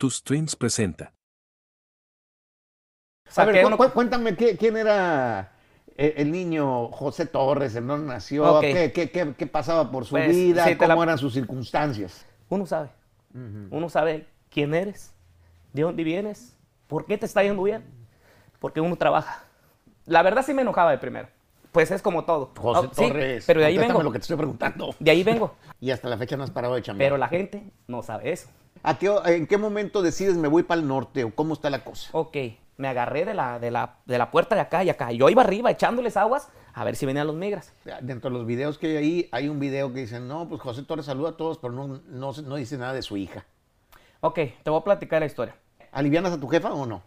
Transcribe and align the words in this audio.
Tus 0.00 0.16
Streams 0.16 0.56
presenta. 0.56 1.12
A 3.36 3.44
ver, 3.44 3.62
cu- 3.76 3.90
cuéntame 3.92 4.34
¿qué- 4.34 4.56
quién 4.56 4.78
era 4.78 5.52
eh, 5.94 6.14
el 6.16 6.32
niño 6.32 6.88
José 6.88 7.26
Torres, 7.26 7.76
en 7.76 7.86
dónde 7.86 8.06
nació, 8.14 8.60
qué, 8.60 8.92
qué- 8.94 9.10
qué- 9.10 9.34
qué 9.36 9.46
pasaba 9.46 9.90
por 9.90 10.06
su 10.06 10.12
Pues, 10.12 10.30
vida, 10.34 10.64
sí, 10.64 10.76
cómo 10.76 10.94
la- 10.96 11.02
eran 11.02 11.18
sus 11.18 11.34
circunstancias. 11.34 12.24
Uno 12.48 12.64
sabe. 12.64 12.88
Uno 13.34 13.90
sabe 13.90 14.26
quién 14.48 14.72
eres, 14.72 15.12
de 15.74 15.82
dónde 15.82 16.02
vienes, 16.02 16.56
por 16.86 17.04
qué 17.04 17.18
te 17.18 17.26
está 17.26 17.42
yendo 17.42 17.62
bien. 17.62 17.84
Porque 18.58 18.80
uno 18.80 18.96
trabaja. 18.96 19.44
La 20.06 20.22
verdad 20.22 20.42
sí 20.46 20.54
me 20.54 20.62
enojaba 20.62 20.92
de 20.92 20.98
primero. 20.98 21.28
Pues 21.72 21.90
es 21.90 22.00
como 22.00 22.24
todo. 22.24 22.52
José 22.56 22.86
Ah, 22.86 22.90
sí, 22.94 23.06
Torres, 23.06 23.44
pero 23.46 23.60
de 23.60 23.66
ahí 23.66 23.76
vengo. 23.76 24.02
lo 24.02 24.10
que 24.10 24.18
te 24.18 24.22
estoy 24.22 24.38
preguntando. 24.38 24.94
De 24.98 25.10
ahí 25.10 25.22
vengo. 25.22 25.54
Y 25.80 25.90
hasta 25.90 26.08
la 26.08 26.16
fecha 26.16 26.38
no 26.38 26.44
has 26.44 26.50
parado 26.50 26.74
de 26.74 26.80
chambear. 26.82 27.06
Pero 27.10 27.18
la 27.18 27.28
gente 27.28 27.70
no 27.86 28.02
sabe 28.02 28.32
eso. 28.32 28.48
¿A 28.82 28.98
qué, 28.98 29.14
¿En 29.26 29.46
qué 29.46 29.58
momento 29.58 30.02
decides 30.02 30.36
me 30.36 30.48
voy 30.48 30.62
para 30.62 30.80
el 30.80 30.88
norte 30.88 31.24
o 31.24 31.34
cómo 31.34 31.54
está 31.54 31.70
la 31.70 31.84
cosa? 31.84 32.08
Ok, 32.12 32.36
me 32.76 32.88
agarré 32.88 33.24
de 33.24 33.34
la, 33.34 33.58
de, 33.58 33.70
la, 33.70 33.96
de 34.06 34.16
la 34.18 34.30
puerta 34.30 34.54
de 34.54 34.62
acá 34.62 34.82
y 34.84 34.90
acá. 34.90 35.12
Yo 35.12 35.28
iba 35.28 35.42
arriba 35.42 35.70
echándoles 35.70 36.16
aguas 36.16 36.48
a 36.72 36.84
ver 36.84 36.96
si 36.96 37.04
venían 37.04 37.26
los 37.26 37.36
migras. 37.36 37.72
Dentro 38.00 38.30
de 38.30 38.38
los 38.38 38.46
videos 38.46 38.78
que 38.78 38.86
hay 38.86 38.96
ahí, 38.96 39.28
hay 39.32 39.48
un 39.48 39.60
video 39.60 39.92
que 39.92 40.00
dicen, 40.00 40.28
no, 40.28 40.48
pues 40.48 40.60
José 40.60 40.82
Torres 40.82 41.06
saluda 41.06 41.30
a 41.30 41.36
todos, 41.36 41.58
pero 41.58 41.74
no, 41.74 42.00
no, 42.06 42.32
no 42.32 42.56
dice 42.56 42.78
nada 42.78 42.92
de 42.92 43.02
su 43.02 43.16
hija. 43.16 43.44
Ok, 44.20 44.38
te 44.62 44.70
voy 44.70 44.80
a 44.80 44.84
platicar 44.84 45.20
la 45.20 45.26
historia. 45.26 45.56
¿Alivianas 45.92 46.32
a 46.32 46.40
tu 46.40 46.48
jefa 46.48 46.72
o 46.72 46.86
no? 46.86 47.02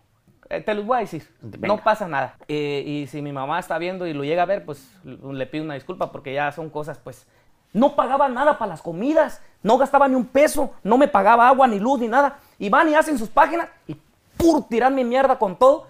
Eh, 0.49 0.61
te 0.61 0.73
los 0.73 0.85
voy 0.85 0.97
a 0.97 1.01
decir. 1.01 1.27
Venga. 1.41 1.67
No 1.67 1.83
pasa 1.83 2.07
nada. 2.07 2.37
Eh, 2.47 2.83
y 2.85 3.07
si 3.07 3.21
mi 3.21 3.31
mamá 3.31 3.59
está 3.59 3.77
viendo 3.77 4.05
y 4.05 4.13
lo 4.13 4.23
llega 4.23 4.43
a 4.43 4.45
ver, 4.45 4.65
pues 4.65 4.95
le 5.03 5.47
pido 5.47 5.63
una 5.63 5.75
disculpa 5.75 6.11
porque 6.11 6.33
ya 6.33 6.51
son 6.51 6.69
cosas, 6.69 6.99
pues. 6.99 7.25
No 7.73 7.95
pagaba 7.95 8.29
nada 8.29 8.59
para 8.59 8.69
las 8.69 8.83
comidas, 8.83 9.41
no 9.63 9.79
gastaba 9.79 10.07
ni 10.07 10.13
un 10.13 10.27
peso, 10.27 10.73
no 10.83 10.95
me 10.95 11.07
pagaba 11.07 11.47
agua, 11.47 11.67
ni 11.67 11.79
luz, 11.79 11.99
ni 11.99 12.07
nada. 12.07 12.37
Y 12.59 12.69
van 12.69 12.87
y 12.89 12.93
hacen 12.93 13.17
sus 13.17 13.29
páginas 13.29 13.67
y 13.87 13.97
pur 14.37 14.67
tirar 14.69 14.91
mi 14.91 15.03
mierda 15.03 15.39
con 15.39 15.57
todo. 15.57 15.87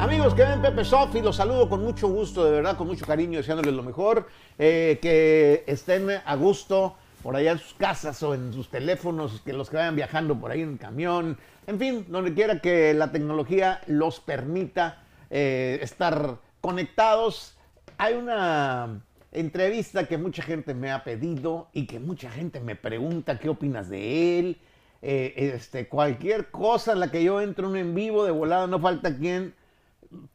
Amigos 0.00 0.34
que 0.34 0.42
ven 0.42 0.60
Pepe 0.60 0.84
Soft 0.84 1.14
y 1.14 1.22
los 1.22 1.36
saludo 1.36 1.68
con 1.68 1.84
mucho 1.84 2.08
gusto, 2.08 2.44
de 2.44 2.50
verdad, 2.50 2.76
con 2.76 2.88
mucho 2.88 3.06
cariño, 3.06 3.38
deseándoles 3.38 3.72
lo 3.72 3.84
mejor, 3.84 4.26
eh, 4.58 4.98
que 5.00 5.62
estén 5.68 6.10
a 6.10 6.34
gusto 6.34 6.96
por 7.22 7.36
allá 7.36 7.52
en 7.52 7.58
sus 7.58 7.74
casas 7.74 8.20
o 8.24 8.34
en 8.34 8.52
sus 8.52 8.68
teléfonos, 8.68 9.40
que 9.42 9.52
los 9.52 9.70
que 9.70 9.76
vayan 9.76 9.94
viajando 9.94 10.34
por 10.34 10.50
ahí 10.50 10.60
en 10.60 10.76
camión, 10.76 11.38
en 11.68 11.78
fin, 11.78 12.04
donde 12.08 12.34
quiera 12.34 12.58
que 12.58 12.92
la 12.94 13.12
tecnología 13.12 13.80
los 13.86 14.18
permita 14.18 15.04
eh, 15.30 15.78
estar 15.80 16.36
conectados. 16.60 17.56
Hay 17.98 18.14
una 18.14 19.00
entrevista 19.32 20.06
que 20.06 20.18
mucha 20.18 20.42
gente 20.42 20.74
me 20.74 20.90
ha 20.90 21.04
pedido 21.04 21.68
y 21.72 21.86
que 21.86 21.98
mucha 21.98 22.30
gente 22.30 22.60
me 22.60 22.76
pregunta 22.76 23.38
qué 23.38 23.48
opinas 23.48 23.88
de 23.88 24.38
él. 24.38 24.58
Eh, 25.02 25.52
este, 25.54 25.86
cualquier 25.88 26.50
cosa 26.50 26.92
en 26.92 27.00
la 27.00 27.10
que 27.10 27.22
yo 27.22 27.40
entro 27.40 27.74
en 27.76 27.94
vivo 27.94 28.24
de 28.24 28.30
volada, 28.30 28.66
no 28.66 28.80
falta 28.80 29.16
quien 29.16 29.54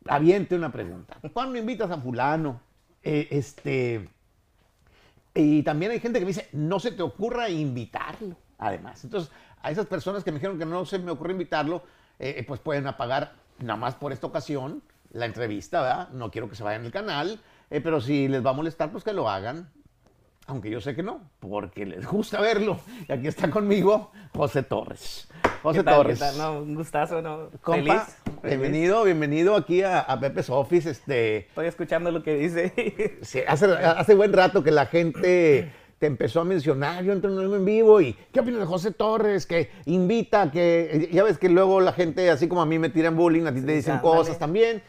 aviente 0.07 0.55
una 0.55 0.71
pregunta. 0.71 1.17
¿Cuándo 1.33 1.57
invitas 1.57 1.89
a 1.89 1.97
fulano? 1.97 2.61
Eh, 3.01 3.27
este, 3.31 4.07
y 5.33 5.63
también 5.63 5.91
hay 5.91 5.99
gente 5.99 6.19
que 6.19 6.25
me 6.25 6.31
dice, 6.31 6.49
no 6.51 6.79
se 6.79 6.91
te 6.91 7.01
ocurra 7.01 7.49
invitarlo, 7.49 8.35
además. 8.57 9.03
Entonces, 9.03 9.31
a 9.61 9.71
esas 9.71 9.87
personas 9.87 10.23
que 10.23 10.31
me 10.31 10.37
dijeron 10.37 10.59
que 10.59 10.65
no 10.65 10.85
se 10.85 10.99
me 10.99 11.11
ocurre 11.11 11.31
invitarlo, 11.31 11.83
eh, 12.19 12.43
pues 12.47 12.59
pueden 12.59 12.85
apagar 12.87 13.33
nada 13.59 13.79
más 13.79 13.95
por 13.95 14.11
esta 14.11 14.27
ocasión 14.27 14.83
la 15.11 15.25
entrevista, 15.25 15.81
¿verdad? 15.81 16.09
No 16.09 16.31
quiero 16.31 16.49
que 16.49 16.55
se 16.55 16.63
vayan 16.63 16.85
al 16.85 16.91
canal, 16.91 17.39
eh, 17.69 17.81
pero 17.81 18.01
si 18.01 18.27
les 18.27 18.45
va 18.45 18.51
a 18.51 18.53
molestar, 18.53 18.91
pues 18.91 19.03
que 19.03 19.13
lo 19.13 19.29
hagan. 19.29 19.69
Aunque 20.47 20.71
yo 20.71 20.81
sé 20.81 20.95
que 20.95 21.03
no, 21.03 21.29
porque 21.39 21.85
les 21.85 22.07
gusta 22.07 22.41
verlo. 22.41 22.79
Y 23.07 23.11
aquí 23.11 23.27
está 23.27 23.51
conmigo 23.51 24.11
José 24.33 24.63
Torres. 24.63 25.29
José 25.61 25.79
¿Qué 25.79 25.83
tal, 25.83 25.95
Torres. 25.95 26.19
qué 26.19 26.25
tal? 26.25 26.37
No, 26.37 26.63
un 26.63 26.73
gustazo, 26.73 27.21
¿no? 27.21 27.49
Compa, 27.61 28.05
Feliz, 28.05 28.17
bienvenido, 28.41 29.03
bienvenido 29.03 29.55
aquí 29.55 29.83
a, 29.83 29.99
a 29.99 30.19
Pepe's 30.19 30.49
Office. 30.49 30.89
Este, 30.89 31.37
Estoy 31.49 31.67
escuchando 31.67 32.09
lo 32.09 32.23
que 32.23 32.35
dice. 32.35 33.19
sí, 33.21 33.41
hace, 33.47 33.65
hace 33.65 34.15
buen 34.15 34.33
rato 34.33 34.63
que 34.63 34.71
la 34.71 34.87
gente 34.87 35.71
te 35.99 36.07
empezó 36.07 36.41
a 36.41 36.45
mencionar, 36.45 37.03
yo 37.03 37.11
entro 37.11 37.29
en 37.55 37.65
vivo 37.65 37.99
y 37.99 38.13
¿qué 38.31 38.39
opinas 38.39 38.61
de 38.61 38.65
José 38.65 38.91
Torres? 38.91 39.45
Que 39.45 39.69
invita, 39.85 40.49
que 40.49 41.09
ya 41.11 41.23
ves 41.23 41.37
que 41.37 41.49
luego 41.49 41.81
la 41.81 41.91
gente, 41.91 42.29
así 42.29 42.47
como 42.47 42.61
a 42.61 42.65
mí 42.65 42.79
me 42.79 42.89
tiran 42.89 43.17
bullying, 43.17 43.45
a 43.45 43.53
ti 43.53 43.61
te 43.61 43.73
dicen 43.73 43.99
cosas 43.99 44.39
también. 44.39 44.81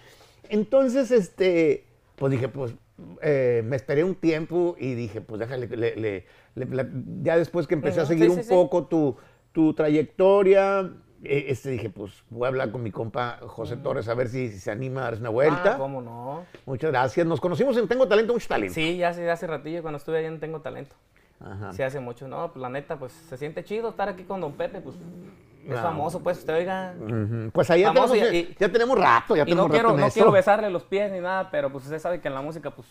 Entonces, 0.50 1.10
este, 1.10 1.86
pues 2.16 2.30
dije, 2.32 2.48
pues 2.48 2.74
eh, 3.22 3.62
me 3.64 3.76
esperé 3.76 4.04
un 4.04 4.14
tiempo 4.14 4.76
y 4.78 4.94
dije, 4.94 5.20
pues 5.20 5.38
déjale, 5.40 5.66
le- 5.68 5.96
le- 5.96 6.24
le- 6.54 6.86
ya 7.22 7.36
después 7.38 7.66
que 7.66 7.74
empecé 7.74 8.00
a 8.00 8.06
seguir 8.06 8.26
sí, 8.26 8.30
un 8.30 8.36
sí, 8.38 8.42
sí. 8.42 8.48
poco 8.50 8.86
tu, 8.86 9.16
tu 9.52 9.72
trayectoria, 9.74 10.90
eh, 11.24 11.46
este, 11.48 11.70
dije, 11.70 11.88
pues 11.90 12.24
voy 12.30 12.44
a 12.44 12.48
hablar 12.48 12.70
con 12.72 12.82
mi 12.82 12.90
compa 12.90 13.38
José 13.46 13.76
Torres 13.76 14.08
a 14.08 14.14
ver 14.14 14.28
si, 14.28 14.48
si 14.50 14.58
se 14.58 14.70
anima 14.70 15.00
a 15.02 15.04
darse 15.04 15.20
una 15.20 15.30
vuelta. 15.30 15.74
Ah, 15.74 15.78
¿Cómo 15.78 16.02
no? 16.02 16.44
Muchas 16.66 16.90
gracias. 16.90 17.26
Nos 17.26 17.40
conocimos 17.40 17.76
en 17.76 17.88
Tengo 17.88 18.06
Talento, 18.08 18.32
mucho 18.32 18.48
talento. 18.48 18.74
Sí, 18.74 18.96
ya 18.96 19.10
hace, 19.10 19.30
hace 19.30 19.46
ratillo 19.46 19.82
cuando 19.82 19.98
estuve 19.98 20.18
ahí 20.18 20.24
en 20.26 20.40
Tengo 20.40 20.60
Talento. 20.60 20.96
Ajá. 21.40 21.72
Sí, 21.72 21.82
hace 21.82 22.00
mucho. 22.00 22.28
No, 22.28 22.52
pues 22.52 22.60
la 22.60 22.68
neta, 22.68 22.98
pues 22.98 23.12
se 23.12 23.36
siente 23.38 23.64
chido 23.64 23.88
estar 23.90 24.08
aquí 24.10 24.24
con 24.24 24.40
Don 24.42 24.52
Pepe, 24.52 24.80
pues 24.82 24.96
es 25.64 25.70
No. 25.70 25.82
famoso, 25.82 26.22
pues 26.22 26.38
usted 26.38 26.54
oiga. 26.54 26.94
Pues 27.52 27.70
ahí 27.70 27.80
ya 27.82 27.92
Famoso 27.92 28.14
tenemos, 28.14 28.34
y- 28.34 28.56
ya, 28.58 28.68
tenemos 28.72 28.98
rato, 28.98 29.36
ya 29.36 29.42
Y 29.42 29.44
tenemos 29.46 29.56
no 29.56 29.68
rato 29.68 29.72
quiero, 29.72 29.90
en 29.94 30.00
no 30.06 30.10
quiero 30.12 30.30
besarle 30.32 30.70
los 30.70 30.84
pies 30.84 31.10
ni 31.12 31.20
nada, 31.20 31.50
pero 31.50 31.70
pues 31.70 31.84
usted 31.84 31.98
sabe 31.98 32.20
que 32.20 32.28
en 32.28 32.34
la 32.34 32.42
música, 32.42 32.70
pues 32.70 32.88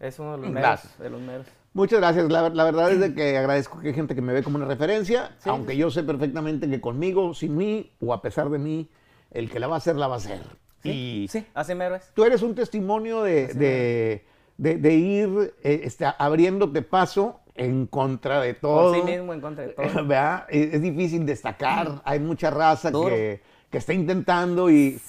es 0.00 0.18
uno 0.18 0.32
de 0.32 0.38
los 0.42 0.50
meros. 0.50 0.80
De 0.98 1.10
los 1.10 1.20
meros. 1.20 1.46
Muchas 1.72 2.00
gracias. 2.00 2.30
La, 2.30 2.48
la 2.48 2.64
verdad 2.64 2.90
es 2.90 3.00
de 3.00 3.14
que 3.14 3.36
agradezco 3.38 3.80
que 3.80 3.88
hay 3.88 3.94
gente 3.94 4.14
que 4.14 4.22
me 4.22 4.32
ve 4.32 4.42
como 4.42 4.56
una 4.56 4.66
referencia, 4.66 5.32
Sí. 5.38 5.48
aunque 5.50 5.76
yo 5.76 5.90
sé 5.90 6.02
perfectamente 6.02 6.68
que 6.68 6.80
conmigo, 6.80 7.34
sin 7.34 7.56
mí 7.56 7.92
o 8.00 8.12
a 8.12 8.20
pesar 8.22 8.48
de 8.50 8.58
mí, 8.58 8.90
el 9.30 9.50
que 9.50 9.58
la 9.60 9.66
va 9.66 9.74
a 9.74 9.78
hacer, 9.78 9.96
la 9.96 10.06
va 10.06 10.14
a 10.14 10.18
hacer. 10.18 10.40
Y 10.82 11.26
Sí, 11.28 11.44
así 11.54 11.74
mero 11.74 11.96
es. 11.96 12.12
tú 12.14 12.24
eres 12.24 12.42
un 12.42 12.54
testimonio 12.54 13.22
de, 13.22 13.48
de, 13.54 14.24
de- 14.56 14.76
de 14.76 14.94
ir 14.94 15.54
eh, 15.64 15.80
este, 15.84 16.06
abriéndote 16.18 16.80
paso 16.82 17.40
en 17.56 17.86
contra 17.86 18.40
de 18.40 18.54
todo. 18.54 18.92
Por 18.92 18.94
sí 18.96 19.02
mismo, 19.02 19.32
en 19.34 19.40
contra 19.40 19.66
de 19.66 19.72
todo. 19.72 19.86
¿verdad? 20.06 20.46
Es, 20.48 20.74
es 20.74 20.82
difícil 20.82 21.24
destacar, 21.26 22.00
hay 22.04 22.20
mucha 22.20 22.50
raza 22.50 22.90
que, 22.92 23.40
que 23.70 23.78
está 23.78 23.92
intentando 23.92 24.70
y, 24.70 25.00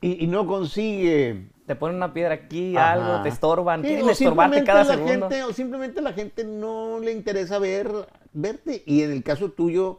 y, 0.00 0.24
y 0.24 0.26
no 0.26 0.46
consigue. 0.46 1.48
Te 1.66 1.74
ponen 1.74 1.96
una 1.96 2.12
piedra 2.12 2.34
aquí, 2.34 2.76
Ajá. 2.76 2.92
algo, 2.92 3.22
te 3.22 3.30
estorban, 3.30 3.80
Sí, 3.80 3.88
quieren 3.88 4.08
estorbarte 4.10 4.64
cada 4.64 4.84
segundo. 4.84 5.28
Gente, 5.30 5.42
o 5.44 5.52
simplemente 5.52 6.02
la 6.02 6.12
gente 6.12 6.44
no 6.44 6.98
le 7.00 7.12
interesa 7.12 7.58
ver, 7.58 7.90
verte. 8.34 8.82
Y 8.84 9.02
en 9.02 9.12
el 9.12 9.22
caso 9.22 9.50
tuyo, 9.50 9.98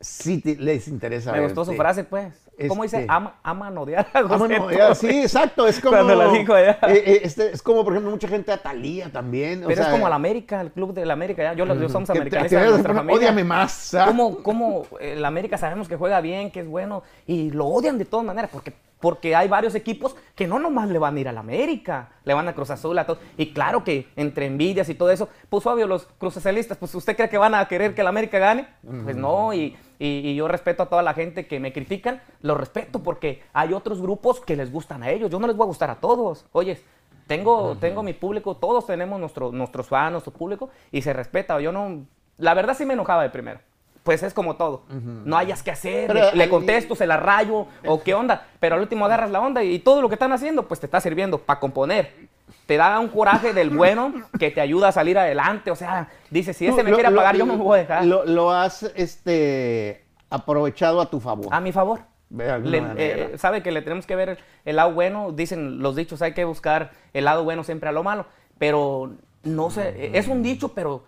sí 0.00 0.40
te- 0.40 0.56
les 0.56 0.86
interesa 0.88 1.32
Me 1.32 1.40
gustó 1.42 1.64
su 1.64 1.74
frase, 1.74 2.04
pues. 2.04 2.34
¿Cómo 2.68 2.82
dice? 2.82 3.00
Este- 3.00 3.12
Ama, 3.12 3.34
aman 3.42 3.76
odiar 3.78 4.06
a 4.12 4.22
José 4.22 4.48
ya, 4.48 4.58
Torres. 4.58 4.98
sí, 4.98 5.20
exacto. 5.22 5.66
Es 5.66 5.80
como. 5.80 5.96
Cuando 5.96 6.14
la 6.14 6.28
dijo 6.32 6.54
allá. 6.54 6.78
eh, 6.88 7.02
eh, 7.06 7.20
este, 7.24 7.52
es 7.52 7.62
como, 7.62 7.82
por 7.84 7.92
ejemplo, 7.92 8.10
mucha 8.10 8.28
gente 8.28 8.52
a 8.52 8.58
Talía 8.58 9.10
también. 9.10 9.64
o 9.64 9.68
Pero 9.68 9.82
es 9.82 9.88
como 9.88 10.08
la 10.08 10.14
América, 10.16 10.60
el 10.60 10.70
club 10.72 10.92
de 10.94 11.04
la 11.06 11.14
América. 11.14 11.42
ya. 11.42 11.54
Yo, 11.54 11.64
yo 11.66 11.88
somos 11.88 12.08
que 12.08 12.12
te- 12.14 12.18
americanistas 12.18 12.60
te 12.62 12.66
a 12.66 12.70
nuestra 12.70 12.88
poner, 12.92 12.96
familia. 13.06 13.18
Ódiame 13.30 13.44
más. 13.44 13.96
¿Cómo, 14.06 14.42
cómo 14.42 14.86
el 15.00 15.24
América 15.24 15.58
sabemos 15.58 15.88
que 15.88 15.96
juega 15.96 16.20
bien, 16.20 16.50
que 16.50 16.60
es 16.60 16.68
bueno, 16.68 17.02
y 17.26 17.50
lo 17.50 17.66
odian 17.66 17.98
de 17.98 18.04
todas 18.04 18.26
maneras? 18.26 18.50
Porque, 18.52 18.72
porque 19.00 19.34
hay 19.34 19.48
varios 19.48 19.74
equipos 19.74 20.14
que 20.34 20.46
no 20.46 20.58
nomás 20.58 20.88
le 20.90 20.98
van 20.98 21.16
a 21.16 21.20
ir 21.20 21.28
al 21.28 21.38
América, 21.38 22.10
le 22.24 22.34
van 22.34 22.46
a 22.48 22.52
Cruz 22.54 22.70
Azul, 22.70 22.98
a 22.98 23.06
todo. 23.06 23.18
Y 23.38 23.52
claro 23.52 23.82
que 23.82 24.08
entre 24.16 24.44
envidias 24.46 24.88
y 24.90 24.94
todo 24.94 25.10
eso, 25.10 25.28
pues 25.48 25.64
obvio, 25.66 25.86
los 25.86 26.06
cruzacelistas, 26.18 26.76
pues 26.76 26.94
¿usted 26.94 27.16
cree 27.16 27.28
que 27.30 27.38
van 27.38 27.54
a 27.54 27.66
querer 27.66 27.94
que 27.94 28.02
el 28.02 28.06
América 28.06 28.38
gane? 28.38 28.66
Pues 29.04 29.16
no, 29.16 29.54
y, 29.54 29.76
y- 30.00 30.30
y 30.30 30.34
yo 30.34 30.48
respeto 30.48 30.82
a 30.82 30.86
toda 30.88 31.02
la 31.02 31.14
gente 31.14 31.46
que 31.46 31.60
me 31.60 31.72
critican, 31.72 32.20
los 32.42 32.56
respeto 32.58 33.02
porque 33.02 33.42
hay 33.52 33.72
otros 33.72 34.00
grupos 34.02 34.40
que 34.40 34.56
les 34.56 34.72
gustan 34.72 35.02
a 35.04 35.10
ellos. 35.10 35.30
Yo 35.30 35.38
no 35.38 35.46
les 35.46 35.54
voy 35.56 35.64
a 35.66 35.68
gustar 35.68 35.90
a 35.90 35.96
todos. 35.96 36.46
Oye, 36.50 36.80
tengo, 37.28 37.76
tengo 37.80 38.02
mi 38.02 38.12
público, 38.14 38.56
todos 38.56 38.86
tenemos 38.86 39.20
nuestro, 39.20 39.52
nuestros 39.52 39.86
fans, 39.86 40.10
nuestro 40.12 40.32
público, 40.32 40.70
y 40.90 41.02
se 41.02 41.12
respeta. 41.12 41.60
Yo 41.60 41.70
no, 41.70 42.04
la 42.38 42.54
verdad 42.54 42.74
sí 42.76 42.84
me 42.84 42.94
enojaba 42.94 43.22
de 43.22 43.30
primero. 43.30 43.60
Pues 44.02 44.22
es 44.22 44.32
como 44.32 44.56
todo. 44.56 44.82
No 44.88 45.36
hayas 45.36 45.62
que 45.62 45.70
hacer, 45.70 46.06
Pero 46.08 46.30
le, 46.30 46.36
le 46.36 46.48
contesto, 46.48 46.96
se 46.96 47.06
la 47.06 47.18
rayo, 47.18 47.66
o 47.86 48.02
qué 48.02 48.14
onda. 48.14 48.46
Pero 48.58 48.74
al 48.76 48.80
último 48.80 49.04
agarras 49.04 49.30
la 49.30 49.40
onda 49.40 49.62
y, 49.62 49.78
todo 49.78 50.00
lo 50.00 50.08
que 50.08 50.14
están 50.14 50.32
haciendo, 50.32 50.66
pues 50.66 50.80
te 50.80 50.86
está 50.86 51.00
sirviendo 51.02 51.38
para 51.38 51.60
componer. 51.60 52.29
Te 52.66 52.76
da 52.76 52.98
un 53.00 53.08
coraje 53.08 53.52
del 53.52 53.70
bueno 53.76 54.12
que 54.38 54.50
te 54.50 54.60
ayuda 54.60 54.88
a 54.88 54.92
salir 54.92 55.18
adelante. 55.18 55.70
O 55.70 55.76
sea, 55.76 56.08
dice, 56.30 56.52
si 56.52 56.66
ese 56.66 56.82
me 56.82 56.90
lo- 56.90 56.96
quiere 56.96 57.08
apagar, 57.12 57.36
yo 57.36 57.46
me 57.46 57.56
voy 57.56 57.78
a 57.78 57.82
dejar. 57.82 58.04
Lo, 58.04 58.24
lo 58.24 58.50
has 58.52 58.82
este, 58.94 60.04
aprovechado 60.30 61.00
a 61.00 61.10
tu 61.10 61.20
favor. 61.20 61.46
a 61.52 61.60
mi 61.60 61.72
favor. 61.72 62.00
Le- 62.30 62.82
eh, 62.96 63.38
sabe 63.38 63.62
que 63.62 63.72
le 63.72 63.82
tenemos 63.82 64.06
que 64.06 64.14
ver 64.14 64.38
el 64.64 64.76
lado 64.76 64.92
bueno, 64.92 65.32
dicen 65.32 65.80
los 65.82 65.96
dichos, 65.96 66.22
hay 66.22 66.32
que 66.32 66.44
buscar 66.44 66.92
el 67.12 67.24
lado 67.24 67.42
bueno 67.42 67.64
siempre 67.64 67.88
a 67.88 67.92
lo 67.92 68.04
malo, 68.04 68.24
pero 68.56 69.14
no 69.42 69.70
sé, 69.70 69.88
eh, 69.96 70.10
es 70.14 70.28
un 70.28 70.40
dicho, 70.42 70.68
pero 70.72 71.02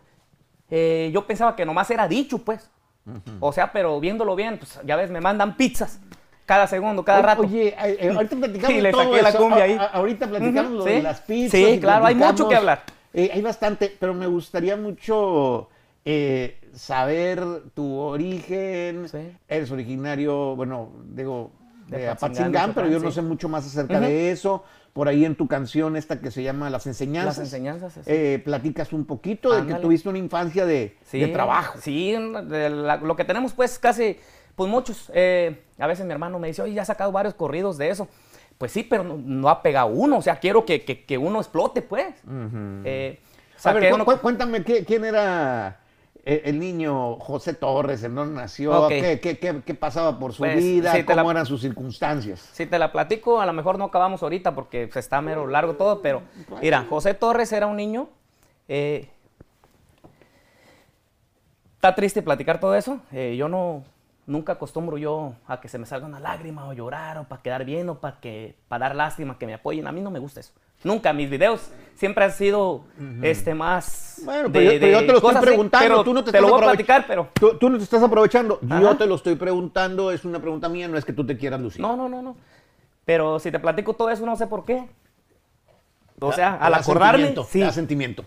eh, 0.69 1.11
yo 1.15 1.25
pensaba 1.27 1.55
que 1.55 1.65
nomás 1.65 1.91
era 1.91 2.09
dicho, 2.09 2.39
pues. 2.39 2.71
O 3.41 3.53
sea, 3.53 3.73
pero 3.73 3.99
viéndolo 4.01 4.35
bien, 4.37 4.59
pues 4.59 4.81
ya 4.85 4.95
ves, 4.97 5.11
me 5.11 5.21
mandan 5.21 5.57
pizzas 5.57 6.01
cada 6.47 6.67
segundo, 6.67 7.05
cada 7.05 7.23
rato. 7.23 7.43
Oye, 7.43 7.75
eh, 7.85 8.11
ahorita 8.15 8.37
platicamos 8.37 8.73
Sí, 8.77 8.81
le 8.81 8.91
todo 8.91 9.05
saqué 9.05 9.23
la 9.23 9.29
eso. 9.29 9.39
cumbia 9.39 9.59
A- 9.59 9.65
ahí. 9.65 9.73
a- 9.79 9.85
ahorita 9.85 10.27
platicamos 10.29 10.73
lo 10.73 10.85
sí. 10.85 10.91
de 10.91 11.03
las 11.03 11.21
pizzas. 11.21 11.61
Sí, 11.61 11.79
claro, 11.81 12.07
hay 12.07 12.15
mucho 12.15 12.49
que 12.49 12.57
hablar. 12.57 12.83
Eh, 13.15 13.31
hay 13.33 13.43
bastante, 13.43 13.95
pero 14.01 14.15
me 14.15 14.27
gustaría 14.27 14.77
mucho 14.77 15.69
eh, 16.05 16.59
saber 16.75 17.43
tu 17.75 17.97
origen. 17.99 19.09
Sí. 19.09 19.19
Eres 19.49 19.71
originario, 19.71 20.57
bueno, 20.57 20.91
digo, 21.11 21.51
De 21.89 21.99
de 21.99 22.09
Apatzingán, 22.09 22.73
pero 22.75 22.89
yo 22.89 22.99
no 22.99 23.11
sé 23.11 23.23
mucho 23.23 23.49
más 23.49 23.67
acerca 23.67 24.01
de 24.01 24.31
eso. 24.31 24.65
Por 24.93 25.09
ahí 25.09 25.25
en 25.25 25.37
tu 25.37 25.49
canción 25.49 25.97
esta 25.97 26.21
que 26.21 26.31
se 26.31 26.43
llama 26.43 26.69
Las 26.69 26.87
Enseñanzas. 26.87 27.39
Las 27.39 27.47
enseñanzas. 27.47 27.95
sí. 27.95 28.01
eh, 28.07 28.43
platicas 28.45 28.93
un 28.93 29.07
poquito 29.07 29.51
de 29.55 29.67
que 29.67 29.81
tuviste 29.81 30.09
una 30.09 30.19
infancia 30.19 30.67
de, 30.67 30.97
de 31.13 31.29
trabajo. 31.29 31.79
Sí, 31.81 32.13
de 32.13 32.69
la- 32.71 32.97
lo 32.99 33.17
que 33.17 33.25
tenemos 33.25 33.53
pues 33.55 33.79
casi, 33.79 34.19
pues 34.57 34.71
muchos. 34.71 35.11
eh, 35.15 35.63
a 35.79 35.87
veces 35.87 36.05
mi 36.07 36.13
hermano 36.13 36.39
me 36.39 36.49
dice, 36.49 36.63
oye, 36.63 36.75
ya 36.75 36.83
has 36.83 36.89
sacado 36.89 37.13
varios 37.13 37.35
corridos 37.35 37.79
de 37.79 37.91
eso. 37.91 38.09
Pues 38.59 38.71
sí, 38.71 38.83
pero 38.85 39.03
no, 39.03 39.17
no 39.17 39.49
ha 39.49 39.63
pegado 39.63 39.89
uno, 39.89 40.19
o 40.19 40.23
sea, 40.23 40.37
quiero 40.37 40.65
que, 40.65 40.85
que- 40.85 41.05
que 41.05 41.19
uno 41.19 41.41
explote 41.41 41.83
pues. 41.83 42.15
Eh, 42.85 43.19
A 43.65 43.73
ver, 43.73 43.93
uno- 43.95 44.05
cu- 44.05 44.19
cuéntame 44.19 44.63
¿qué- 44.63 44.85
quién 44.85 45.05
era 45.05 45.81
eh, 46.25 46.43
el 46.45 46.61
niño 46.61 47.17
José 47.17 47.55
Torres, 47.55 48.05
en 48.05 48.15
dónde 48.15 48.41
nació. 48.41 48.87
¿Qué, 48.87 49.19
qué- 49.21 49.39
qué- 49.39 49.63
qué 49.67 49.75
pasaba 49.75 50.21
por 50.21 50.33
su 50.33 50.39
Pues, 50.45 50.57
vida, 50.57 50.93
te 50.93 51.05
cómo 51.05 51.25
la- 51.25 51.31
eran 51.33 51.47
sus 51.47 51.61
circunstancias. 51.63 52.49
Si 52.53 52.67
te 52.67 52.79
la 52.79 52.93
platico, 52.93 53.41
a 53.41 53.47
lo 53.47 53.53
mejor 53.53 53.77
no 53.79 53.87
acabamos 53.87 54.23
ahorita 54.23 54.55
porque 54.55 54.89
se 54.93 55.01
está 55.01 55.21
mero 55.21 55.49
largo 55.49 55.75
todo, 55.75 56.01
pero 56.01 56.23
mira, 56.61 56.87
José 56.89 57.15
Torres 57.15 57.51
era 57.53 57.67
un 57.67 57.77
niño. 57.77 58.09
eh, 58.69 59.09
está 61.75 61.95
triste 61.97 62.23
platicar 62.23 62.61
todo 62.61 62.75
eso. 62.77 63.01
eh, 63.11 63.35
yo 63.37 63.49
no, 63.49 63.83
nunca 64.33 64.53
acostumbro 64.55 64.99
yo 64.99 65.35
a 65.47 65.61
que 65.61 65.69
se 65.69 65.79
me 65.79 65.87
salga 65.87 66.07
una 66.07 66.19
lágrima 66.19 66.67
o 66.67 66.73
llorar 66.73 67.19
o 67.19 67.25
para 67.25 67.43
quedar 67.43 67.65
bien 67.65 67.89
o 67.89 68.01
para 68.01 68.19
que 68.21 68.57
para 68.69 68.87
dar 68.89 68.97
lástima, 68.97 69.39
que 69.39 69.47
me 69.47 69.55
apoyen. 69.55 69.87
A 69.87 69.93
mí 69.93 70.01
no 70.01 70.11
me 70.11 70.19
gusta 70.19 70.41
eso. 70.41 70.53
Nunca, 70.85 71.13
mis 71.13 71.31
videos 71.31 71.71
siempre 71.95 72.25
han 72.25 72.33
sido 72.33 72.83
este 73.23 73.55
más 73.55 74.21
Bueno, 74.25 74.49
de- 74.49 74.51
pero, 74.51 74.65
yo, 74.73 74.81
pero 74.81 74.93
yo 74.93 75.01
de 75.01 75.07
te 75.07 75.13
lo 75.13 75.19
estoy 75.19 75.37
preguntando, 75.43 75.87
pero 75.89 76.03
tú 76.05 76.13
no 76.15 76.25
te, 76.25 76.33
te 76.33 76.41
lo 76.41 76.49
voy 76.49 76.61
a 76.61 76.65
platicar, 76.65 77.05
pero 77.07 77.29
Tú, 77.35 77.57
tú 77.57 77.71
no 77.71 77.79
te 77.79 77.85
estás 77.85 78.03
aprovechando, 78.03 78.59
yo 78.63 78.97
te 78.97 79.07
lo 79.07 79.15
estoy 79.15 79.37
preguntando, 79.37 80.11
es 80.11 80.25
una 80.25 80.41
pregunta 80.41 80.69
mía, 80.69 80.89
no 80.89 80.99
es 80.99 81.05
que 81.05 81.13
tú 81.13 81.25
te 81.25 81.37
quieras 81.37 81.61
lucir. 81.61 81.81
No, 81.81 81.97
no, 81.97 82.09
no, 82.09 82.21
no. 82.21 82.37
Pero 83.05 83.39
si 83.39 83.53
te 83.53 83.61
platico 83.61 83.95
todo 83.95 84.11
eso, 84.11 84.27
no 84.27 84.35
sé 84.37 84.49
por 84.49 84.65
qué. 84.65 84.89
O 86.21 86.33
sea, 86.33 86.55
al 86.55 86.73
da 86.73 86.79
acordarme, 86.79 87.25
sentimiento, 87.25 87.45
sí, 87.51 87.61
da 87.61 87.73
sentimiento. 87.73 88.25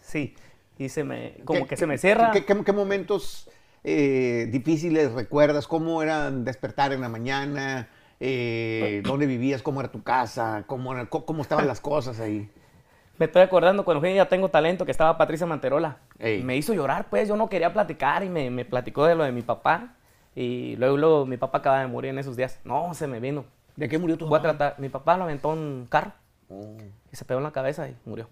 sí. 0.00 0.34
Y 0.76 0.88
se 0.88 1.04
me, 1.04 1.36
como 1.44 1.60
¿Qué- 1.60 1.66
que 1.68 1.76
se 1.76 1.86
me 1.86 1.98
cierra. 1.98 2.32
¿Qué, 2.32 2.44
qué- 2.44 2.64
qué 2.64 2.72
momentos 2.72 3.48
eh, 3.84 4.48
difíciles 4.50 5.12
recuerdas? 5.12 5.66
¿Cómo 5.66 6.02
era 6.02 6.30
despertar 6.30 6.92
en 6.92 7.00
la 7.02 7.08
mañana? 7.08 7.88
Eh, 8.20 9.02
¿Dónde 9.04 9.26
vivías? 9.26 9.62
¿Cómo 9.62 9.80
era 9.80 9.90
tu 9.92 10.02
casa? 10.02 10.64
¿Cómo, 10.66 10.92
era- 10.94 11.06
cómo, 11.06 11.42
estaban 11.42 11.66
las 11.66 11.80
cosas 11.80 12.18
ahí? 12.20 12.50
Me 13.18 13.26
estoy 13.26 13.42
acordando 13.42 13.84
cuando 13.84 14.00
fui 14.00 14.10
a 14.10 14.14
Ya 14.14 14.28
Tengo 14.28 14.48
Talento, 14.48 14.84
que 14.84 14.90
estaba 14.90 15.16
Patricia 15.16 15.46
Manterola. 15.46 15.98
Ey. 16.18 16.42
Me 16.42 16.56
hizo 16.56 16.74
llorar, 16.74 17.06
pues, 17.10 17.28
yo 17.28 17.36
no 17.36 17.48
quería 17.48 17.72
platicar 17.72 18.24
y 18.24 18.28
me, 18.28 18.50
me 18.50 18.64
platicó 18.64 19.04
de 19.06 19.14
lo 19.14 19.22
de 19.22 19.30
mi 19.30 19.42
papá. 19.42 19.94
Y 20.34 20.74
luego, 20.76 20.96
luego 20.96 21.26
mi 21.26 21.36
papá 21.36 21.58
acaba 21.58 21.78
de 21.80 21.86
morir 21.86 22.10
en 22.10 22.18
esos 22.18 22.36
días. 22.36 22.58
No, 22.64 22.92
se 22.94 23.06
me 23.06 23.20
vino. 23.20 23.44
¿De 23.76 23.88
qué 23.88 23.98
murió 23.98 24.16
tu 24.18 24.26
Voy 24.26 24.38
a 24.38 24.42
papá? 24.42 24.56
tratar, 24.56 24.80
mi 24.80 24.88
papá 24.88 25.16
lo 25.16 25.24
aventó 25.24 25.52
en 25.52 25.58
un 25.60 25.86
carro 25.88 26.12
Oh. 26.50 26.76
y 27.12 27.16
se 27.16 27.24
pegó 27.24 27.38
en 27.38 27.44
la 27.44 27.52
cabeza 27.52 27.88
y 27.88 27.96
murió. 28.04 28.28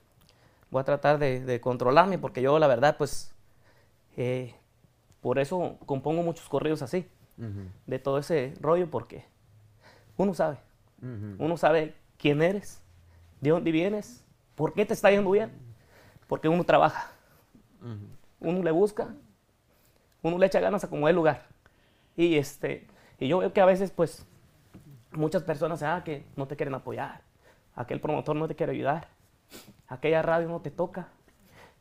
Voy 0.70 0.81
a 0.81 0.84
tratar 0.84 1.19
de, 1.19 1.40
de 1.40 1.60
controlarme 1.60 2.19
porque 2.19 2.43
yo, 2.43 2.58
la 2.58 2.66
verdad, 2.66 2.96
pues, 2.98 3.32
eh, 4.16 4.55
por 5.22 5.38
eso 5.38 5.78
compongo 5.86 6.22
muchos 6.22 6.48
corridos 6.48 6.82
así, 6.82 7.08
de 7.86 7.98
todo 7.98 8.19
ese 8.19 8.54
rollo, 8.60 8.90
porque 8.90 9.24
uno 10.16 10.34
sabe, 10.34 10.58
uno 11.38 11.56
sabe 11.56 11.94
quién 12.19 12.42
eres, 12.42 12.82
de 13.40 13.50
dónde 13.50 13.72
vienes, 13.72 14.24
por 14.54 14.74
qué 14.74 14.84
te 14.84 14.92
está 14.92 15.10
yendo 15.10 15.30
bien, 15.30 15.50
porque 16.26 16.48
uno 16.48 16.64
trabaja, 16.64 17.12
uno 18.40 18.62
le 18.62 18.70
busca, 18.72 19.14
uno 20.22 20.38
le 20.38 20.46
echa 20.46 20.60
ganas 20.60 20.84
a 20.84 20.90
como 20.90 21.08
el 21.08 21.16
lugar. 21.16 21.46
Y, 22.16 22.36
este, 22.36 22.86
y 23.19 23.28
yo 23.28 23.38
veo 23.38 23.52
que 23.52 23.60
a 23.60 23.64
veces, 23.64 23.90
pues, 23.90 24.26
muchas 25.12 25.42
personas, 25.42 25.82
ah, 25.82 26.02
que 26.04 26.24
no 26.36 26.46
te 26.46 26.56
quieren 26.56 26.74
apoyar, 26.74 27.22
aquel 27.74 28.00
promotor 28.00 28.36
no 28.36 28.48
te 28.48 28.56
quiere 28.56 28.72
ayudar, 28.72 29.08
aquella 29.88 30.20
radio 30.20 30.48
no 30.48 30.60
te 30.60 30.70
toca, 30.70 31.08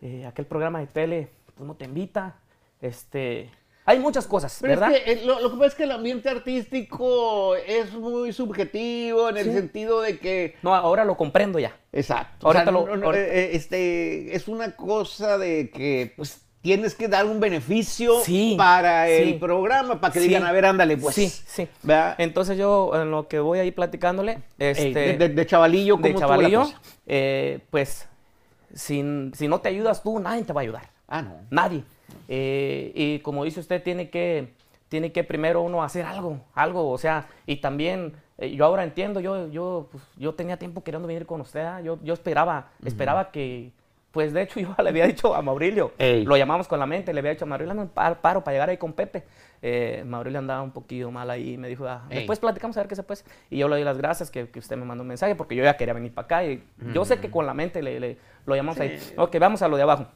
eh, 0.01 0.25
aquel 0.25 0.45
programa 0.45 0.79
de 0.79 0.87
tele 0.87 1.31
pues, 1.55 1.67
no 1.67 1.75
te 1.75 1.85
invita, 1.85 2.35
este, 2.81 3.49
hay 3.85 3.99
muchas 3.99 4.27
cosas, 4.27 4.57
Pero 4.61 4.71
¿verdad? 4.79 4.91
es 4.95 5.03
que 5.03 5.11
eh, 5.13 5.21
lo, 5.25 5.39
lo 5.39 5.49
que 5.51 5.55
pasa 5.57 5.67
es 5.67 5.75
que 5.75 5.83
el 5.83 5.91
ambiente 5.91 6.29
artístico 6.29 7.55
es 7.55 7.91
muy 7.93 8.31
subjetivo 8.33 9.29
en 9.29 9.37
el 9.37 9.45
Sí. 9.45 9.53
sentido 9.53 10.01
de 10.01 10.19
que 10.19 10.55
No, 10.61 10.73
ahora 10.75 11.03
lo 11.05 11.17
comprendo 11.17 11.59
ya. 11.59 11.75
Exacto. 11.91 12.47
Ahorita 12.47 12.61
O 12.63 12.63
sea, 12.65 12.71
lo- 12.71 12.97
no- 12.97 13.05
ahorita- 13.07 13.23
eh, 13.25 13.39
eh, 13.45 13.49
este, 13.53 14.35
es 14.35 14.47
una 14.47 14.75
cosa 14.75 15.37
de 15.37 15.69
que 15.71 16.13
pues 16.15 16.41
tienes 16.61 16.93
que 16.93 17.07
dar 17.07 17.25
un 17.25 17.39
beneficio 17.39 18.19
Sí, 18.21 18.53
para 18.55 19.09
el 19.09 19.39
programa, 19.39 19.99
para 19.99 20.13
que 20.13 20.19
digan, 20.19 20.43
a 20.43 20.51
ver, 20.51 20.65
ándale, 20.67 20.95
pues. 20.95 21.15
Sí, 21.15 21.27
sí. 21.27 21.67
¿Verdad? 21.81 22.13
Entonces 22.19 22.55
yo, 22.57 22.91
en 22.93 23.09
lo 23.09 23.27
que 23.27 23.39
voy 23.39 23.57
ahí 23.57 23.71
platicándole, 23.71 24.43
este, 24.59 24.93
de, 24.93 25.17
de- 25.17 25.29
de 25.29 25.45
chavalillo, 25.47 25.95
¿cómo 25.95 26.07
de 26.07 26.15
chavalillo, 26.15 26.69
eh, 27.07 27.59
pues, 27.71 28.07
sin- 28.75 29.33
si 29.35 29.47
no 29.47 29.59
te 29.59 29.69
ayudas 29.69 30.03
tú, 30.03 30.19
nadie 30.19 30.43
te 30.43 30.53
va 30.53 30.61
a 30.61 30.63
ayudar. 30.63 30.89
Ah, 31.07 31.23
no. 31.23 31.35
Nadie. 31.49 31.83
Eh, 32.27 32.91
y 32.95 33.19
como 33.19 33.43
dice 33.43 33.59
usted, 33.59 33.81
tiene 33.83 34.09
que, 34.09 34.53
tiene 34.89 35.11
que 35.11 35.23
primero 35.23 35.61
uno 35.61 35.83
hacer 35.83 36.05
algo, 36.05 36.39
algo, 36.53 36.89
o 36.89 36.97
sea, 36.97 37.27
y 37.45 37.57
también, 37.57 38.13
eh, 38.37 38.51
yo 38.55 38.65
ahora 38.65 38.83
entiendo, 38.83 39.19
yo, 39.19 39.47
yo, 39.49 39.87
pues, 39.91 40.03
yo 40.17 40.33
tenía 40.33 40.57
tiempo 40.57 40.83
queriendo 40.83 41.07
venir 41.07 41.25
con 41.25 41.41
usted, 41.41 41.61
¿ah? 41.61 41.81
yo, 41.81 41.97
yo 42.03 42.13
esperaba, 42.13 42.69
esperaba 42.85 43.31
que, 43.31 43.71
pues 44.11 44.33
de 44.33 44.41
hecho 44.41 44.59
yo 44.59 44.75
le 44.83 44.89
había 44.89 45.07
dicho 45.07 45.33
a 45.33 45.41
Maurilio, 45.41 45.93
Ey. 45.97 46.25
lo 46.25 46.35
llamamos 46.35 46.67
con 46.67 46.79
la 46.79 46.85
mente, 46.85 47.13
le 47.13 47.19
había 47.19 47.31
dicho 47.31 47.45
a 47.45 47.47
Maurilio, 47.47 47.73
no, 47.73 47.87
paro, 47.87 48.17
paro 48.21 48.43
para 48.43 48.53
llegar 48.55 48.69
ahí 48.69 48.77
con 48.77 48.91
Pepe. 48.93 49.23
Eh, 49.63 50.03
Maurilio 50.07 50.39
andaba 50.39 50.63
un 50.63 50.71
poquillo 50.71 51.11
mal 51.11 51.29
ahí 51.29 51.53
y 51.53 51.57
me 51.57 51.67
dijo, 51.69 51.87
ah, 51.87 52.03
después 52.09 52.39
platicamos 52.39 52.75
a 52.77 52.79
ver 52.81 52.87
qué 52.89 52.95
se 52.95 53.03
puede. 53.03 53.21
Y 53.51 53.59
yo 53.59 53.67
le 53.69 53.75
doy 53.75 53.83
las 53.85 53.97
gracias 53.99 54.31
que, 54.31 54.49
que 54.49 54.57
usted 54.59 54.75
me 54.75 54.85
mandó 54.85 55.03
un 55.03 55.07
mensaje 55.07 55.35
porque 55.35 55.55
yo 55.55 55.63
ya 55.63 55.77
quería 55.77 55.93
venir 55.93 56.11
para 56.13 56.25
acá 56.25 56.43
y 56.45 56.63
yo 56.93 57.05
sé 57.05 57.19
que 57.19 57.29
con 57.29 57.45
la 57.45 57.53
mente 57.53 57.81
le, 57.83 57.99
le- 57.99 58.17
lo 58.47 58.55
llamamos 58.55 58.79
ahí. 58.79 58.99
Ok, 59.17 59.37
vamos 59.39 59.61
a 59.61 59.67
lo 59.67 59.77
de 59.77 59.83
abajo. 59.83 60.07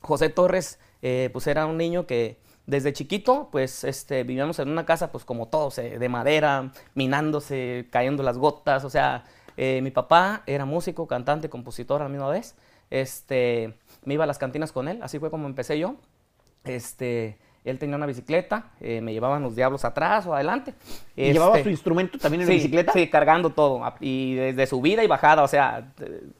José 0.00 0.28
Torres, 0.30 0.80
eh, 1.02 1.30
pues 1.32 1.46
era 1.46 1.66
un 1.66 1.76
niño 1.76 2.06
que 2.06 2.38
desde 2.68 2.92
chiquito, 2.92 3.48
pues 3.50 3.82
este, 3.84 4.24
vivíamos 4.24 4.58
en 4.58 4.68
una 4.68 4.84
casa, 4.84 5.10
pues 5.10 5.24
como 5.24 5.48
todos, 5.48 5.78
eh, 5.78 5.98
de 5.98 6.08
madera, 6.10 6.70
minándose, 6.94 7.86
cayendo 7.90 8.22
las 8.22 8.36
gotas. 8.36 8.84
O 8.84 8.90
sea, 8.90 9.24
eh, 9.56 9.80
mi 9.82 9.90
papá 9.90 10.42
era 10.46 10.66
músico, 10.66 11.06
cantante, 11.06 11.48
compositor 11.48 12.02
a 12.02 12.04
la 12.04 12.10
misma 12.10 12.28
vez. 12.28 12.56
Este, 12.90 13.74
me 14.04 14.14
iba 14.14 14.24
a 14.24 14.26
las 14.26 14.36
cantinas 14.36 14.70
con 14.72 14.86
él, 14.86 15.00
así 15.02 15.18
fue 15.18 15.30
como 15.30 15.46
empecé 15.46 15.78
yo. 15.78 15.96
Este, 16.64 17.38
él 17.68 17.78
tenía 17.78 17.96
una 17.96 18.06
bicicleta, 18.06 18.70
eh, 18.80 19.00
me 19.00 19.12
llevaban 19.12 19.42
los 19.42 19.54
diablos 19.56 19.84
atrás 19.84 20.26
o 20.26 20.34
adelante. 20.34 20.74
¿Y 21.16 21.32
¿Llevaba 21.32 21.56
Este, 21.56 21.64
su 21.64 21.70
instrumento 21.70 22.18
también 22.18 22.42
en 22.42 22.46
sí, 22.46 22.52
la 22.52 22.56
bicicleta? 22.56 22.92
Sí, 22.92 23.08
cargando 23.08 23.50
todo. 23.50 23.82
Y 24.00 24.34
desde 24.34 24.66
subida 24.66 25.02
y 25.04 25.06
bajada, 25.06 25.42
o 25.42 25.48
sea, 25.48 25.92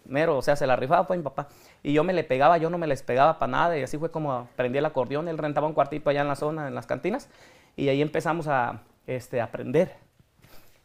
mero, 0.06 0.36
o 0.38 0.42
sea, 0.42 0.56
se 0.56 0.66
la 0.66 0.76
rifaba 0.76 1.06
pues 1.06 1.18
mi 1.18 1.24
papá. 1.24 1.48
Y 1.82 1.92
yo 1.92 2.04
me 2.04 2.12
le 2.12 2.24
pegaba, 2.24 2.58
yo 2.58 2.70
no 2.70 2.78
me 2.78 2.86
les 2.86 3.02
pegaba 3.02 3.38
para 3.38 3.50
nada. 3.52 3.78
Y 3.78 3.82
así 3.82 3.98
fue 3.98 4.10
como 4.10 4.32
aprendí 4.32 4.78
el 4.78 4.84
acordeón. 4.86 5.28
Él 5.28 5.38
rentaba 5.38 5.66
un 5.66 5.72
cuartito 5.74 6.10
allá 6.10 6.22
en 6.22 6.28
la 6.28 6.36
zona, 6.36 6.68
en 6.68 6.74
las 6.74 6.86
cantinas. 6.86 7.28
Y 7.76 7.88
ahí 7.88 8.02
empezamos 8.02 8.48
a 8.48 8.82
este, 9.06 9.40
aprender. 9.40 9.92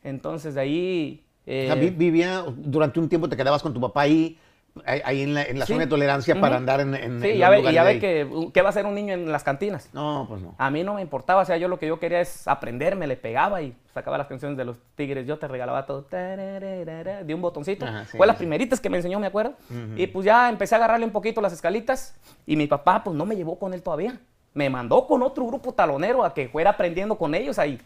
Entonces 0.04 0.56
de 0.56 0.62
ahí... 0.62 1.26
eh, 1.46 1.70
O 1.70 1.74
sea, 1.74 1.82
vi- 1.82 1.90
vivía, 1.90 2.44
durante 2.56 3.00
un 3.00 3.10
tiempo 3.10 3.28
te 3.30 3.38
quedabas 3.38 3.62
con 3.64 3.74
tu 3.74 3.82
papá 3.82 4.02
ahí, 4.02 4.38
ahí 4.86 5.22
en 5.22 5.34
la, 5.36 5.44
en 5.44 5.60
la 5.60 5.66
Sí. 5.66 5.74
zona 5.74 5.86
de 5.86 5.90
tolerancia 5.90 6.40
para 6.42 6.58
andar 6.58 6.80
en, 6.82 6.96
en- 6.96 7.22
sí, 7.22 7.30
en 7.30 7.38
ya 7.38 7.50
ve, 7.50 7.62
ya 7.74 8.00
que, 8.00 8.26
uh, 8.26 8.52
¿qué 8.52 8.62
va 8.62 8.70
a 8.70 8.72
hacer 8.72 8.86
un 8.86 8.96
niño 8.96 9.14
en 9.14 9.32
las 9.32 9.44
cantinas? 9.44 9.90
No, 9.94 10.26
pues 10.28 10.42
no. 10.42 10.56
A 10.58 10.70
mí 10.72 10.84
no 10.84 10.96
me 10.96 11.02
importaba, 11.02 11.42
o 11.42 11.46
sea, 11.46 11.58
yo 11.58 11.68
lo 11.68 11.78
que 11.80 11.88
yo 11.88 12.00
quería 12.00 12.22
es 12.22 12.48
aprender, 12.48 12.96
me 12.96 13.06
le 13.08 13.16
pegaba 13.16 13.62
y 13.62 13.76
sacaba 13.94 14.18
las 14.18 14.28
canciones 14.28 14.58
de 14.58 14.66
los 14.66 14.78
Tigres, 14.96 15.28
yo 15.28 15.38
te 15.38 15.48
regalaba 15.48 15.86
todo, 15.86 16.06
de 16.10 17.32
un 17.34 17.42
botoncito. 17.42 17.86
Ajá, 17.86 18.06
sí, 18.06 18.18
Fue 18.18 18.26
las 18.28 18.36
primeritas 18.36 18.80
que 18.80 18.90
me 18.90 18.98
enseñó, 18.98 19.20
me 19.20 19.28
acuerdo. 19.28 19.54
Y 19.96 20.08
pues 20.08 20.26
ya 20.26 20.50
empecé 20.50 20.76
a 20.76 20.80
agarrarle 20.80 21.06
un 21.06 21.12
poquito 21.12 21.42
las 21.42 21.54
escalitas 21.54 22.16
y 22.46 22.56
mi 22.56 22.68
papá 22.68 23.04
pues 23.04 23.16
no 23.16 23.26
me 23.26 23.36
llevó 23.36 23.60
con 23.60 23.74
él 23.74 23.82
todavía. 23.84 24.18
Me 24.56 24.70
mandó 24.70 25.08
con 25.08 25.24
otro 25.24 25.48
grupo 25.48 25.72
talonero 25.74 26.24
a 26.24 26.34
que 26.34 26.48
fuera 26.48 26.72
aprendiendo 26.72 27.16
con 27.16 27.34
ellos 27.34 27.58
ahí. 27.58 27.80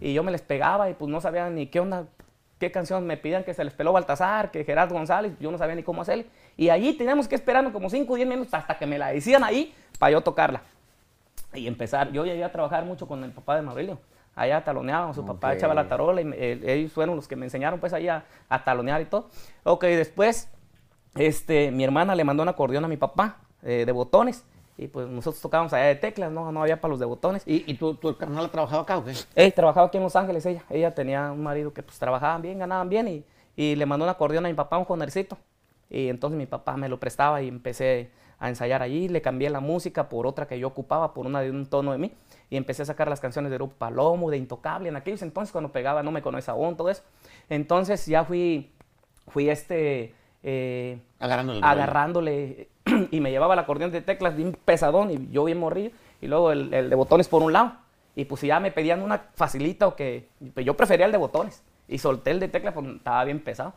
Y 0.00 0.12
yo 0.14 0.22
me 0.22 0.32
les 0.32 0.42
pegaba 0.42 0.90
y 0.90 0.94
pues 0.94 1.10
no 1.10 1.20
sabía 1.20 1.48
ni 1.50 1.66
qué 1.66 1.80
onda, 1.80 2.04
qué 2.58 2.70
canción 2.70 3.06
me 3.06 3.16
pidían 3.16 3.44
que 3.44 3.54
se 3.54 3.64
les 3.64 3.72
peló 3.74 3.92
Baltasar, 3.92 4.50
que 4.50 4.64
Gerardo 4.64 4.94
González, 4.94 5.32
yo 5.40 5.50
no 5.50 5.58
sabía 5.58 5.74
ni 5.76 5.82
cómo 5.82 6.02
hacerle. 6.02 6.26
Y 6.56 6.70
allí 6.70 6.92
teníamos 6.94 7.28
que 7.28 7.34
esperarnos 7.34 7.72
como 7.72 7.88
5 7.90 8.12
o 8.12 8.16
10 8.16 8.28
minutos 8.28 8.52
hasta 8.54 8.76
que 8.78 8.86
me 8.86 8.98
la 8.98 9.08
decían 9.08 9.44
ahí 9.44 9.74
para 9.98 10.12
yo 10.12 10.20
tocarla 10.20 10.62
y 11.54 11.66
empezar. 11.66 12.10
Yo 12.12 12.24
llegué 12.24 12.44
a 12.44 12.52
trabajar 12.52 12.84
mucho 12.84 13.06
con 13.06 13.22
el 13.24 13.30
papá 13.30 13.56
de 13.56 13.62
Maurilio. 13.62 13.98
Allá 14.34 14.62
taloneábamos, 14.62 15.16
su 15.16 15.24
papá 15.26 15.48
Ok. 15.48 15.54
echaba 15.54 15.74
la 15.74 15.88
tarola 15.88 16.20
y 16.20 16.30
eh, 16.34 16.60
ellos 16.64 16.92
fueron 16.92 17.16
los 17.16 17.26
que 17.26 17.34
me 17.34 17.46
enseñaron 17.46 17.80
pues 17.80 17.92
ahí 17.92 18.08
a, 18.08 18.24
a 18.48 18.62
talonear 18.64 19.00
y 19.00 19.06
todo. 19.06 19.28
Ok, 19.64 19.84
después 19.84 20.48
este, 21.16 21.70
mi 21.72 21.82
hermana 21.84 22.14
le 22.14 22.22
mandó 22.24 22.42
un 22.44 22.48
acordeón 22.48 22.84
a 22.84 22.88
mi 22.88 22.96
papá 22.96 23.38
eh, 23.62 23.84
de 23.84 23.92
botones 23.92 24.44
y 24.78 24.86
pues 24.86 25.08
nosotros 25.08 25.42
tocábamos 25.42 25.72
allá 25.72 25.86
de 25.86 25.96
teclas, 25.96 26.30
no, 26.32 26.50
no 26.52 26.62
había 26.62 26.80
para 26.80 26.90
los 26.90 27.00
de 27.00 27.04
botones. 27.06 27.42
¿Y, 27.46 27.64
y 27.70 27.74
tu, 27.74 27.94
tu 27.96 28.16
carnal 28.16 28.48
trabajaba 28.50 28.82
acá 28.82 28.96
o 28.98 29.04
qué? 29.04 29.12
Ella 29.34 29.54
trabajaba 29.54 29.88
aquí 29.88 29.98
en 29.98 30.04
Los 30.04 30.16
Ángeles, 30.16 30.46
ella. 30.46 30.62
Ella 30.70 30.94
tenía 30.94 31.32
un 31.32 31.42
marido 31.42 31.74
que 31.74 31.82
pues 31.82 31.98
trabajaban 31.98 32.40
bien, 32.42 32.58
ganaban 32.60 32.88
bien 32.88 33.08
y, 33.08 33.24
y 33.56 33.74
le 33.74 33.84
mandó 33.86 34.04
un 34.04 34.10
acordeón 34.10 34.46
a 34.46 34.48
mi 34.48 34.54
papá, 34.54 34.78
un 34.78 34.84
jonercito. 34.84 35.36
Y 35.90 36.08
entonces 36.08 36.38
mi 36.38 36.46
papá 36.46 36.76
me 36.76 36.88
lo 36.88 37.00
prestaba 37.00 37.42
y 37.42 37.48
empecé 37.48 38.10
a 38.38 38.48
ensayar 38.48 38.82
allí. 38.82 39.08
Le 39.08 39.20
cambié 39.20 39.50
la 39.50 39.58
música 39.60 40.08
por 40.08 40.26
otra 40.26 40.46
que 40.46 40.58
yo 40.58 40.68
ocupaba, 40.68 41.12
por 41.12 41.26
una 41.26 41.40
de 41.40 41.50
un 41.50 41.66
tono 41.66 41.90
de 41.92 41.98
mí. 41.98 42.12
Y 42.48 42.56
empecé 42.56 42.82
a 42.82 42.84
sacar 42.86 43.08
las 43.08 43.20
canciones 43.20 43.50
de 43.50 43.56
Grupo 43.56 43.74
Palomo, 43.76 44.30
de 44.30 44.36
Intocable, 44.36 44.88
en 44.88 44.96
aquellos 44.96 45.22
entonces 45.22 45.50
cuando 45.50 45.72
pegaba 45.72 46.02
No 46.02 46.12
me 46.12 46.22
conoces 46.22 46.48
aún, 46.48 46.76
todo 46.76 46.88
eso. 46.88 47.02
Entonces 47.48 48.06
ya 48.06 48.24
fui, 48.24 48.70
fui 49.26 49.50
este... 49.50 50.14
eh, 50.42 51.00
Agarrándole 51.18 51.60
agarrándole 51.62 52.68
y 53.10 53.20
me 53.20 53.30
llevaba 53.30 53.54
el 53.54 53.60
acordeón 53.60 53.90
de 53.90 54.00
teclas 54.00 54.36
bien 54.36 54.56
pesadón 54.64 55.10
y 55.10 55.28
yo 55.30 55.44
bien 55.44 55.58
morrillo 55.58 55.90
y 56.20 56.26
luego 56.26 56.52
el, 56.52 56.72
el 56.72 56.90
de 56.90 56.96
botones 56.96 57.28
por 57.28 57.42
un 57.42 57.52
lado 57.52 57.72
y 58.14 58.24
pues 58.24 58.42
ya 58.42 58.60
me 58.60 58.70
pedían 58.70 59.02
una 59.02 59.28
facilita 59.34 59.86
o 59.86 59.96
que 59.96 60.28
pues 60.54 60.66
yo 60.66 60.76
prefería 60.76 61.06
el 61.06 61.12
de 61.12 61.18
botones 61.18 61.62
y 61.86 61.98
solté 61.98 62.30
el 62.30 62.40
de 62.40 62.48
teclas 62.48 62.74
porque 62.74 62.96
estaba 62.96 63.24
bien 63.24 63.40
pesado 63.40 63.74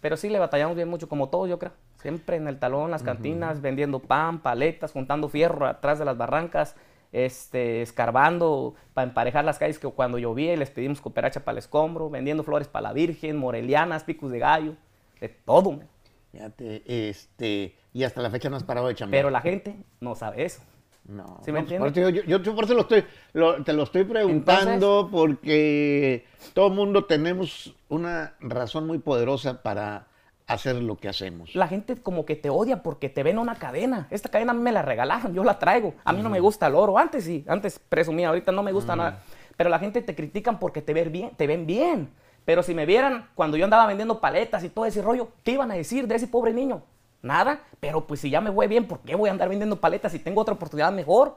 pero 0.00 0.16
sí 0.16 0.28
le 0.28 0.38
batallamos 0.38 0.76
bien 0.76 0.88
mucho 0.88 1.08
como 1.08 1.28
todos 1.28 1.48
yo 1.48 1.58
creo 1.58 1.72
siempre 2.00 2.36
en 2.36 2.48
el 2.48 2.58
talón 2.58 2.90
las 2.90 3.02
cantinas 3.02 3.60
vendiendo 3.60 3.98
pan 4.00 4.40
paletas 4.40 4.92
juntando 4.92 5.28
fierro 5.28 5.66
atrás 5.66 5.98
de 5.98 6.04
las 6.04 6.16
barrancas 6.16 6.74
este, 7.12 7.82
escarbando 7.82 8.74
para 8.94 9.06
emparejar 9.06 9.44
las 9.44 9.58
calles 9.58 9.78
que 9.78 9.86
cuando 9.88 10.18
llovía 10.18 10.54
y 10.54 10.56
les 10.56 10.70
pedimos 10.70 11.00
cooperacha 11.00 11.40
para 11.40 11.52
el 11.52 11.58
escombro, 11.58 12.10
vendiendo 12.10 12.42
flores 12.42 12.68
para 12.68 12.84
la 12.84 12.92
Virgen, 12.92 13.36
morelianas, 13.36 14.04
picos 14.04 14.32
de 14.32 14.38
gallo, 14.38 14.74
de 15.20 15.28
todo. 15.28 15.72
man. 15.72 15.88
Fíjate, 16.32 16.82
este, 17.10 17.76
y 17.92 18.04
hasta 18.04 18.22
la 18.22 18.30
fecha 18.30 18.48
no 18.48 18.56
has 18.56 18.64
parado 18.64 18.88
de 18.88 18.94
chambear. 18.94 19.20
Pero 19.22 19.30
la 19.30 19.40
gente 19.42 19.76
no 20.00 20.14
sabe 20.14 20.44
eso. 20.44 20.62
No, 21.06 21.40
¿Sí 21.44 21.50
me 21.52 21.60
no, 21.60 21.66
pues, 21.66 21.80
entiendes? 21.80 21.92
por 21.92 22.14
yo, 22.14 22.22
yo- 22.22 22.38
yo 22.42 22.54
por 22.54 22.64
eso 22.64 22.74
lo 22.74 22.82
estoy, 22.82 23.04
lo- 23.32 23.62
te 23.62 23.72
lo 23.72 23.82
estoy 23.82 24.04
preguntando, 24.04 25.08
porque 25.10 26.24
todo 26.54 26.68
el 26.68 26.74
mundo 26.74 27.04
tenemos 27.04 27.74
una 27.88 28.34
razón 28.40 28.86
muy 28.86 28.98
poderosa 28.98 29.62
para 29.62 30.06
hacer 30.46 30.76
lo 30.76 30.96
que 30.96 31.08
hacemos. 31.08 31.54
La 31.54 31.66
gente 31.68 31.96
como 31.96 32.24
que 32.24 32.36
te 32.36 32.50
odia 32.50 32.82
porque 32.82 33.08
te 33.08 33.22
ven 33.22 33.38
una 33.38 33.56
cadena. 33.56 34.06
Esta 34.10 34.28
cadena 34.28 34.52
a 34.52 34.54
mí 34.54 34.62
me 34.62 34.72
la 34.72 34.82
regalaron, 34.82 35.34
yo 35.34 35.44
la 35.44 35.58
traigo. 35.58 35.94
A 36.04 36.12
mí 36.12 36.22
no 36.22 36.30
me 36.30 36.40
gusta 36.40 36.66
el 36.68 36.74
oro. 36.76 36.98
Antes 36.98 37.24
sí, 37.24 37.44
antes 37.48 37.78
presumía, 37.78 38.28
ahorita 38.28 38.52
no 38.52 38.62
me 38.62 38.72
gusta 38.72 38.94
nada. 38.96 39.22
Pero 39.56 39.70
la 39.70 39.78
gente 39.78 40.02
te 40.02 40.14
critican 40.14 40.58
porque 40.58 40.82
te 40.82 40.94
ven 40.94 41.10
bien, 41.12 41.30
te 41.36 41.46
ven 41.46 41.66
bien. 41.66 42.10
Pero 42.44 42.62
si 42.62 42.74
me 42.74 42.86
vieran 42.86 43.28
cuando 43.34 43.56
yo 43.56 43.64
andaba 43.64 43.86
vendiendo 43.86 44.20
paletas 44.20 44.64
y 44.64 44.68
todo 44.68 44.84
ese 44.86 45.02
rollo, 45.02 45.28
¿qué 45.44 45.52
iban 45.52 45.70
a 45.70 45.74
decir 45.74 46.06
de 46.08 46.16
ese 46.16 46.26
pobre 46.26 46.52
niño? 46.52 46.82
Nada. 47.22 47.60
Pero 47.80 48.06
pues 48.06 48.20
si 48.20 48.30
ya 48.30 48.40
me 48.40 48.50
voy 48.50 48.66
bien, 48.66 48.86
¿por 48.86 49.00
qué 49.00 49.14
voy 49.14 49.28
a 49.28 49.32
andar 49.32 49.48
vendiendo 49.48 49.76
paletas 49.80 50.12
si 50.12 50.18
tengo 50.18 50.40
otra 50.40 50.54
oportunidad 50.54 50.92
mejor? 50.92 51.36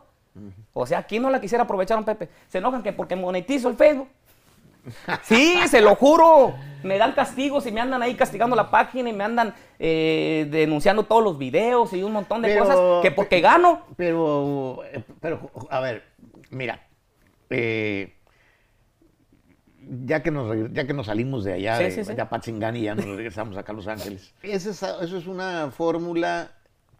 O 0.73 0.85
sea, 0.85 1.03
¿quién 1.03 1.21
no 1.21 1.29
la 1.29 1.39
quisiera 1.39 1.63
aprovechar, 1.63 1.95
don 1.97 2.03
Pepe? 2.05 2.27
Se 2.49 2.57
enojan 2.57 2.83
que 2.83 2.91
porque 2.91 3.15
monetizo 3.15 3.69
el 3.69 3.75
Facebook. 3.75 4.07
Sí, 5.23 5.57
se 5.67 5.81
lo 5.81 5.95
juro. 5.95 6.53
Me 6.83 6.99
dan 6.99 7.13
castigos 7.13 7.65
y 7.65 7.71
me 7.71 7.81
andan 7.81 8.03
ahí 8.03 8.13
castigando 8.13 8.55
la 8.55 8.69
página 8.69 9.09
y 9.09 9.13
me 9.13 9.23
andan 9.23 9.55
eh, 9.79 10.47
denunciando 10.51 11.03
todos 11.03 11.23
los 11.23 11.39
videos 11.39 11.91
y 11.93 12.03
un 12.03 12.11
montón 12.11 12.43
de 12.43 12.49
Pero- 12.49 12.61
cosas 12.65 12.77
que 13.01 13.09
porque 13.09 13.41
gano. 13.41 13.81
Pero, 13.97 14.83
eh, 14.91 15.03
pero, 15.19 15.49
a 15.71 15.79
ver, 15.79 16.03
mira, 16.51 16.85
eh, 17.49 18.13
ya 20.05 20.21
que 20.23 20.31
nos 20.31 20.71
ya 20.73 20.85
que 20.87 20.93
nos 20.93 21.05
salimos 21.07 21.43
de 21.43 21.53
allá, 21.53 21.77
Sí, 21.77 21.83
de, 21.83 21.91
sí, 21.91 22.03
sí. 22.05 22.13
de 22.15 22.21
Apatzingán 22.21 22.75
y 22.75 22.81
ya 22.83 22.95
nos 22.95 23.05
regresamos 23.05 23.57
acá 23.57 23.71
a 23.71 23.75
Los 23.75 23.87
Ángeles, 23.87 24.33
esa 24.43 24.69
es- 24.71 24.83
eso 25.07 25.17
es 25.17 25.27
una 25.27 25.71
fórmula 25.71 26.51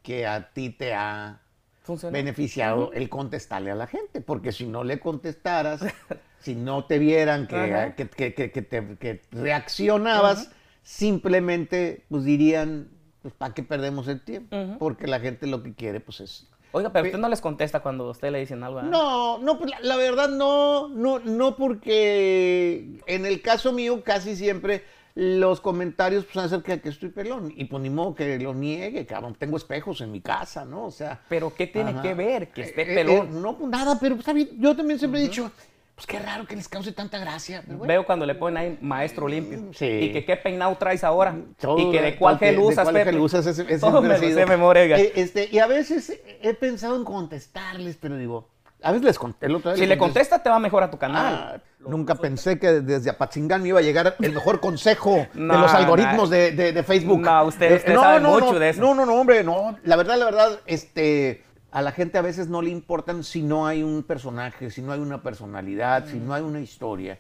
que 0.04 0.26
a 0.28 0.50
ti 0.54 0.70
te 0.70 0.94
ha 0.94 1.42
Funciona. 1.82 2.14
beneficiado 2.18 2.92
el 2.94 3.10
contestarle 3.10 3.72
a 3.72 3.76
la 3.76 3.88
gente, 3.88 4.22
porque 4.22 4.52
si 4.52 4.66
no 4.68 4.84
le 4.84 5.00
contestaras, 5.00 5.82
si 6.40 6.56
no 6.56 6.86
te 6.86 7.00
vieran 7.00 7.48
que, 7.48 7.94
que, 7.96 8.08
que- 8.10 8.34
que- 8.34 8.52
que 8.52 8.62
te- 8.62 8.98
que 8.98 9.22
reaccionabas, 9.32 10.50
simplemente 10.84 12.06
pues 12.10 12.24
dirían, 12.24 12.88
pues 13.22 13.34
¿para 13.34 13.54
qué 13.54 13.64
perdemos 13.64 14.08
el 14.08 14.22
tiempo? 14.22 14.56
Porque 14.80 15.08
la 15.08 15.20
gente 15.20 15.48
lo 15.48 15.62
que 15.64 15.74
quiere 15.74 16.00
pues 16.00 16.20
es... 16.22 16.48
Oiga, 16.76 16.92
pero 16.92 17.04
Pe- 17.04 17.10
usted 17.10 17.20
no 17.20 17.30
les 17.30 17.40
contesta 17.40 17.80
cuando 17.80 18.06
a 18.08 18.12
usted 18.12 18.32
le 18.32 18.40
dicen 18.40 18.62
algo. 18.64 18.76
¿verdad? 18.78 18.92
No, 18.92 19.38
no, 19.38 19.58
pues 19.58 19.72
la, 19.72 19.80
la 19.82 19.96
verdad 19.96 20.28
no, 20.30 20.90
no, 20.90 21.20
no 21.20 21.56
porque 21.56 23.00
en 23.08 23.26
el 23.26 23.42
caso 23.42 23.72
mío 23.72 24.04
casi 24.04 24.36
siempre 24.36 24.84
los 25.16 25.62
comentarios 25.62 26.26
pues 26.26 26.46
acerca 26.46 26.74
de 26.74 26.82
que 26.82 26.90
estoy 26.90 27.08
pelón 27.10 27.54
y 27.56 27.64
pues 27.66 27.82
ni 27.82 27.90
modo 27.90 28.14
que 28.14 28.38
lo 28.38 28.54
niegue, 28.54 29.06
cabrón, 29.06 29.36
tengo 29.40 29.56
espejos 29.56 30.02
en 30.02 30.12
mi 30.12 30.20
casa, 30.20 30.66
¿no? 30.66 30.86
O 30.86 30.92
sea... 30.92 31.22
Pero 31.30 31.54
¿qué 31.56 31.68
tiene 31.68 31.92
Ajá. 31.92 32.02
que 32.02 32.14
ver 32.14 32.50
que 32.52 32.64
esté 32.64 32.82
Eh, 32.82 32.92
eh, 32.92 32.96
pelón? 32.96 33.28
eh, 33.28 33.30
no, 33.32 33.58
pues 33.58 33.70
nada, 33.70 33.98
pero 34.00 34.18
bien. 34.34 34.50
Yo 34.60 34.76
también 34.76 35.00
siempre 35.00 35.22
he 35.22 35.24
dicho, 35.24 35.50
pues 35.96 36.06
qué 36.08 36.20
raro 36.20 36.46
que 36.46 36.56
les 36.58 36.68
cause 36.68 36.92
tanta 36.92 37.18
gracia. 37.20 37.62
pero 37.66 37.78
bueno. 37.80 37.88
Veo 37.94 38.06
cuando 38.06 38.26
le 38.26 38.36
ponen 38.36 38.58
ahí 38.58 38.78
maestro 38.82 39.28
limpio. 39.28 39.72
Sí. 39.74 39.86
Y 39.86 40.12
que 40.14 40.26
qué 40.26 40.36
peinado 40.36 40.76
traes 40.78 41.04
ahora. 41.04 41.36
Todo, 41.60 41.80
y 41.80 41.92
que 41.92 42.02
de 42.02 42.18
cuál 42.18 42.38
gel 42.38 42.60
usas, 42.60 42.84
cuál 42.84 42.96
Pepe. 42.96 43.12
gel 43.12 43.20
usas, 43.22 43.46
ese- 43.46 43.62
ese 43.64 43.80
Todo 43.80 44.02
me 44.02 44.18
sé 44.18 44.46
memoria. 44.46 44.98
Eh, 44.98 45.14
este, 45.16 45.48
y 45.52 45.60
a 45.60 45.68
veces 45.68 46.14
he 46.42 46.54
pensado 46.54 46.98
en 46.98 47.06
contestarles, 47.06 47.98
pero 47.98 48.18
digo, 48.18 48.50
a 48.84 48.92
veces 48.92 49.06
les 49.06 49.18
día 49.18 49.34
Si 49.42 49.48
le 49.48 49.54
contesté. 49.62 49.98
contesta, 49.98 50.44
te 50.44 50.50
va 50.50 50.60
mejor 50.60 50.84
a 50.84 50.92
tu 50.92 50.98
canal. 50.98 51.34
Ah, 51.56 51.62
nunca 51.80 52.16
pensé 52.16 52.60
que 52.60 52.68
desde 52.82 53.10
Apatzingán 53.10 53.62
me 53.62 53.70
iba 53.70 53.80
a 53.80 53.82
llegar 53.82 54.16
el 54.20 54.34
mejor 54.34 54.60
consejo 54.60 55.28
No, 55.34 55.54
de 55.54 55.60
los 55.62 55.74
algoritmos 55.74 56.30
no. 56.30 56.36
de, 56.36 56.52
de- 56.52 56.72
de 56.74 56.84
Facebook. 56.84 57.22
No, 57.22 57.46
usted- 57.46 57.72
Eh, 57.72 57.96
sabe 57.96 58.20
mucho 58.20 58.60
de 58.60 58.70
eso. 58.70 58.82
No, 58.82 58.94
no, 58.94 59.06
no, 59.06 59.16
hombre, 59.16 59.44
no. 59.44 59.78
La 59.86 59.96
verdad, 59.96 60.18
la 60.18 60.26
verdad, 60.26 60.60
este, 60.66 61.44
a 61.76 61.82
la 61.82 61.92
gente 61.92 62.18
a 62.18 62.22
veces 62.22 62.48
no 62.48 62.62
le 62.62 62.70
importan 62.70 63.22
si 63.26 63.42
no 63.42 63.68
hay 63.68 63.84
un 63.84 64.02
personaje, 64.04 64.72
si 64.72 64.82
no 64.82 64.94
hay 64.94 65.02
una 65.02 65.22
personalidad, 65.22 66.06
si 66.08 66.18
no 66.18 66.34
hay 66.34 66.42
una 66.42 66.62
historia. 66.62 67.20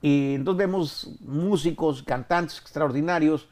Y 0.00 0.36
entonces 0.36 0.58
vemos 0.58 1.10
músicos, 1.22 2.04
cantantes 2.04 2.60
extraordinarios 2.60 3.48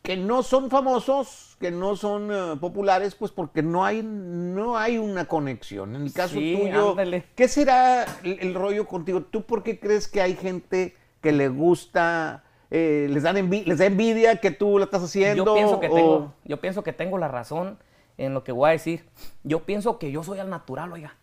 que 0.00 0.16
no 0.16 0.42
son 0.42 0.70
famosos, 0.70 1.58
que 1.60 1.70
no 1.70 1.96
son 1.96 2.30
eh, 2.32 2.56
populares, 2.58 3.14
pues 3.14 3.30
porque 3.30 3.62
no 3.62 3.84
hay, 3.84 4.02
no 4.02 4.78
hay 4.78 4.96
una 4.96 5.26
conexión. 5.26 5.96
En 5.96 6.02
el 6.06 6.12
caso 6.14 6.36
Sí, 6.36 6.56
tuyo, 6.58 6.92
ándale. 6.92 7.24
¿qué 7.36 7.46
será 7.46 8.06
el, 8.24 8.38
el 8.40 8.54
rollo 8.54 8.86
contigo? 8.88 9.20
¿Tú 9.22 9.42
por 9.44 9.62
qué 9.62 9.78
crees 9.78 10.08
que 10.08 10.22
hay 10.22 10.34
gente 10.34 10.96
que 11.20 11.30
le 11.30 11.48
gusta, 11.50 12.42
eh, 12.70 13.06
les, 13.10 13.22
dan 13.22 13.50
les 13.50 13.78
da 13.78 13.84
envidia 13.84 14.36
que 14.36 14.50
tú 14.50 14.78
lo 14.78 14.84
estás 14.84 15.02
haciendo? 15.02 15.44
Yo 15.44 15.54
pienso, 15.54 15.78
que 15.78 15.88
o- 15.88 15.94
tengo, 15.94 16.34
yo 16.46 16.58
pienso 16.58 16.82
que 16.82 16.94
tengo 16.94 17.18
la 17.18 17.28
razón 17.28 17.76
en 18.18 18.34
lo 18.34 18.44
que 18.44 18.52
voy 18.52 18.70
a 18.70 18.72
decir. 18.72 19.04
Yo 19.42 19.60
pienso 19.60 19.98
que 19.98 20.10
yo 20.10 20.22
soy 20.22 20.38
al 20.38 20.50
natural, 20.50 20.92
oiga. 20.92 21.16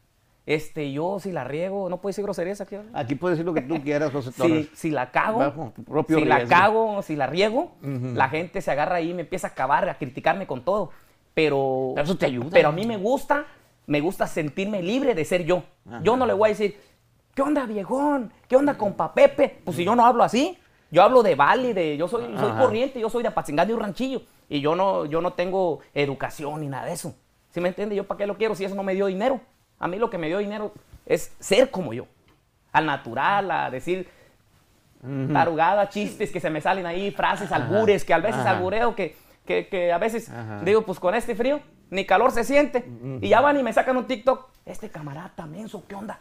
Este, 0.46 0.92
yo 0.92 1.20
si 1.20 1.32
la 1.32 1.44
riego, 1.44 1.90
no 1.90 1.98
puedo 2.02 2.10
decir 2.10 2.24
groserías 2.24 2.60
aquí. 2.60 2.76
¿verdad? 2.76 2.92
Aquí 2.96 3.14
puedes 3.14 3.38
decir 3.38 3.46
lo 3.46 3.54
que 3.54 3.62
tú 3.62 3.82
quieras, 3.84 4.12
José 4.12 4.32
Torres. 4.38 4.70
Si, 4.72 4.76
si 4.76 4.90
la 4.90 5.12
cago, 5.12 5.74
si 6.08 6.26
la 6.26 6.48
cago, 6.48 7.02
si 7.04 7.16
la 7.16 7.28
riego, 7.28 7.74
la 7.82 8.30
gente 8.30 8.62
se 8.62 8.72
agarra 8.72 8.96
ahí 8.96 9.12
y 9.12 9.14
me 9.14 9.22
empieza 9.22 9.48
a 9.48 9.52
acabar, 9.52 9.88
a 9.88 9.98
criticarme 9.98 10.48
con 10.48 10.66
todo. 10.66 10.92
Pero, 11.36 11.92
Pero 11.94 12.04
eso 12.04 12.18
te 12.18 12.26
ayuda. 12.26 12.50
Pero 12.52 12.70
a 12.70 12.72
mí 12.72 12.86
me 12.86 12.98
gusta, 12.98 13.46
me 13.86 14.02
gusta 14.02 14.26
sentirme 14.26 14.82
libre 14.82 15.14
de 15.14 15.24
ser 15.24 15.46
yo. 15.46 15.64
Yo 16.02 16.18
no 16.18 16.26
le 16.26 16.34
voy 16.34 16.48
a 16.48 16.50
decir, 16.50 16.80
¿qué 17.36 17.44
onda, 17.44 17.68
viejón? 17.68 18.34
¿Qué 18.48 18.56
onda, 18.56 18.76
compa 18.76 19.14
Pepe? 19.14 19.62
Pues 19.64 19.78
si 19.78 19.86
yo 19.86 19.96
no 19.96 20.04
hablo 20.04 20.24
así, 20.24 20.58
yo 20.92 21.04
hablo 21.04 21.24
de 21.24 21.36
Valley, 21.36 21.74
de, 21.74 21.98
yo 21.98 22.08
soy, 22.08 22.26
soy 22.38 22.52
corriente, 22.54 23.00
yo 23.00 23.10
soy 23.10 23.24
de 23.24 23.30
Apatzingán 23.30 23.68
de 23.68 23.74
un 23.74 23.80
ranchillo. 23.80 24.22
Y 24.50 24.62
yo 24.62 24.76
no, 24.76 25.06
yo 25.06 25.22
no 25.22 25.34
tengo 25.34 25.80
educación 25.94 26.62
ni 26.62 26.68
nada 26.68 26.86
de 26.86 26.94
eso. 26.94 27.16
¿Sí 27.52 27.62
me 27.62 27.70
entiende? 27.70 27.96
¿Yo 27.96 28.06
para 28.06 28.18
qué 28.18 28.28
lo 28.28 28.38
quiero 28.38 28.56
si 28.56 28.66
eso 28.66 28.76
no 28.76 28.84
me 28.84 28.96
dio 28.96 29.06
dinero? 29.06 29.40
A 29.78 29.88
mí 29.88 29.98
lo 29.98 30.10
que 30.10 30.18
me 30.18 30.28
dio 30.28 30.40
dinero 30.40 30.74
es 31.06 31.36
ser 31.40 31.70
como 31.70 31.94
yo. 31.94 32.08
Al 32.72 32.86
natural, 32.86 33.50
a 33.52 33.70
decir 33.70 34.10
tarugadas, 35.32 35.90
chistes 35.90 36.32
que 36.32 36.40
se 36.40 36.50
me 36.50 36.60
salen 36.62 36.86
ahí, 36.86 37.12
frases, 37.12 37.52
albures, 37.52 38.04
que 38.04 38.14
a 38.14 38.20
veces 38.20 38.46
albureo, 38.46 38.96
que, 38.96 39.16
que, 39.46 39.68
que 39.68 39.92
a 39.92 39.98
veces 39.98 40.32
digo, 40.64 40.82
pues 40.82 41.00
con 41.00 41.16
este 41.16 41.36
frío, 41.36 41.62
ni 41.90 42.06
calor 42.06 42.32
se 42.32 42.44
siente. 42.44 42.86
Y 43.22 43.30
ya 43.30 43.42
van 43.42 43.58
y 43.58 43.64
me 43.64 43.74
sacan 43.74 43.96
un 43.98 44.06
TikTok, 44.06 44.50
este 44.66 44.90
camarada 44.90 45.46
menso, 45.46 45.84
¿qué 45.88 45.96
onda? 45.96 46.20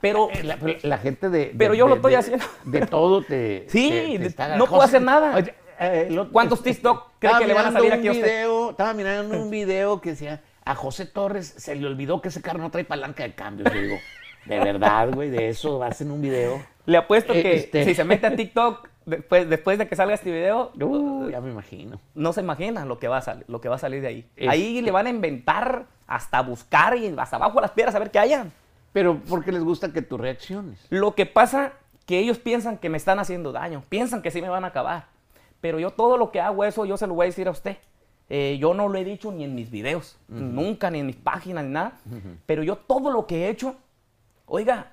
Pero, 0.00 0.28
Eh, 0.30 0.42
La, 0.44 0.56
pero 0.56 0.78
la 0.82 0.98
gente 0.98 1.28
de, 1.28 1.38
de- 1.46 1.54
Pero 1.56 1.74
yo 1.74 1.84
de- 1.84 1.88
lo 1.90 1.96
estoy 1.96 2.12
de- 2.12 2.18
haciendo. 2.18 2.44
De 2.64 2.86
todo 2.86 3.22
te. 3.22 3.66
Sí, 3.68 3.90
te- 3.90 4.06
te 4.12 4.18
de- 4.18 4.26
está- 4.26 4.56
no 4.56 4.66
puedo 4.66 4.82
hacer 4.82 5.02
nada. 5.02 5.38
Eh, 5.80 6.26
¿Cuántos 6.32 6.62
TikTok 6.62 7.10
cree 7.18 7.32
que 7.38 7.46
le 7.46 7.54
van 7.54 7.66
a 7.66 7.72
salir 7.72 7.92
aquí 7.92 8.08
a 8.08 8.12
usted? 8.12 8.24
video, 8.24 8.70
Estaba 8.70 8.92
mirando 8.94 9.40
un 9.40 9.50
video 9.50 10.00
que 10.00 10.10
decía: 10.10 10.40
A 10.64 10.74
José 10.74 11.06
Torres 11.06 11.54
se 11.56 11.74
le 11.74 11.86
olvidó 11.86 12.20
que 12.20 12.28
ese 12.28 12.42
carro 12.42 12.58
no 12.60 12.70
trae 12.70 12.84
palanca 12.84 13.22
de 13.22 13.32
cambio. 13.34 13.64
Yo 13.72 13.80
digo, 13.80 13.96
de 14.46 14.58
verdad, 14.60 15.10
güey, 15.12 15.30
de 15.30 15.48
eso 15.48 15.82
hacen 15.82 16.10
un 16.10 16.20
video. 16.20 16.62
le 16.86 16.96
apuesto 16.96 17.32
Eh, 17.34 17.42
que 17.42 17.54
este- 17.56 17.84
si 17.84 17.94
se 17.94 18.02
mete 18.04 18.26
a 18.26 18.30
TikTok 18.36 18.88
después, 19.04 19.48
después 19.48 19.78
de 19.78 19.86
que 19.88 19.94
salga 19.94 20.14
este 20.14 20.30
video, 20.30 20.72
Uh, 20.80 21.28
ya 21.30 21.40
me 21.40 21.50
imagino. 21.50 22.00
no 22.14 22.32
se 22.32 22.40
imaginan 22.40 22.88
lo 22.88 22.98
que 22.98 23.08
va 23.08 23.18
a 23.18 23.22
salir, 23.22 23.44
lo 23.48 23.60
que 23.60 23.68
va 23.68 23.74
a 23.76 23.78
salir 23.78 24.00
de 24.00 24.08
ahí. 24.08 24.26
Este- 24.36 24.48
Ahí 24.48 24.80
le 24.80 24.90
van 24.90 25.06
a 25.06 25.10
inventar 25.10 25.84
hasta 26.06 26.40
buscar 26.40 26.96
y 26.96 27.14
hasta 27.18 27.36
abajo 27.36 27.56
de 27.56 27.60
las 27.62 27.70
piedras 27.72 27.94
a 27.94 27.98
ver 27.98 28.10
qué 28.10 28.18
hayan. 28.18 28.52
Pero 28.92 29.20
porque 29.28 29.52
les 29.52 29.62
gusta 29.62 29.92
que 29.92 30.02
tú 30.02 30.18
reacciones. 30.18 30.86
Lo 30.90 31.14
que 31.14 31.26
pasa 31.26 31.72
que 32.06 32.18
ellos 32.18 32.38
piensan 32.38 32.78
que 32.78 32.88
me 32.88 32.96
están 32.96 33.18
haciendo 33.18 33.52
daño, 33.52 33.84
piensan 33.88 34.22
que 34.22 34.30
sí 34.30 34.40
me 34.40 34.48
van 34.48 34.64
a 34.64 34.68
acabar. 34.68 35.08
Pero 35.60 35.78
yo 35.78 35.90
todo 35.90 36.16
lo 36.16 36.30
que 36.30 36.40
hago 36.40 36.64
eso, 36.64 36.84
yo 36.84 36.96
se 36.96 37.06
lo 37.06 37.14
voy 37.14 37.24
a 37.24 37.26
decir 37.26 37.48
a 37.48 37.50
usted. 37.50 37.76
Eh, 38.30 38.58
yo 38.60 38.74
no 38.74 38.88
lo 38.88 38.98
he 38.98 39.04
dicho 39.04 39.32
ni 39.32 39.44
en 39.44 39.54
mis 39.54 39.70
videos, 39.70 40.18
nunca, 40.28 40.90
ni 40.90 41.00
en 41.00 41.06
mis 41.06 41.16
páginas, 41.16 41.64
ni 41.64 41.70
nada. 41.70 41.92
Pero 42.46 42.62
yo 42.62 42.76
todo 42.76 43.10
lo 43.10 43.26
que 43.26 43.44
he 43.44 43.48
hecho, 43.50 43.76
oiga, 44.46 44.92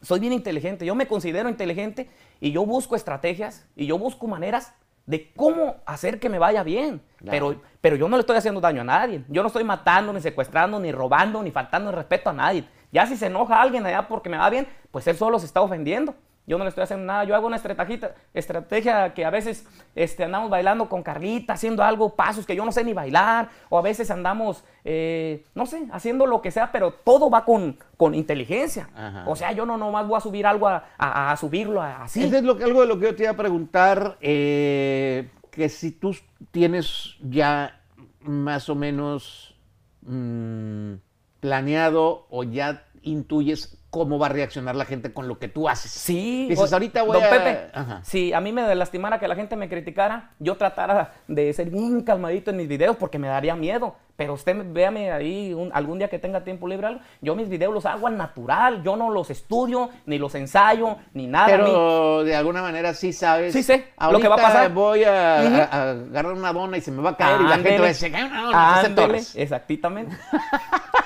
soy 0.00 0.20
bien 0.20 0.32
inteligente, 0.32 0.84
yo 0.84 0.94
me 0.94 1.06
considero 1.06 1.48
inteligente 1.48 2.10
y 2.40 2.50
yo 2.50 2.66
busco 2.66 2.96
estrategias 2.96 3.66
y 3.76 3.86
yo 3.86 3.98
busco 3.98 4.26
maneras 4.26 4.74
de 5.06 5.32
cómo 5.34 5.76
hacer 5.86 6.18
que 6.20 6.28
me 6.28 6.38
vaya 6.38 6.62
bien. 6.62 7.00
Pero, 7.24 7.60
pero 7.80 7.96
yo 7.96 8.08
no 8.08 8.16
le 8.16 8.20
estoy 8.20 8.36
haciendo 8.36 8.60
daño 8.60 8.80
a 8.80 8.84
nadie. 8.84 9.24
Yo 9.28 9.42
no 9.42 9.48
estoy 9.48 9.64
matando, 9.64 10.12
ni 10.12 10.20
secuestrando, 10.20 10.78
ni 10.80 10.90
robando, 10.90 11.42
ni 11.42 11.50
faltando 11.50 11.90
el 11.90 11.96
respeto 11.96 12.30
a 12.30 12.32
nadie. 12.32 12.64
Ya 12.92 13.06
si 13.06 13.16
se 13.16 13.26
enoja 13.26 13.60
alguien 13.60 13.84
allá 13.86 14.06
porque 14.06 14.28
me 14.28 14.36
va 14.36 14.48
bien, 14.50 14.68
pues 14.90 15.06
él 15.06 15.16
solo 15.16 15.38
se 15.38 15.46
está 15.46 15.60
ofendiendo. 15.60 16.14
Yo 16.46 16.58
no 16.58 16.64
le 16.64 16.68
estoy 16.68 16.82
haciendo 16.82 17.06
nada. 17.06 17.24
Yo 17.24 17.36
hago 17.36 17.46
una 17.46 17.56
estrategia, 17.56 18.14
estrategia 18.34 19.14
que 19.14 19.24
a 19.24 19.30
veces 19.30 19.64
este, 19.94 20.24
andamos 20.24 20.50
bailando 20.50 20.88
con 20.88 21.02
Carlita, 21.02 21.52
haciendo 21.52 21.84
algo, 21.84 22.16
pasos 22.16 22.46
que 22.46 22.56
yo 22.56 22.64
no 22.64 22.72
sé 22.72 22.82
ni 22.82 22.92
bailar. 22.92 23.48
O 23.68 23.78
a 23.78 23.82
veces 23.82 24.10
andamos, 24.10 24.64
eh, 24.84 25.44
no 25.54 25.66
sé, 25.66 25.86
haciendo 25.92 26.26
lo 26.26 26.42
que 26.42 26.50
sea, 26.50 26.72
pero 26.72 26.92
todo 26.92 27.30
va 27.30 27.44
con, 27.44 27.78
con 27.96 28.14
inteligencia. 28.14 28.88
O 29.26 29.36
sea, 29.36 29.52
yo 29.52 29.64
no 29.64 29.78
nomás 29.78 30.06
voy 30.06 30.16
a 30.16 30.20
subir 30.20 30.46
algo 30.46 30.68
a, 30.68 31.36
subirlo 31.38 31.80
así. 31.80 32.24
Eso 32.24 32.36
es 32.36 32.42
lo, 32.42 32.54
algo 32.54 32.80
de 32.80 32.86
lo 32.86 32.98
que 32.98 33.06
yo 33.06 33.14
te 33.14 33.22
iba 33.22 33.32
a 33.32 33.36
preguntar. 33.36 34.18
Eh, 34.20 35.30
que 35.50 35.68
si 35.68 35.92
tú 35.92 36.16
tienes 36.50 37.16
ya 37.20 37.80
más 38.20 38.68
o 38.68 38.74
menos 38.74 39.54
mm, 40.02 40.94
planeado 41.42 42.28
o 42.30 42.44
ya 42.44 42.84
intuyes 43.02 43.76
cómo 43.90 44.16
va 44.16 44.26
a 44.26 44.28
reaccionar 44.28 44.76
la 44.76 44.84
gente 44.84 45.12
con 45.12 45.26
lo 45.26 45.40
que 45.40 45.48
tú 45.48 45.68
haces. 45.68 45.90
Sí. 45.90 46.46
Dices, 46.48 46.72
ahorita 46.72 47.02
voy 47.02 47.20
don 47.20 47.28
Pepe, 47.28 47.70
si 48.04 48.32
a 48.32 48.40
mí 48.40 48.52
me 48.52 48.72
lastimara 48.76 49.18
que 49.18 49.26
la 49.26 49.34
gente 49.34 49.56
me 49.56 49.68
criticara, 49.68 50.30
yo 50.38 50.56
tratara 50.56 51.14
de 51.26 51.52
ser 51.52 51.68
bien 51.68 52.02
calmadito 52.02 52.52
en 52.52 52.58
mis 52.58 52.68
videos 52.68 52.96
porque 52.96 53.18
me 53.18 53.26
daría 53.26 53.56
miedo. 53.56 53.96
Pero 54.16 54.34
usted 54.34 54.56
véame 54.72 55.10
ahí 55.10 55.56
algún 55.72 55.98
día 55.98 56.08
que 56.08 56.18
tenga 56.18 56.44
tiempo 56.44 56.68
libre, 56.68 56.98
yo 57.20 57.34
mis 57.34 57.48
videos 57.48 57.72
los 57.72 57.86
hago 57.86 58.06
al 58.06 58.16
natural, 58.16 58.82
yo 58.82 58.96
no 58.96 59.10
los 59.10 59.30
estudio, 59.30 59.90
ni 60.06 60.18
los 60.18 60.34
ensayo, 60.34 60.96
ni 61.14 61.26
nada. 61.26 61.46
Pero 61.46 62.22
de 62.22 62.36
alguna 62.36 62.62
manera 62.62 62.92
sí 62.94 63.12
sabes. 63.12 63.52
Sí 63.52 63.62
sé 63.62 63.86
lo 64.10 64.20
que 64.20 64.28
va 64.28 64.34
a 64.34 64.38
pasar. 64.38 64.72
voy 64.72 65.04
a, 65.04 65.90
agarrar 65.92 66.32
una 66.32 66.52
dona 66.52 66.76
y 66.76 66.80
se 66.80 66.90
me 66.90 67.02
va 67.02 67.10
a 67.10 67.16
caer 67.16 67.40
y 67.40 67.44
la 67.44 67.54
gente 67.54 67.78
va 67.78 67.84
a 67.84 67.88
decir, 67.88 68.12
una 68.14 68.42
dona, 68.42 69.22
Exactamente. 69.34 70.16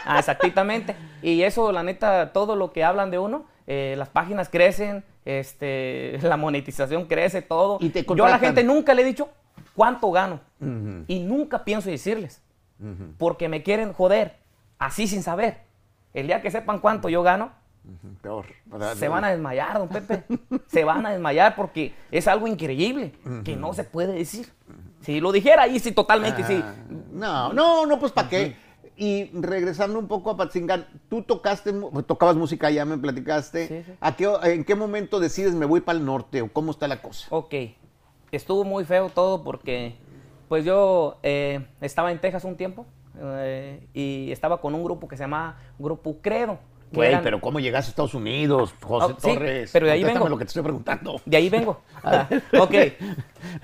Ah, 0.08 0.20
exactamente. 0.20 0.94
Y 1.20 1.42
eso, 1.42 1.72
la 1.72 1.82
neta, 1.82 2.32
todo 2.32 2.54
lo 2.54 2.70
que 2.70 2.84
hablan 2.84 3.10
de 3.10 3.18
uno, 3.18 3.46
eh, 3.66 3.96
las 3.98 4.08
páginas 4.08 4.48
crecen, 4.48 5.02
este, 5.24 6.18
la 6.22 6.36
monetización 6.36 7.06
crece, 7.06 7.42
todo. 7.42 7.78
¿Y 7.80 7.90
Yo 8.14 8.24
a 8.24 8.30
la 8.30 8.38
gente 8.38 8.62
nunca 8.62 8.94
le 8.94 9.02
he 9.02 9.04
dicho 9.04 9.28
cuánto 9.74 10.10
gano. 10.12 10.40
Y 11.08 11.18
nunca 11.20 11.64
pienso 11.64 11.90
decirles. 11.90 12.40
Porque 13.18 13.48
me 13.48 13.62
quieren 13.62 13.92
joder, 13.92 14.36
así 14.78 15.06
sin 15.06 15.22
saber. 15.22 15.62
El 16.12 16.26
día 16.26 16.42
que 16.42 16.50
sepan 16.50 16.80
cuánto 16.80 17.08
yo 17.08 17.22
gano, 17.22 17.52
Peor. 18.20 18.46
Se 18.96 19.08
van 19.08 19.24
a 19.24 19.30
desmayar, 19.30 19.78
don 19.78 19.88
Pepe. 19.88 20.24
se 20.66 20.84
van 20.84 21.06
a 21.06 21.10
desmayar 21.10 21.54
porque 21.54 21.94
es 22.10 22.26
algo 22.26 22.46
increíble 22.46 23.12
que 23.44 23.56
no 23.56 23.72
se 23.74 23.84
puede 23.84 24.12
decir. 24.12 24.52
Si 25.02 25.20
lo 25.20 25.30
dijera 25.30 25.62
ahí, 25.62 25.78
sí, 25.78 25.92
totalmente, 25.92 26.42
sí. 26.44 26.60
Ah, 26.62 26.74
no, 27.12 27.52
no, 27.52 27.86
no, 27.86 27.98
pues 27.98 28.12
¿para 28.12 28.28
qué? 28.28 28.56
Y 28.96 29.30
regresando 29.32 29.98
un 29.98 30.08
poco 30.08 30.30
a 30.30 30.36
Patzingán, 30.36 30.86
tú 31.08 31.22
tocaste, 31.22 31.72
tocabas 32.06 32.34
música, 32.34 32.70
ya 32.70 32.84
me 32.84 32.96
platicaste. 32.96 33.84
¿A 34.00 34.16
qué, 34.16 34.26
¿En 34.44 34.64
qué 34.64 34.74
momento 34.74 35.20
decides 35.20 35.54
me 35.54 35.66
voy 35.66 35.80
para 35.80 35.98
el 35.98 36.04
norte 36.04 36.42
o 36.42 36.52
cómo 36.52 36.70
está 36.70 36.88
la 36.88 37.02
cosa? 37.02 37.26
Ok, 37.30 37.54
estuvo 38.32 38.64
muy 38.64 38.84
feo 38.84 39.10
todo 39.10 39.44
porque 39.44 39.96
pues 40.48 40.64
yo 40.64 41.18
eh, 41.22 41.66
estaba 41.80 42.12
en 42.12 42.18
Texas 42.18 42.44
un 42.44 42.56
tiempo 42.56 42.86
eh, 43.20 43.86
y 43.92 44.30
estaba 44.32 44.60
con 44.60 44.74
un 44.74 44.84
grupo 44.84 45.08
que 45.08 45.16
se 45.16 45.24
llama 45.24 45.58
Grupo 45.78 46.18
Credo. 46.20 46.58
Güey, 46.92 47.20
pero 47.20 47.40
¿cómo 47.40 47.58
llegaste 47.58 47.88
a 47.88 47.90
Estados 47.90 48.14
Unidos, 48.14 48.72
José 48.80 49.12
ah, 49.12 49.16
Torres? 49.20 49.70
pero 49.72 49.86
de 49.86 49.92
ahí 49.92 50.04
vengo. 50.04 50.28
lo 50.28 50.38
que 50.38 50.44
te 50.44 50.48
estoy 50.48 50.62
preguntando. 50.62 51.20
De 51.26 51.36
ahí 51.36 51.50
vengo. 51.50 51.82
ok. 52.60 52.74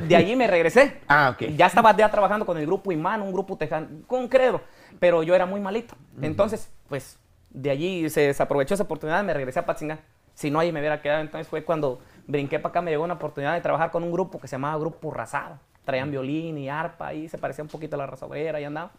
De 0.00 0.16
allí 0.16 0.34
me 0.34 0.48
regresé. 0.48 1.00
Ah, 1.06 1.32
ok. 1.32 1.50
Ya 1.56 1.66
estaba 1.66 1.96
ya 1.96 2.10
trabajando 2.10 2.44
con 2.44 2.58
el 2.58 2.66
grupo 2.66 2.90
Imán, 2.90 3.22
un 3.22 3.32
grupo 3.32 3.56
tejano, 3.56 3.88
con 4.06 4.28
Credo 4.28 4.60
pero 4.98 5.22
yo 5.22 5.34
era 5.34 5.46
muy 5.46 5.60
malito. 5.60 5.96
Entonces, 6.20 6.70
pues 6.88 7.18
de 7.50 7.70
allí 7.70 8.08
se 8.08 8.20
desaprovechó 8.20 8.74
esa 8.74 8.84
oportunidad 8.84 9.22
y 9.22 9.26
me 9.26 9.34
regresé 9.34 9.58
a 9.58 9.66
Patzingán. 9.66 10.00
Si 10.34 10.50
no, 10.50 10.60
ahí 10.60 10.72
me 10.72 10.80
hubiera 10.80 11.02
quedado. 11.02 11.20
Entonces 11.20 11.48
fue 11.48 11.64
cuando 11.64 12.00
brinqué 12.28 12.58
para 12.58 12.70
acá, 12.70 12.82
me 12.82 12.90
llegó 12.90 13.04
una 13.04 13.14
oportunidad 13.14 13.54
de 13.54 13.60
trabajar 13.60 13.90
con 13.90 14.02
un 14.02 14.12
grupo 14.12 14.40
que 14.40 14.48
se 14.48 14.54
llamaba 14.54 14.78
Grupo 14.78 15.10
Razado. 15.10 15.58
Traían 15.84 16.10
violín 16.10 16.58
y 16.58 16.68
arpa 16.68 17.12
y 17.12 17.28
se 17.28 17.38
parecía 17.38 17.64
un 17.64 17.68
poquito 17.68 17.96
a 17.96 17.98
la 17.98 18.06
raza 18.06 18.26
y 18.38 18.64
andaba. 18.64 18.92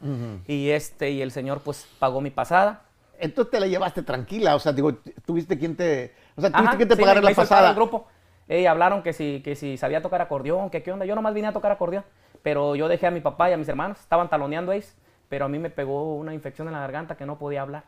Y 0.47 0.69
este, 0.69 1.11
y 1.11 1.21
el 1.21 1.31
señor 1.31 1.61
pues 1.61 1.87
pagó 1.99 2.21
mi 2.21 2.29
pasada. 2.29 2.81
Entonces 3.19 3.51
te 3.51 3.59
la 3.59 3.67
llevaste 3.67 4.03
tranquila, 4.03 4.55
o 4.55 4.59
sea, 4.59 4.73
digo, 4.73 4.93
tuviste 5.25 5.57
quien 5.57 5.77
te, 5.77 6.13
o 6.35 6.41
sea, 6.41 6.51
tuviste 6.51 6.77
quien 6.77 6.89
te 6.89 6.97
pagara 6.97 7.21
la 7.21 7.31
pasada. 7.31 7.69
El 7.69 7.75
grupo. 7.75 8.07
Y 8.49 8.65
hablaron 8.65 9.01
que 9.01 9.13
si, 9.13 9.41
que 9.41 9.55
si 9.55 9.77
sabía 9.77 10.01
tocar 10.01 10.21
acordeón, 10.21 10.69
que 10.69 10.83
qué 10.83 10.91
onda. 10.91 11.05
Yo 11.05 11.15
nomás 11.15 11.33
vine 11.33 11.47
a 11.47 11.53
tocar 11.53 11.71
acordeón, 11.71 12.03
pero 12.41 12.75
yo 12.75 12.89
dejé 12.89 13.07
a 13.07 13.11
mi 13.11 13.21
papá 13.21 13.49
y 13.49 13.53
a 13.53 13.57
mis 13.57 13.69
hermanos, 13.69 13.99
estaban 13.99 14.29
taloneando 14.29 14.73
ellos 14.73 14.93
pero 15.33 15.45
a 15.45 15.49
mí 15.49 15.57
me 15.57 15.71
pegó 15.71 16.15
una 16.15 16.31
infección 16.35 16.67
en 16.67 16.73
la 16.73 16.81
garganta 16.81 17.17
que 17.17 17.25
no 17.25 17.39
podía 17.39 17.63
hablar. 17.63 17.85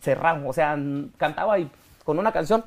Cerrado, 0.00 0.48
o 0.48 0.52
sea, 0.52 0.78
cantaba 1.16 1.58
y, 1.58 1.68
con 2.04 2.20
una 2.20 2.30
canción 2.30 2.64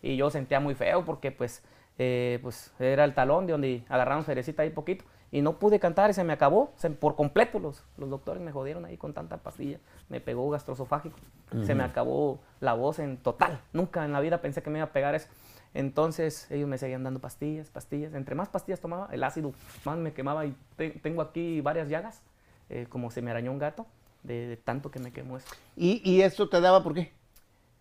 y 0.00 0.16
yo 0.16 0.30
sentía 0.30 0.60
muy 0.60 0.76
feo 0.76 1.04
porque 1.04 1.32
pues, 1.32 1.60
eh, 1.98 2.38
pues 2.42 2.72
era 2.78 3.04
el 3.04 3.14
talón 3.14 3.46
de 3.46 3.52
donde 3.52 3.84
agarraron 3.88 4.24
cerecita 4.24 4.62
ahí 4.62 4.70
poquito 4.70 5.04
y 5.32 5.42
no 5.42 5.58
pude 5.58 5.80
cantar 5.80 6.10
y 6.10 6.12
se 6.12 6.24
me 6.24 6.32
acabó 6.32 6.72
por 7.00 7.16
completo. 7.16 7.58
Los, 7.58 7.84
los 7.96 8.10
doctores 8.10 8.42
me 8.42 8.52
jodieron 8.52 8.84
ahí 8.84 8.96
con 8.96 9.12
tanta 9.12 9.38
pastilla. 9.38 9.78
Me 10.08 10.20
pegó 10.20 10.48
gastrosofágico. 10.50 11.16
Se 11.64 11.74
me 11.74 11.84
acabó 11.84 12.40
la 12.60 12.74
voz 12.74 12.98
en 12.98 13.16
total. 13.16 13.60
Nunca 13.72 14.04
en 14.04 14.12
la 14.12 14.20
vida 14.20 14.40
pensé 14.40 14.62
que 14.62 14.70
me 14.70 14.78
iba 14.78 14.86
a 14.86 14.92
pegar 14.92 15.14
eso. 15.14 15.28
Entonces 15.74 16.50
ellos 16.50 16.68
me 16.68 16.78
seguían 16.78 17.02
dando 17.02 17.20
pastillas, 17.20 17.70
pastillas. 17.70 18.14
Entre 18.14 18.34
más 18.34 18.48
pastillas 18.48 18.80
tomaba, 18.80 19.08
el 19.12 19.22
ácido 19.24 19.52
más 19.84 19.98
me 19.98 20.12
quemaba 20.12 20.46
y 20.46 20.56
tengo 21.02 21.22
aquí 21.22 21.60
varias 21.60 21.88
llagas 21.88 22.22
eh, 22.68 22.86
como 22.88 23.10
se 23.10 23.22
me 23.22 23.30
arañó 23.30 23.52
un 23.52 23.58
gato, 23.58 23.86
de, 24.24 24.58
tanto 24.64 24.90
que 24.90 24.98
me 24.98 25.12
quemó 25.12 25.36
eso. 25.36 25.46
¿Y, 25.76 26.00
¿Y, 26.04 26.22
eso 26.22 26.48
te 26.48 26.60
daba 26.60 26.82
por 26.82 26.94
qué? 26.94 27.12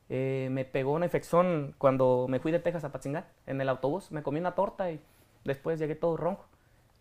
Eh, 0.09 0.49
me 0.51 0.65
pegó 0.65 0.93
una 0.93 1.05
infección 1.05 1.73
cuando 1.77 2.27
me 2.29 2.39
fui 2.39 2.51
de 2.51 2.59
Texas 2.59 2.83
a 2.83 2.91
Patzingán, 2.91 3.25
en 3.47 3.59
el 3.61 3.69
autobús. 3.69 4.11
Me 4.11 4.23
comí 4.23 4.39
una 4.39 4.55
torta 4.55 4.91
y 4.91 4.99
después 5.43 5.79
llegué 5.79 5.95
todo 5.95 6.17
ronco. 6.17 6.45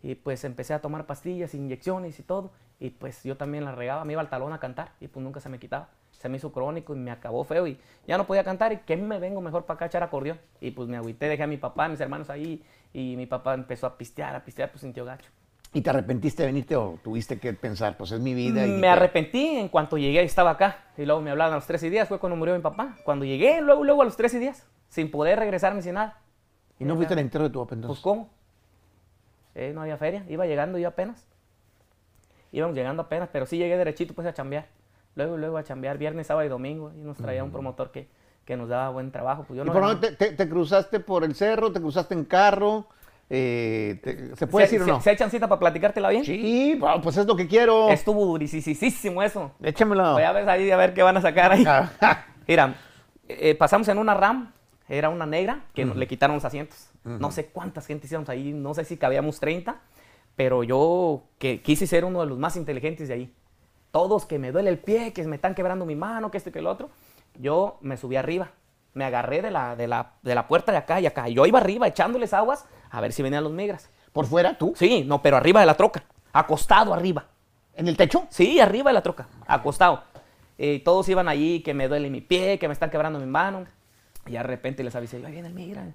Y 0.01 0.15
pues 0.15 0.43
empecé 0.43 0.73
a 0.73 0.81
tomar 0.81 1.05
pastillas, 1.05 1.53
inyecciones 1.53 2.19
y 2.19 2.23
todo. 2.23 2.51
Y 2.79 2.91
pues 2.91 3.23
yo 3.23 3.37
también 3.37 3.65
la 3.65 3.73
regaba, 3.73 4.05
me 4.05 4.13
iba 4.13 4.21
al 4.21 4.29
talón 4.29 4.53
a 4.53 4.59
cantar 4.59 4.91
y 4.99 5.07
pues 5.07 5.23
nunca 5.23 5.39
se 5.39 5.49
me 5.49 5.59
quitaba. 5.59 5.89
Se 6.11 6.29
me 6.29 6.37
hizo 6.37 6.51
crónico 6.51 6.95
y 6.95 6.97
me 6.97 7.11
acabó 7.11 7.43
feo 7.43 7.67
y 7.67 7.79
ya 8.07 8.17
no 8.17 8.25
podía 8.27 8.43
cantar. 8.43 8.73
¿Y 8.73 8.77
que 8.77 8.97
me 8.97 9.19
vengo 9.19 9.41
mejor 9.41 9.65
para 9.65 9.75
acá 9.75 9.85
a 9.85 9.87
echar 9.87 10.03
acordeón? 10.03 10.39
Y 10.61 10.71
pues 10.71 10.87
me 10.87 10.97
agüité, 10.97 11.27
dejé 11.27 11.43
a 11.43 11.47
mi 11.47 11.57
papá, 11.57 11.85
a 11.85 11.89
mis 11.89 11.99
hermanos 11.99 12.29
ahí 12.29 12.63
y 12.93 13.15
mi 13.17 13.25
papá 13.25 13.53
empezó 13.53 13.87
a 13.87 13.97
pistear, 13.97 14.35
a 14.35 14.43
pistear, 14.43 14.71
pues 14.71 14.81
sintió 14.81 15.05
gacho. 15.05 15.29
¿Y 15.75 15.81
te 15.81 15.89
arrepentiste 15.89 16.41
de 16.41 16.47
venirte 16.47 16.77
o 16.77 16.97
tuviste 17.03 17.37
que 17.37 17.51
pensar, 17.51 17.97
pues 17.97 18.13
es 18.13 18.21
mi 18.21 18.33
vida? 18.33 18.65
me 18.65 18.87
arrepentí 18.87 19.57
en 19.57 19.67
cuanto 19.67 19.97
llegué, 19.97 20.23
estaba 20.23 20.51
acá. 20.51 20.85
Y 20.97 21.03
luego 21.03 21.19
me 21.19 21.31
hablaban 21.31 21.51
a 21.51 21.57
los 21.57 21.67
13 21.67 21.89
días, 21.89 22.07
fue 22.07 22.17
cuando 22.17 22.37
murió 22.37 22.55
mi 22.55 22.61
papá. 22.61 22.95
Cuando 23.03 23.25
llegué, 23.25 23.59
luego, 23.59 23.83
luego 23.83 24.01
a 24.01 24.05
los 24.05 24.15
13 24.15 24.39
días, 24.39 24.65
sin 24.87 25.11
poder 25.11 25.37
regresarme 25.37 25.81
sin 25.81 25.95
nada. 25.95 26.21
¿Y 26.79 26.85
no 26.85 26.95
fuiste 26.95 27.13
al 27.13 27.19
entierro 27.19 27.43
de 27.43 27.49
tu 27.49 27.59
papá 27.59 27.75
entonces? 27.75 28.01
Pues 28.01 28.03
¿cómo? 28.03 28.29
Eh, 29.53 29.73
no 29.75 29.81
había 29.81 29.97
feria, 29.97 30.25
iba 30.29 30.45
llegando 30.45 30.77
yo 30.77 30.87
apenas. 30.87 31.27
Íbamos 32.53 32.73
llegando 32.73 33.01
apenas, 33.01 33.27
pero 33.33 33.45
sí 33.45 33.57
llegué 33.57 33.75
derechito 33.75 34.13
pues 34.13 34.25
a 34.27 34.33
chambear. 34.33 34.69
Luego, 35.15 35.35
luego 35.35 35.57
a 35.57 35.63
chambear 35.65 35.97
viernes, 35.97 36.27
sábado 36.27 36.45
y 36.45 36.49
domingo. 36.49 36.93
Y 36.95 37.01
nos 37.01 37.17
traía 37.17 37.43
un 37.43 37.51
promotor 37.51 37.91
que, 37.91 38.07
que 38.45 38.55
nos 38.55 38.69
daba 38.69 38.91
buen 38.91 39.11
trabajo. 39.11 39.43
Pues 39.45 39.57
yo 39.57 39.65
no 39.65 39.73
¿Y 39.73 39.75
por 39.75 39.99
te, 39.99 40.31
te, 40.31 40.49
cruzaste 40.49 41.01
por 41.01 41.25
el 41.25 41.35
cerro? 41.35 41.73
¿Te 41.73 41.81
cruzaste 41.81 42.13
en 42.13 42.23
carro? 42.23 42.87
Eh, 43.29 44.31
¿Se 44.35 44.47
puede 44.47 44.65
decir 44.65 44.81
o 44.81 44.85
no? 44.85 45.01
¿Se 45.01 45.11
echan 45.11 45.31
cita 45.31 45.47
para 45.47 45.59
platicártela 45.59 46.09
bien? 46.09 46.23
Sí, 46.23 46.79
pues 47.01 47.17
es 47.17 47.25
lo 47.25 47.35
que 47.35 47.47
quiero. 47.47 47.89
Estuvo 47.89 48.25
durísimo 48.25 49.23
eso. 49.23 49.51
Échamelo. 49.61 50.13
Voy 50.13 50.23
a 50.23 50.31
ver 50.31 50.47
ahí 50.49 50.69
a 50.69 50.77
ver 50.77 50.93
qué 50.93 51.01
van 51.01 51.17
a 51.17 51.21
sacar 51.21 51.51
ahí. 51.51 51.65
Mira, 52.47 52.75
eh, 53.27 53.55
pasamos 53.55 53.87
en 53.87 53.97
una 53.97 54.13
RAM, 54.13 54.51
era 54.87 55.09
una 55.09 55.25
negra, 55.25 55.65
que 55.73 55.85
le 55.85 56.07
quitaron 56.07 56.35
los 56.35 56.45
asientos. 56.45 56.89
No 57.03 57.31
sé 57.31 57.47
cuántas 57.47 57.85
gente 57.85 58.07
hicimos 58.07 58.29
ahí, 58.29 58.51
no 58.51 58.73
sé 58.73 58.83
si 58.83 58.97
cabíamos 58.97 59.39
30, 59.39 59.79
pero 60.35 60.63
yo 60.63 61.23
que 61.37 61.61
quise 61.61 61.85
ser 61.85 62.03
uno 62.03 62.21
de 62.21 62.27
los 62.27 62.37
más 62.37 62.55
inteligentes 62.55 63.07
de 63.07 63.13
ahí. 63.13 63.35
Todos 63.91 64.25
que 64.25 64.39
me 64.39 64.51
duele 64.51 64.69
el 64.69 64.79
pie, 64.79 65.13
que 65.13 65.23
me 65.25 65.35
están 65.35 65.55
quebrando 65.55 65.85
mi 65.85 65.95
mano, 65.95 66.31
que 66.31 66.37
esto 66.37 66.49
y 66.49 66.51
que 66.53 66.59
el 66.59 66.67
otro. 66.67 66.89
Yo 67.35 67.77
me 67.81 67.95
subí 67.95 68.15
arriba, 68.15 68.51
me 68.93 69.05
agarré 69.05 69.41
de 69.41 69.51
la, 69.51 69.75
de 69.75 69.87
la, 69.87 70.13
de 70.23 70.35
la 70.35 70.47
puerta 70.47 70.71
de 70.71 70.79
acá 70.79 70.99
y 70.99 71.05
acá. 71.05 71.27
Yo 71.29 71.45
iba 71.45 71.59
arriba 71.59 71.87
echándoles 71.87 72.33
aguas 72.33 72.65
a 72.95 73.01
ver 73.01 73.11
si 73.11 73.21
venían 73.21 73.43
los 73.43 73.51
migras. 73.51 73.89
¿Por 74.13 74.25
fuera 74.25 74.57
tú? 74.57 74.73
Sí, 74.77 75.03
no, 75.05 75.21
pero 75.21 75.35
arriba 75.37 75.59
de 75.59 75.65
la 75.65 75.75
troca. 75.75 76.03
Acostado 76.31 76.93
arriba. 76.93 77.25
¿En 77.75 77.87
el 77.89 77.97
techo? 77.97 78.27
Sí, 78.29 78.59
arriba 78.61 78.89
de 78.89 78.93
la 78.93 79.03
troca. 79.03 79.27
Acostado. 79.45 80.03
Eh, 80.57 80.81
todos 80.85 81.09
iban 81.09 81.27
allí, 81.27 81.61
que 81.61 81.73
me 81.73 81.89
duele 81.89 82.09
mi 82.09 82.21
pie, 82.21 82.57
que 82.57 82.67
me 82.67 82.73
están 82.73 82.89
quebrando 82.89 83.19
mi 83.19 83.25
mano. 83.25 83.65
Y 84.25 84.31
de 84.31 84.43
repente 84.43 84.83
les 84.83 84.95
avisé, 84.95 85.17
ahí 85.25 85.31
viene 85.33 85.49
el 85.49 85.53
migra. 85.53 85.85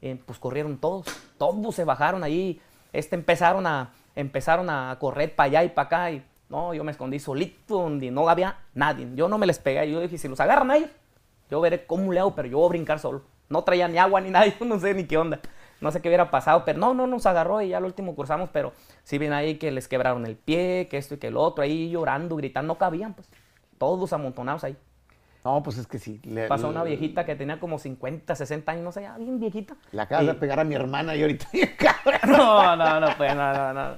Eh, 0.00 0.18
pues 0.24 0.38
corrieron 0.38 0.78
todos. 0.78 1.06
Todos 1.36 1.74
se 1.74 1.84
bajaron 1.84 2.24
allí. 2.24 2.60
Este 2.94 3.14
empezaron 3.14 3.66
a, 3.66 3.92
empezaron 4.14 4.70
a 4.70 4.96
correr 4.98 5.34
para 5.34 5.46
allá 5.48 5.64
y 5.64 5.68
para 5.68 5.86
acá. 5.86 6.10
Y 6.12 6.24
no, 6.48 6.72
yo 6.72 6.82
me 6.82 6.92
escondí 6.92 7.18
solito 7.18 7.82
donde 7.82 8.10
no 8.10 8.28
había 8.28 8.58
nadie. 8.72 9.06
Yo 9.14 9.28
no 9.28 9.36
me 9.36 9.46
les 9.46 9.58
pegué. 9.58 9.90
Yo 9.90 10.00
dije, 10.00 10.16
si 10.16 10.28
los 10.28 10.40
agarran 10.40 10.70
ahí, 10.70 10.90
yo 11.50 11.60
veré 11.60 11.84
cómo 11.86 12.10
le 12.10 12.20
hago, 12.20 12.34
pero 12.34 12.48
yo 12.48 12.58
voy 12.58 12.66
a 12.66 12.70
brincar 12.70 12.98
solo. 12.98 13.22
No 13.48 13.62
traía 13.64 13.86
ni 13.86 13.98
agua 13.98 14.20
ni 14.20 14.30
nada, 14.32 14.46
yo 14.46 14.64
no 14.64 14.80
sé 14.80 14.94
ni 14.94 15.04
qué 15.04 15.18
onda. 15.18 15.40
No 15.80 15.90
sé 15.90 16.00
qué 16.00 16.08
hubiera 16.08 16.30
pasado, 16.30 16.64
pero 16.64 16.78
no, 16.78 16.94
no 16.94 17.06
nos 17.06 17.26
agarró 17.26 17.60
y 17.62 17.68
ya 17.68 17.76
al 17.78 17.84
último 17.84 18.14
cruzamos, 18.14 18.50
pero 18.52 18.72
sí 19.02 19.18
ven 19.18 19.32
ahí 19.32 19.56
que 19.56 19.70
les 19.70 19.88
quebraron 19.88 20.24
el 20.26 20.36
pie, 20.36 20.88
que 20.90 20.96
esto 20.98 21.14
y 21.14 21.18
que 21.18 21.28
el 21.28 21.36
otro, 21.36 21.62
ahí 21.62 21.90
llorando, 21.90 22.36
gritando, 22.36 22.74
no 22.74 22.78
cabían, 22.78 23.14
pues, 23.14 23.28
todos 23.78 24.12
amontonados 24.12 24.64
ahí. 24.64 24.76
No, 25.44 25.62
pues 25.62 25.78
es 25.78 25.86
que 25.86 25.98
sí. 26.00 26.20
le- 26.24 26.48
Pasó 26.48 26.68
una 26.68 26.82
le- 26.82 26.90
viejita 26.90 27.24
que 27.24 27.36
tenía 27.36 27.60
como 27.60 27.78
50, 27.78 28.34
60 28.34 28.72
años, 28.72 28.82
no 28.84 28.90
sé, 28.92 29.02
ya 29.02 29.16
bien 29.16 29.38
viejita. 29.38 29.76
Le 29.92 30.00
acabas 30.02 30.24
Y- 30.24 30.26
de 30.28 30.34
pegar 30.34 30.58
a 30.58 30.64
mi 30.64 30.74
hermana 30.74 31.14
y 31.14 31.22
ahorita. 31.22 31.46
cabrón. 31.78 32.20
No, 32.36 32.74
no, 32.76 32.98
no, 33.00 33.08
pues, 33.16 33.34
no, 33.36 33.52
no, 33.52 33.72
no. 33.72 33.96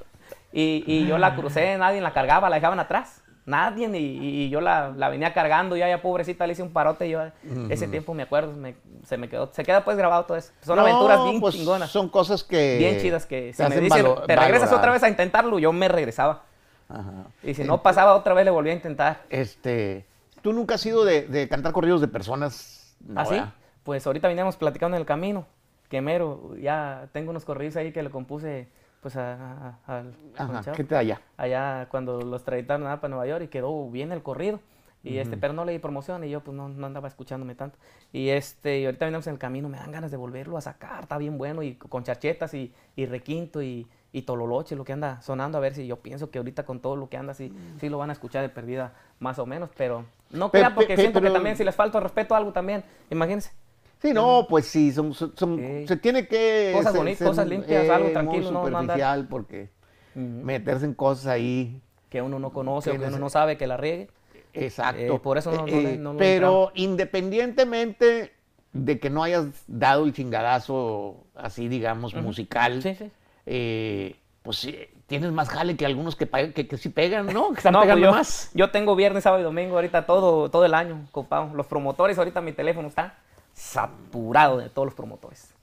Y, 0.53 0.85
y 0.87 1.07
yo 1.07 1.17
la 1.19 1.35
crucé, 1.37 1.77
nadie 1.79 2.01
la 2.01 2.13
cargaba, 2.13 2.51
la 2.51 2.57
dejaban 2.57 2.81
atrás. 2.81 3.23
Nadie, 3.49 3.89
y, 3.99 4.45
y 4.45 4.49
yo 4.51 4.61
la, 4.61 4.91
la 4.95 5.09
venía 5.09 5.33
cargando, 5.33 5.75
ya, 5.75 5.89
ya 5.89 6.03
pobrecita, 6.03 6.47
le 6.47 6.53
hice 6.53 6.63
un 6.63 6.71
parote. 6.71 7.07
y 7.07 7.11
Yo, 7.13 7.23
ese 7.71 7.89
tiempo 7.89 8.13
me 8.13 8.25
acuerdo, 8.25 8.53
me- 8.53 8.75
se 9.07 9.17
me 9.17 9.29
quedó, 9.29 9.51
se 9.53 9.65
queda 9.65 9.85
pues 9.85 9.97
grabado 9.97 10.25
todo 10.27 10.37
eso. 10.37 10.53
Son 10.61 10.77
No, 10.77 10.83
aventuras 10.83 11.25
bien 11.25 11.41
pues, 11.41 11.55
chingonas, 11.55 11.91
Son 11.91 12.11
cosas 12.11 12.45
que. 12.45 12.77
bien 12.79 13.01
chidas 13.01 13.25
que 13.25 13.55
si 13.55 13.63
me 13.63 13.81
dicen, 13.81 14.07
te 14.27 14.37
regresas 14.37 14.71
otra 14.73 14.93
vez 14.93 15.03
a 15.03 15.09
intentarlo, 15.09 15.59
yo 15.59 15.73
me 15.73 15.89
regresaba. 15.89 16.43
Ajá. 16.91 17.11
Y 17.43 17.55
si 17.55 17.65
no 17.65 17.83
pasaba 17.83 18.15
otra 18.15 18.35
vez, 18.35 18.45
le 18.45 18.51
volví 18.51 18.71
a 18.71 18.75
intentar. 18.75 19.23
Este. 19.31 20.05
Tú 20.43 20.53
nunca 20.53 20.75
has 20.77 20.81
sido 20.81 21.05
de, 21.05 21.23
de 21.23 21.49
cantar 21.49 21.73
corridos 21.73 22.01
de 22.01 22.09
personas. 22.09 22.95
No, 23.01 23.21
¿Así? 23.21 23.35
¿verdad? 23.35 23.55
Pues 23.83 24.07
ahorita 24.07 24.29
veníamos 24.29 24.57
platicando 24.57 24.97
en 24.97 25.01
el 25.01 25.07
camino. 25.07 25.47
Que 25.89 26.03
mero, 26.03 26.55
ya 26.61 27.09
tengo 27.13 27.31
unos 27.31 27.47
corridos 27.47 27.77
ahí 27.77 27.93
que 27.93 28.03
le 28.03 28.11
compuse 28.11 28.69
pues 29.01 29.17
a, 29.17 29.77
a- 29.87 29.99
al 29.99 30.15
Ajá. 30.37 30.73
¿Qué 30.73 30.85
te 30.85 30.95
da 30.95 31.01
allá? 31.01 31.21
allá 31.37 31.87
cuando 31.91 32.21
los 32.23 32.45
traitaron 32.45 32.85
nada 32.85 33.01
para 33.01 33.09
Nueva 33.11 33.27
York 33.27 33.45
y 33.45 33.49
quedó 33.49 33.89
bien 33.91 34.13
el 34.13 34.23
corrido. 34.23 34.61
Y 35.05 35.19
este, 35.19 35.37
pero 35.37 35.53
no 35.55 35.65
le 35.65 35.73
di 35.73 35.79
promoción 35.79 36.25
y 36.25 36.29
yo 36.29 36.41
pues 36.41 36.55
no, 36.57 36.69
no 36.69 36.87
andaba 36.87 37.07
escuchándome 37.09 37.55
tanto. 37.55 37.79
Y 38.13 38.31
este, 38.31 38.81
y 38.81 38.85
ahorita 38.85 39.05
venimos 39.07 39.27
en 39.29 39.35
el 39.35 39.39
camino, 39.39 39.69
me 39.69 39.79
dan 39.79 39.93
ganas 39.93 40.11
de 40.11 40.17
volverlo 40.17 40.59
a 40.59 40.61
sacar, 40.61 41.03
está 41.05 41.17
bien 41.19 41.39
bueno, 41.39 41.63
y 41.63 41.77
con 41.77 42.03
charchetas 42.03 42.53
y, 42.53 42.75
y 42.97 43.07
requinto 43.07 43.63
y, 43.63 43.87
y 44.13 44.23
tololoche, 44.23 44.75
lo 44.75 44.85
que 44.85 44.93
anda 44.93 45.23
sonando, 45.23 45.57
a 45.57 45.61
ver 45.61 45.75
si 45.75 45.87
yo 45.87 45.97
pienso 46.01 46.31
que 46.31 46.39
ahorita 46.39 46.65
con 46.65 46.81
todo 46.81 46.97
lo 46.97 47.09
que 47.09 47.17
anda, 47.17 47.33
sí, 47.33 47.53
sí 47.79 47.89
lo 47.89 47.97
van 47.99 48.11
a 48.11 48.13
escuchar 48.13 48.43
de 48.43 48.49
perdida, 48.49 48.93
más 49.21 49.39
o 49.39 49.47
menos, 49.47 49.71
pero 49.77 50.05
no 50.31 50.51
Pe- 50.51 50.59
crea 50.59 50.75
porque 50.75 50.97
pe- 50.97 51.03
siento 51.03 51.21
pero- 51.21 51.31
que 51.33 51.35
también 51.37 51.57
si 51.57 51.63
les 51.65 51.77
falta 51.77 52.01
respeto 52.01 52.35
a 52.35 52.39
algo 52.39 52.53
también, 52.53 52.83
imagínense. 53.09 53.53
Sí, 54.01 54.13
no, 54.13 54.47
pues 54.49 54.67
sí, 54.67 54.93
son, 54.93 55.13
son- 55.15 55.33
son- 55.37 55.85
se 55.87 55.97
tiene 55.97 56.29
que... 56.29 56.71
Cosas 56.75 56.95
bonitas, 56.97 57.47
limpias, 57.49 57.89
algo 57.91 58.11
tranquilo, 58.11 58.51
no- 58.53 58.65
superficial 58.67 59.27
porque 59.29 59.71
meterse 60.15 60.85
en 60.87 60.95
cosas 60.95 61.27
ahí... 61.27 61.81
Que 62.09 62.23
uno 62.23 62.39
no 62.39 62.51
conoce 62.53 62.91
o 62.91 62.99
que 62.99 63.07
uno 63.07 63.19
no 63.19 63.29
sabe 63.29 63.57
que 63.59 63.67
la 63.67 63.77
riegue. 63.77 64.09
Exacto. 64.55 65.01
Eh, 65.17 65.19
por 65.23 65.37
eso 65.37 65.51
no- 65.53 65.67
no 65.67 65.67
le- 65.67 65.97
no 65.99 66.13
lo 66.15 66.19
pero 66.19 66.73
independientemente 66.75 68.33
de 68.73 68.99
que 68.99 69.11
no 69.11 69.23
hayas 69.23 69.47
dado 69.67 70.05
el 70.05 70.13
chingadazo 70.13 71.25
así, 71.35 71.69
digamos, 71.69 72.15
musical, 72.15 72.83
Sí, 72.83 72.95
sí. 72.95 73.11
eh, 73.47 74.17
pues 74.43 74.59
sí, 74.59 74.77
tienes 75.07 75.33
más 75.33 75.49
jale 75.49 75.77
que 75.77 75.85
algunos 75.87 76.17
que, 76.17 76.27
que 76.29 76.77
sí 76.77 76.89
pegan, 76.91 77.27
¿no? 77.27 77.51
Que 77.51 77.57
están 77.59 77.73
No, 77.73 77.81
pues 77.81 77.87
pegando 77.89 78.07
yo, 78.07 78.13
más. 78.13 78.51
yo 78.55 78.71
tengo 78.71 78.95
viernes, 78.97 79.25
sábado 79.25 79.41
y 79.41 79.45
domingo 79.45 79.75
ahorita 79.77 80.07
todo, 80.07 80.51
todo 80.51 80.65
el 80.65 80.75
año 80.75 81.07
copado. 81.13 81.53
Los 81.55 81.67
promotores, 81.67 82.19
ahorita 82.19 82.41
mi 82.41 82.53
teléfono 82.53 82.89
está 82.89 83.19
saturado 83.59 84.59
de 84.59 84.69
todos 84.71 84.87
los 84.87 84.95
promotores. 84.95 85.55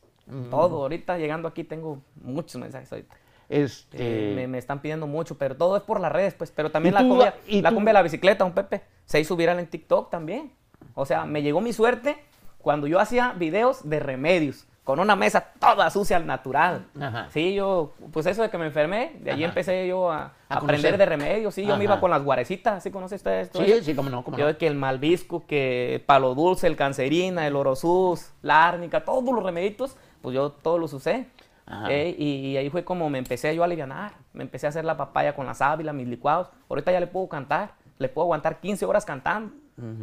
Todo, 0.49 0.81
ahorita 0.81 1.17
llegando 1.19 1.47
aquí 1.47 1.63
tengo 1.63 2.01
muchos 2.23 2.59
mensajes 2.59 2.91
ahorita. 2.91 3.15
Este, 3.47 4.33
me, 4.35 4.47
me 4.47 4.57
están 4.57 4.81
pidiendo 4.81 5.05
mucho, 5.05 5.37
pero 5.37 5.55
todo 5.55 5.77
es 5.77 5.83
por 5.83 5.99
las 5.99 6.11
redes, 6.11 6.33
pues. 6.33 6.49
Pero 6.51 6.71
también 6.71 6.93
¿Y 6.93 6.95
la 6.95 7.01
tú- 7.01 7.09
cumbia, 7.09 7.35
la 7.61 7.71
cumbia 7.71 7.89
de 7.89 7.93
la 7.93 8.01
bicicleta, 8.01 8.43
un 8.43 8.53
Pepe, 8.53 8.81
se 9.05 9.19
hizo 9.19 9.35
viral 9.35 9.59
en 9.59 9.67
TikTok 9.67 10.09
también. 10.09 10.51
O 10.95 11.05
sea, 11.05 11.25
me 11.25 11.43
llegó 11.43 11.61
mi 11.61 11.73
suerte 11.73 12.17
cuando 12.57 12.87
yo 12.87 12.99
hacía 12.99 13.33
videos 13.33 13.87
de 13.87 13.99
remedios, 13.99 14.65
con 14.85 14.99
una 14.99 15.15
mesa 15.17 15.41
toda 15.59 15.89
sucia 15.89 16.15
al 16.15 16.25
natural. 16.25 16.85
Ajá. 17.01 17.27
Sí, 17.31 17.55
yo, 17.55 17.93
pues 18.13 18.25
eso 18.27 18.41
de 18.43 18.49
que 18.49 18.57
me 18.57 18.67
enfermé, 18.67 19.17
de 19.19 19.31
allí 19.31 19.43
Ajá. 19.43 19.49
empecé 19.51 19.85
yo 19.87 20.09
a, 20.11 20.31
A 20.47 20.57
aprender 20.57 20.97
de 20.97 21.05
remedios. 21.05 21.53
Sí, 21.55 21.65
yo 21.65 21.75
me 21.75 21.83
iba 21.83 21.99
con 21.99 22.09
las 22.11 22.23
guarecitas, 22.23 22.81
¿sí 22.83 22.91
conoce 22.91 23.15
usted 23.15 23.41
esto? 23.41 23.59
sí, 23.65 23.73
sí, 23.81 23.95
cómo 23.95 24.09
no, 24.09 24.23
cómo 24.23 24.37
Yo 24.37 24.45
no. 24.45 24.53
de 24.53 24.57
que 24.57 24.67
el 24.67 24.75
malvisco, 24.75 25.45
que 25.47 25.95
el 25.95 26.01
palo 26.01 26.35
dulce, 26.35 26.67
el 26.67 26.75
cancerina, 26.77 27.45
el 27.47 27.55
orosus, 27.55 28.31
la 28.41 28.67
árnica, 28.69 29.03
todos 29.03 29.25
los 29.33 29.43
remeditos, 29.43 29.97
pues 30.21 30.33
yo 30.35 30.51
todos 30.51 30.79
los 30.79 30.93
usé. 30.93 31.27
Ajá. 31.65 31.91
Eh, 31.91 32.15
y, 32.17 32.25
y 32.51 32.57
ahí 32.57 32.69
fue 32.69 32.83
como 32.85 33.09
me 33.09 33.17
empecé 33.17 33.55
yo 33.55 33.63
a 33.63 33.65
alivianar. 33.65 34.11
Me 34.33 34.43
empecé 34.43 34.67
a 34.67 34.69
hacer 34.69 34.85
la 34.85 34.95
papaya 34.97 35.35
con 35.35 35.47
la 35.47 35.55
sábila, 35.55 35.93
mis 35.93 36.07
licuados. 36.07 36.49
Ahorita 36.69 36.91
ya 36.91 36.99
le 36.99 37.07
puedo 37.07 37.27
cantar. 37.27 37.71
Le 37.97 38.07
puedo 38.07 38.25
aguantar 38.25 38.59
15 38.59 38.85
horas 38.85 39.03
cantando 39.03 39.51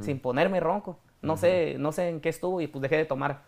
sin 0.01 0.18
ponerme 0.18 0.59
ronco. 0.59 0.99
No 1.23 1.37
sé, 1.37 1.77
no 1.79 1.92
sé 1.92 2.09
en 2.09 2.21
qué 2.21 2.31
estuvo 2.31 2.61
y 2.61 2.66
pues 2.66 2.83
dejé 2.83 2.97
de 2.97 3.05
tomar 3.05 3.37
to- 3.37 3.42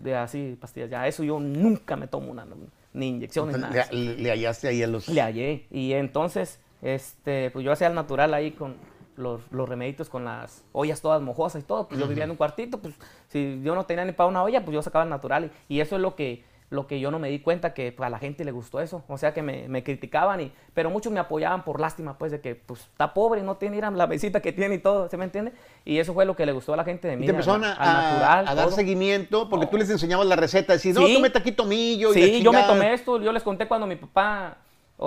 de 0.00 0.16
así 0.16 0.56
pastillas. 0.60 0.90
Ya 0.90 1.06
eso 1.06 1.24
yo 1.24 1.40
nunca 1.40 1.96
me 1.96 2.06
tomo 2.06 2.30
una, 2.30 2.46
ni 2.92 3.08
inyecciones, 3.08 3.58
nada. 3.58 3.86
Le, 3.90 4.30
hallaste 4.30 4.68
ahí 4.68 4.82
a 4.82 4.86
los... 4.86 5.08
Le 5.08 5.20
hallé. 5.20 5.66
Y 5.70 5.92
entonces, 5.92 6.60
este, 6.82 7.50
pues 7.50 7.64
yo 7.64 7.72
hacía 7.72 7.88
el 7.88 7.94
natural 7.94 8.34
ahí 8.34 8.52
con 8.52 8.76
los, 9.16 9.40
los 9.50 9.68
remeditos, 9.68 10.08
con 10.08 10.24
las 10.24 10.64
ollas 10.72 11.00
todas 11.00 11.22
mojosas 11.22 11.62
y 11.62 11.66
todo. 11.66 11.88
Pues 11.88 12.00
yo 12.00 12.06
vivía 12.06 12.24
en 12.24 12.30
un 12.30 12.36
cuartito, 12.36 12.78
pues 12.78 12.94
si 13.28 13.60
yo 13.62 13.74
no 13.74 13.84
tenía 13.84 14.04
ni 14.04 14.12
para 14.12 14.28
una 14.28 14.42
olla, 14.42 14.64
pues 14.64 14.74
yo 14.74 14.82
sacaba 14.82 15.04
el 15.04 15.10
natural. 15.10 15.50
Y, 15.68 15.76
y 15.76 15.80
eso 15.80 15.96
es 15.96 16.02
lo 16.02 16.16
que, 16.16 16.44
lo 16.72 16.86
que 16.86 16.98
yo 16.98 17.10
no 17.10 17.18
me 17.18 17.28
di 17.28 17.38
cuenta, 17.38 17.74
que 17.74 17.92
pues, 17.92 18.06
a 18.06 18.10
la 18.10 18.18
gente 18.18 18.44
le 18.44 18.50
gustó 18.50 18.80
eso. 18.80 19.04
O 19.08 19.18
sea, 19.18 19.32
que 19.34 19.42
me, 19.42 19.68
me 19.68 19.84
criticaban, 19.84 20.40
y, 20.40 20.52
pero 20.74 20.90
muchos 20.90 21.12
me 21.12 21.20
apoyaban 21.20 21.64
por 21.64 21.78
lástima, 21.80 22.18
pues, 22.18 22.32
de 22.32 22.40
que 22.40 22.54
pues 22.54 22.80
está 22.80 23.12
pobre 23.14 23.40
y 23.40 23.44
no 23.44 23.56
tiene 23.56 23.76
ir 23.76 23.84
a 23.84 23.90
la 23.90 24.06
mesita 24.06 24.40
que 24.40 24.52
tiene 24.52 24.76
y 24.76 24.78
todo, 24.78 25.08
¿se 25.08 25.16
me 25.16 25.24
entiende? 25.24 25.52
Y 25.84 25.98
eso 25.98 26.14
fue 26.14 26.24
lo 26.24 26.34
que 26.34 26.46
le 26.46 26.52
gustó 26.52 26.72
a 26.72 26.76
la 26.76 26.84
gente 26.84 27.06
de 27.08 27.16
mí. 27.16 27.24
Y 27.24 27.26
te 27.26 27.32
empezaron 27.32 27.62
a, 27.64 27.74
al 27.74 28.02
natural, 28.02 28.48
a 28.48 28.54
dar 28.54 28.66
todo. 28.66 28.74
seguimiento 28.76 29.48
porque 29.48 29.66
tú 29.66 29.76
les 29.76 29.90
enseñabas 29.90 30.26
la 30.26 30.34
receta. 30.36 30.72
Decís, 30.74 30.94
no, 30.94 31.06
Sí. 31.06 31.22
tú 31.32 31.38
aquí 31.38 31.52
tomillo 31.52 32.10
y 32.10 32.14
Sí, 32.14 32.20
yo 32.42 32.52
me 32.52 32.58
chingada". 32.60 32.66
tomé 32.68 32.94
esto, 32.94 33.20
yo 33.20 33.32
les 33.32 33.42
conté 33.42 33.68
cuando 33.68 33.86
mi 33.86 33.96
papá, 33.96 34.56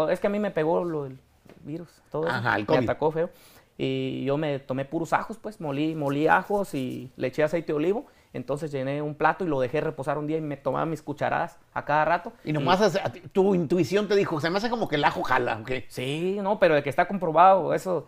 es 0.09 0.19
que 0.19 0.27
a 0.27 0.29
mí 0.29 0.39
me 0.39 0.51
pegó 0.51 0.83
lo 0.83 1.05
del 1.05 1.17
virus, 1.63 1.89
todo 2.11 2.27
eso, 2.27 2.35
Ajá, 2.35 2.55
el 2.55 2.61
me 2.61 2.65
COVID. 2.67 2.83
atacó 2.83 3.11
feo. 3.11 3.29
Y 3.77 4.23
yo 4.23 4.37
me 4.37 4.59
tomé 4.59 4.85
puros 4.85 5.11
ajos, 5.13 5.37
pues, 5.37 5.59
molí, 5.59 5.95
molí 5.95 6.27
ajos 6.27 6.73
y 6.73 7.11
le 7.17 7.27
eché 7.27 7.43
aceite 7.43 7.67
de 7.67 7.73
olivo. 7.73 8.05
Entonces 8.35 8.71
llené 8.71 9.01
un 9.01 9.15
plato 9.15 9.45
y 9.45 9.47
lo 9.47 9.59
dejé 9.59 9.79
reposar 9.81 10.17
un 10.17 10.27
día 10.27 10.37
y 10.37 10.41
me 10.41 10.57
tomaba 10.57 10.85
mis 10.85 11.01
cucharadas 11.01 11.57
a 11.73 11.85
cada 11.85 12.03
rato. 12.05 12.33
Y 12.43 12.51
nomás 12.53 12.79
ti- 13.13 13.21
tu 13.31 13.55
intuición 13.55 14.07
te 14.07 14.15
dijo, 14.15 14.41
se 14.41 14.49
me 14.49 14.57
hace 14.57 14.69
como 14.69 14.87
que 14.87 14.95
el 14.95 15.03
ajo 15.05 15.23
jala, 15.23 15.59
¿ok? 15.61 15.71
Sí, 15.87 16.37
no, 16.41 16.59
pero 16.59 16.75
de 16.75 16.83
que 16.83 16.89
está 16.89 17.07
comprobado, 17.07 17.73
eso, 17.73 18.07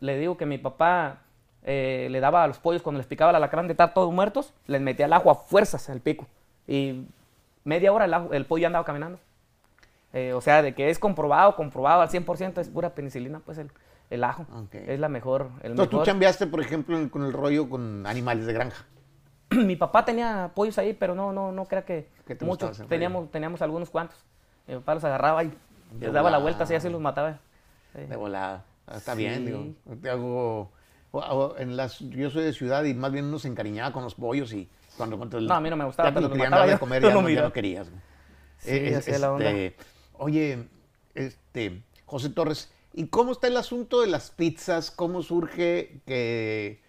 le 0.00 0.18
digo 0.18 0.36
que 0.36 0.44
mi 0.46 0.58
papá 0.58 1.20
eh, 1.62 2.08
le 2.10 2.20
daba 2.20 2.44
a 2.44 2.46
los 2.46 2.58
pollos 2.58 2.82
cuando 2.82 2.98
les 2.98 3.06
picaba 3.06 3.30
el 3.30 3.36
alacrán 3.36 3.66
de 3.66 3.72
estar 3.72 3.94
todos 3.94 4.12
muertos, 4.12 4.52
les 4.66 4.80
metía 4.80 5.06
el 5.06 5.12
ajo 5.12 5.30
a 5.30 5.34
fuerzas 5.34 5.88
al 5.90 6.00
pico. 6.00 6.26
Y 6.66 7.06
media 7.64 7.92
hora 7.92 8.04
el, 8.04 8.14
ajo- 8.14 8.32
el 8.32 8.44
pollo 8.44 8.66
andaba 8.66 8.84
caminando. 8.84 9.18
Eh, 10.12 10.32
o 10.32 10.40
sea, 10.40 10.62
de 10.62 10.74
que 10.74 10.88
es 10.90 10.98
comprobado, 10.98 11.54
comprobado 11.56 12.00
al 12.02 12.08
100%, 12.08 12.58
es 12.60 12.68
pura 12.68 12.94
penicilina, 12.94 13.40
pues 13.44 13.58
el, 13.58 13.70
el 14.10 14.24
ajo. 14.24 14.46
Es 14.72 14.98
la 15.00 15.08
mejor, 15.08 15.50
el 15.62 15.72
Entonces 15.72 15.90
tú 15.90 15.96
mejor. 15.96 16.06
chambeaste, 16.06 16.46
por 16.46 16.60
ejemplo, 16.60 16.98
con 17.10 17.24
el 17.24 17.32
rollo 17.32 17.68
con 17.68 18.06
animales 18.06 18.46
de 18.46 18.52
granja. 18.54 18.86
Mi 19.50 19.76
papá 19.76 20.04
tenía 20.04 20.50
pollos 20.54 20.78
ahí, 20.78 20.92
pero 20.94 21.14
no, 21.14 21.32
no, 21.32 21.52
no 21.52 21.64
crea 21.66 21.84
que 21.84 22.08
¿Qué 22.26 22.34
te 22.34 22.44
muchos. 22.44 22.70
gustaba? 22.70 22.88
Teníamos, 22.88 23.30
teníamos 23.30 23.62
algunos 23.62 23.90
cuantos. 23.90 24.16
Mi 24.66 24.74
papá 24.74 24.94
los 24.94 25.04
agarraba 25.04 25.44
y 25.44 25.48
De 25.48 26.06
les 26.06 26.12
daba 26.12 26.30
la 26.30 26.38
vuelta 26.38 26.64
así, 26.64 26.74
así 26.74 26.88
los 26.88 27.00
mataba. 27.00 27.38
Sí. 27.94 28.02
De 28.02 28.16
volada. 28.16 28.64
Ah, 28.86 28.96
Está 28.96 29.12
Sí. 29.14 29.18
bien, 29.20 29.44
digo. 29.46 29.66
Te 30.02 30.10
hago, 30.10 30.70
en 31.58 31.76
las, 31.76 31.98
yo 32.00 32.30
soy 32.30 32.44
de 32.44 32.52
ciudad 32.52 32.84
y 32.84 32.92
más 32.94 33.10
bien 33.12 33.26
uno 33.26 33.38
se 33.38 33.48
encariñaba 33.48 33.92
con 33.92 34.04
los 34.04 34.14
pollos 34.14 34.52
y 34.52 34.68
cuando, 34.96 35.16
cuando 35.16 35.40
No, 35.40 35.54
a 35.54 35.60
mí 35.60 35.70
no 35.70 35.76
me 35.76 35.84
gustaba, 35.86 36.10
ya 36.10 36.14
pero 36.14 36.28
los 36.28 36.36
mataba 36.38 36.66
de 36.66 36.78
comer 36.78 37.02
ya 37.02 37.14
no 37.14 37.28
ya 37.28 37.42
no 37.42 37.52
querías. 37.52 37.86
Sí, 38.58 38.70
Eh, 38.70 38.96
así 38.96 39.10
es 39.12 39.20
la 39.20 39.32
onda. 39.32 39.50
Oye, 40.14 40.68
este, 41.14 41.82
José 42.06 42.28
Torres, 42.30 42.70
¿y 42.92 43.06
cómo 43.06 43.32
está 43.32 43.46
el 43.46 43.56
asunto 43.56 44.00
de 44.00 44.08
las 44.08 44.30
pizzas? 44.30 44.90
¿Cómo 44.90 45.22
surge 45.22 46.00
que, 46.06 46.82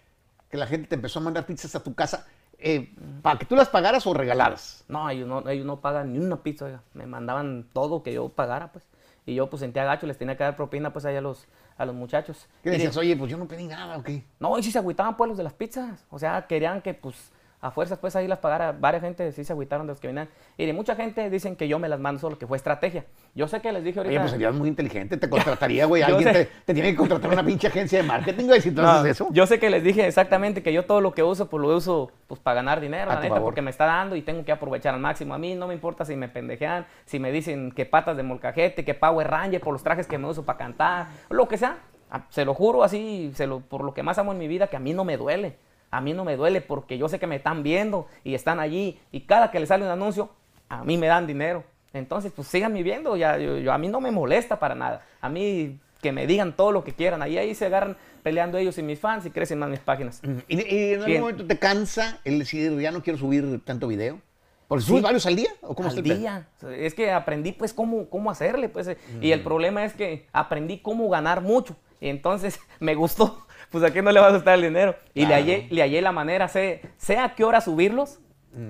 que 0.50 0.56
la 0.56 0.66
gente 0.66 0.88
te 0.88 0.94
empezó 0.96 1.20
a 1.20 1.22
mandar 1.22 1.46
pizzas 1.46 1.74
a 1.76 1.82
tu 1.82 1.94
casa? 1.94 2.26
Eh, 2.62 2.94
¿Para 3.22 3.38
que 3.38 3.46
tú 3.46 3.56
las 3.56 3.68
pagaras 3.68 4.06
o 4.06 4.14
regaladas? 4.14 4.84
No, 4.88 5.08
ellos 5.08 5.26
no, 5.26 5.48
ellos 5.48 5.66
no 5.66 5.80
pagan 5.80 6.12
ni 6.12 6.18
una 6.18 6.42
pizza, 6.42 6.66
oiga. 6.66 6.82
Me 6.94 7.06
mandaban 7.06 7.66
todo 7.72 8.02
que 8.02 8.12
yo 8.12 8.28
pagara, 8.28 8.70
pues. 8.72 8.84
Y 9.26 9.34
yo, 9.34 9.48
pues, 9.48 9.60
sentía 9.60 9.84
gacho, 9.84 10.06
les 10.06 10.18
tenía 10.18 10.36
que 10.36 10.44
dar 10.44 10.56
propina, 10.56 10.92
pues, 10.92 11.04
ahí 11.04 11.16
a 11.16 11.20
los, 11.20 11.46
a 11.76 11.84
los 11.84 11.94
muchachos. 11.94 12.46
¿Qué 12.62 12.70
decías? 12.70 12.96
Oye, 12.96 13.16
pues 13.16 13.30
yo 13.30 13.36
no 13.36 13.46
pedí 13.46 13.66
nada, 13.66 13.98
¿o 13.98 14.02
qué? 14.02 14.24
No, 14.38 14.58
y 14.58 14.62
sí 14.62 14.72
se 14.72 14.78
agüitaban, 14.78 15.16
pues, 15.16 15.28
los 15.28 15.38
de 15.38 15.44
las 15.44 15.52
pizzas. 15.52 16.04
O 16.10 16.18
sea, 16.18 16.46
querían 16.46 16.82
que, 16.82 16.94
pues, 16.94 17.30
a 17.62 17.70
fuerzas, 17.70 17.98
pues, 17.98 18.16
ahí 18.16 18.26
las 18.26 18.38
pagara. 18.38 18.72
Varias 18.72 19.02
gente 19.02 19.32
sí 19.32 19.44
se 19.44 19.52
agüitaron 19.52 19.86
de 19.86 19.92
los 19.92 20.00
que 20.00 20.06
venían. 20.06 20.28
Y 20.56 20.64
de 20.66 20.72
mucha 20.72 20.96
gente 20.96 21.28
dicen 21.28 21.56
que 21.56 21.68
yo 21.68 21.78
me 21.78 21.88
las 21.88 22.00
mando 22.00 22.18
solo, 22.20 22.38
que 22.38 22.46
fue 22.46 22.56
estrategia. 22.56 23.04
Yo 23.34 23.48
sé 23.48 23.60
que 23.60 23.70
les 23.70 23.84
dije 23.84 23.98
ahorita... 23.98 24.10
Oye, 24.12 24.20
pues 24.20 24.30
serías 24.30 24.54
muy 24.54 24.68
inteligente, 24.68 25.16
te 25.18 25.28
contrataría, 25.28 25.84
güey. 25.84 26.02
Alguien 26.02 26.32
te, 26.32 26.44
te 26.46 26.72
tiene 26.74 26.90
que 26.90 26.96
contratar 26.96 27.30
una 27.30 27.44
pinche 27.44 27.66
agencia 27.66 28.00
de 28.00 28.08
marketing, 28.08 28.46
güey, 28.46 28.60
si 28.62 28.70
tú 28.70 28.80
No, 28.80 28.88
haces 28.88 29.12
eso. 29.12 29.28
Yo 29.30 29.46
sé 29.46 29.58
que 29.58 29.68
les 29.68 29.84
dije 29.84 30.06
exactamente 30.06 30.62
que 30.62 30.72
yo 30.72 30.86
todo 30.86 31.00
lo 31.02 31.12
que 31.12 31.22
uso, 31.22 31.48
pues 31.50 31.60
lo 31.60 31.76
uso 31.76 32.10
pues 32.26 32.40
para 32.40 32.54
ganar 32.56 32.80
dinero, 32.80 33.10
A 33.10 33.14
la 33.14 33.20
tu 33.20 33.24
neta, 33.24 33.34
favor. 33.34 33.48
porque 33.48 33.62
me 33.62 33.70
está 33.70 33.84
dando 33.84 34.16
y 34.16 34.22
tengo 34.22 34.44
que 34.44 34.52
aprovechar 34.52 34.94
al 34.94 35.00
máximo. 35.00 35.34
A 35.34 35.38
mí 35.38 35.54
no 35.54 35.66
me 35.66 35.74
importa 35.74 36.04
si 36.04 36.16
me 36.16 36.28
pendejean, 36.28 36.86
si 37.04 37.18
me 37.18 37.30
dicen 37.30 37.72
que 37.72 37.84
patas 37.84 38.16
de 38.16 38.22
molcajete, 38.22 38.84
que 38.84 38.94
Power 38.94 39.28
Ranger 39.28 39.60
por 39.60 39.72
los 39.74 39.82
trajes 39.82 40.06
que 40.06 40.16
me 40.16 40.26
uso 40.28 40.44
para 40.44 40.58
cantar, 40.58 41.08
lo 41.28 41.46
que 41.46 41.58
sea. 41.58 41.76
Ah, 42.10 42.22
Se 42.30 42.44
lo 42.44 42.54
juro 42.54 42.82
así, 42.82 43.30
se 43.34 43.46
lo, 43.46 43.60
por 43.60 43.84
lo 43.84 43.94
que 43.94 44.02
más 44.02 44.18
amo 44.18 44.32
en 44.32 44.38
mi 44.38 44.48
vida, 44.48 44.66
que 44.68 44.76
a 44.76 44.80
mí 44.80 44.92
no 44.94 45.04
me 45.04 45.16
duele. 45.16 45.56
A 45.90 46.00
mí 46.00 46.12
no 46.12 46.24
me 46.24 46.36
duele 46.36 46.60
porque 46.60 46.98
yo 46.98 47.08
sé 47.08 47.18
que 47.18 47.26
me 47.26 47.36
están 47.36 47.62
viendo 47.62 48.06
y 48.24 48.34
están 48.34 48.60
allí. 48.60 49.00
Y 49.10 49.22
cada 49.22 49.50
que 49.50 49.60
le 49.60 49.66
sale 49.66 49.84
un 49.84 49.90
anuncio, 49.90 50.30
a 50.68 50.84
mí 50.84 50.96
me 50.96 51.06
dan 51.06 51.26
dinero. 51.26 51.64
Entonces, 51.92 52.32
pues 52.34 52.46
sigan 52.46 52.72
viviendo, 52.72 53.16
ya, 53.16 53.36
yo, 53.38 53.72
a 53.72 53.78
mí 53.78 53.88
no 53.88 54.00
me 54.00 54.10
molesta 54.10 54.58
para 54.58 54.74
nada. 54.74 55.04
A 55.20 55.28
mí 55.28 55.80
que 56.00 56.12
me 56.12 56.26
digan 56.26 56.56
todo 56.56 56.72
lo 56.72 56.84
que 56.84 56.92
quieran. 56.94 57.22
Ahí, 57.22 57.36
ahí 57.36 57.54
se 57.54 57.66
agarran 57.66 57.96
peleando 58.22 58.58
ellos 58.58 58.78
y 58.78 58.82
mis 58.82 58.98
fans 58.98 59.26
y 59.26 59.30
crecen 59.30 59.58
más 59.58 59.68
mis 59.68 59.80
páginas. 59.80 60.22
¿Y, 60.48 60.92
en 60.92 61.02
algún 61.02 61.20
momento 61.20 61.46
te 61.46 61.58
cansa 61.58 62.20
el 62.24 62.38
decir, 62.38 62.78
ya 62.78 62.90
no 62.90 63.02
quiero 63.02 63.18
subir 63.18 63.60
tanto 63.64 63.88
video? 63.88 64.20
¿Por 64.68 64.80
subir 64.82 65.02
varios 65.02 65.26
al 65.26 65.34
día? 65.34 65.50
¿O 65.62 65.74
cómo 65.74 65.88
al 65.88 66.00
día. 66.00 66.46
Es 66.76 66.94
que 66.94 67.10
aprendí 67.10 67.50
pues 67.50 67.72
cómo, 67.72 68.08
cómo 68.08 68.30
hacerle. 68.30 68.68
Pues, 68.68 68.86
eh, 68.86 68.98
Y 69.20 69.32
el 69.32 69.42
problema 69.42 69.84
es 69.84 69.94
que 69.94 70.28
aprendí 70.32 70.78
cómo 70.78 71.08
ganar 71.08 71.40
mucho. 71.40 71.76
Y 72.00 72.08
entonces 72.08 72.60
me 72.78 72.94
gustó. 72.94 73.46
Pues 73.70 73.84
a 73.84 73.90
quién 73.90 74.04
no 74.04 74.12
le 74.12 74.20
va 74.20 74.28
a 74.28 74.32
gustar 74.32 74.54
el 74.54 74.62
dinero. 74.62 74.96
Y 75.14 75.26
le, 75.26 75.34
hallé, 75.34 75.68
le 75.70 75.82
hallé 75.82 76.02
la 76.02 76.12
manera. 76.12 76.48
Sé, 76.48 76.82
sé 76.96 77.18
a 77.18 77.34
qué 77.34 77.44
hora 77.44 77.60
subirlos. 77.60 78.18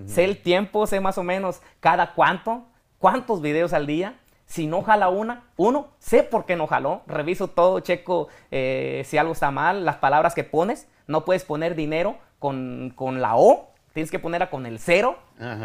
Sé 0.06 0.24
el 0.24 0.38
tiempo. 0.42 0.86
Sé 0.86 1.00
más 1.00 1.18
o 1.18 1.22
menos 1.22 1.62
cada 1.80 2.14
cuánto. 2.14 2.64
Cuántos 2.98 3.40
videos 3.40 3.72
al 3.72 3.86
día. 3.86 4.14
Si 4.46 4.66
no 4.66 4.82
jala 4.82 5.10
una, 5.10 5.44
uno, 5.56 5.90
sé 6.00 6.24
por 6.24 6.44
qué 6.44 6.56
no 6.56 6.66
jaló. 6.66 7.02
Reviso 7.06 7.48
todo, 7.48 7.78
checo 7.78 8.26
eh, 8.50 9.02
si 9.06 9.16
algo 9.16 9.32
está 9.32 9.52
mal, 9.52 9.84
las 9.84 9.96
palabras 9.96 10.34
que 10.34 10.42
pones. 10.42 10.88
No 11.06 11.24
puedes 11.24 11.44
poner 11.44 11.76
dinero 11.76 12.18
con, 12.40 12.92
con 12.96 13.20
la 13.20 13.36
O 13.36 13.70
tienes 13.92 14.10
que 14.10 14.18
ponerla 14.18 14.50
con 14.50 14.66
el 14.66 14.78
cero, 14.78 15.18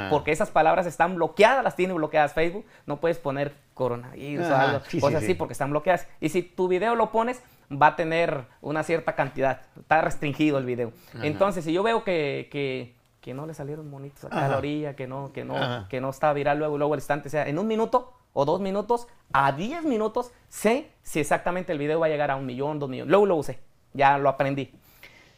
porque 0.09 0.31
esas 0.31 0.49
palabras 0.49 0.85
están 0.85 1.15
bloqueadas, 1.15 1.63
las 1.63 1.75
tiene 1.75 1.93
bloqueadas 1.93 2.33
Facebook. 2.33 2.65
No 2.85 2.97
puedes 2.97 3.19
poner 3.19 3.53
coronavirus 3.73 4.47
o 4.47 4.55
algo, 4.55 4.81
cosas 4.99 5.23
así, 5.23 5.33
porque 5.33 5.53
están 5.53 5.69
bloqueadas. 5.69 6.07
Y 6.19 6.29
si 6.29 6.41
tu 6.41 6.67
video 6.67 6.95
lo 6.95 7.11
pones, 7.11 7.41
va 7.71 7.87
a 7.87 7.95
tener 7.95 8.45
una 8.61 8.83
cierta 8.83 9.15
cantidad, 9.15 9.61
está 9.79 10.01
restringido 10.01 10.57
el 10.57 10.65
video. 10.65 10.91
Entonces, 11.21 11.63
si 11.63 11.73
yo 11.73 11.83
veo 11.83 12.03
que, 12.03 12.47
que, 12.51 12.95
que, 13.21 13.33
no 13.33 13.45
le 13.45 13.53
salieron 13.53 13.89
monitos 13.89 14.25
acá 14.25 14.45
a 14.45 14.49
la 14.49 14.57
orilla, 14.57 14.95
que 14.95 15.07
no, 15.07 15.31
que 15.33 15.45
no, 15.45 15.87
que 15.89 16.01
no 16.01 16.09
está 16.09 16.31
viral 16.33 16.59
luego, 16.59 16.77
luego 16.77 16.93
al 16.93 16.99
instante, 16.99 17.27
o 17.27 17.31
sea, 17.31 17.47
en 17.47 17.59
un 17.59 17.67
minuto 17.67 18.13
o 18.33 18.45
dos 18.45 18.59
minutos, 18.59 19.07
a 19.31 19.51
diez 19.51 19.83
minutos, 19.83 20.31
sé 20.49 20.91
si 21.03 21.19
exactamente 21.19 21.71
el 21.71 21.79
video 21.79 21.99
va 21.99 22.07
a 22.07 22.09
llegar 22.09 22.31
a 22.31 22.35
un 22.35 22.45
millón, 22.45 22.79
dos 22.79 22.89
millones. 22.89 23.09
Luego 23.09 23.25
lo 23.25 23.35
usé, 23.37 23.59
ya 23.93 24.17
lo 24.17 24.29
aprendí. 24.29 24.71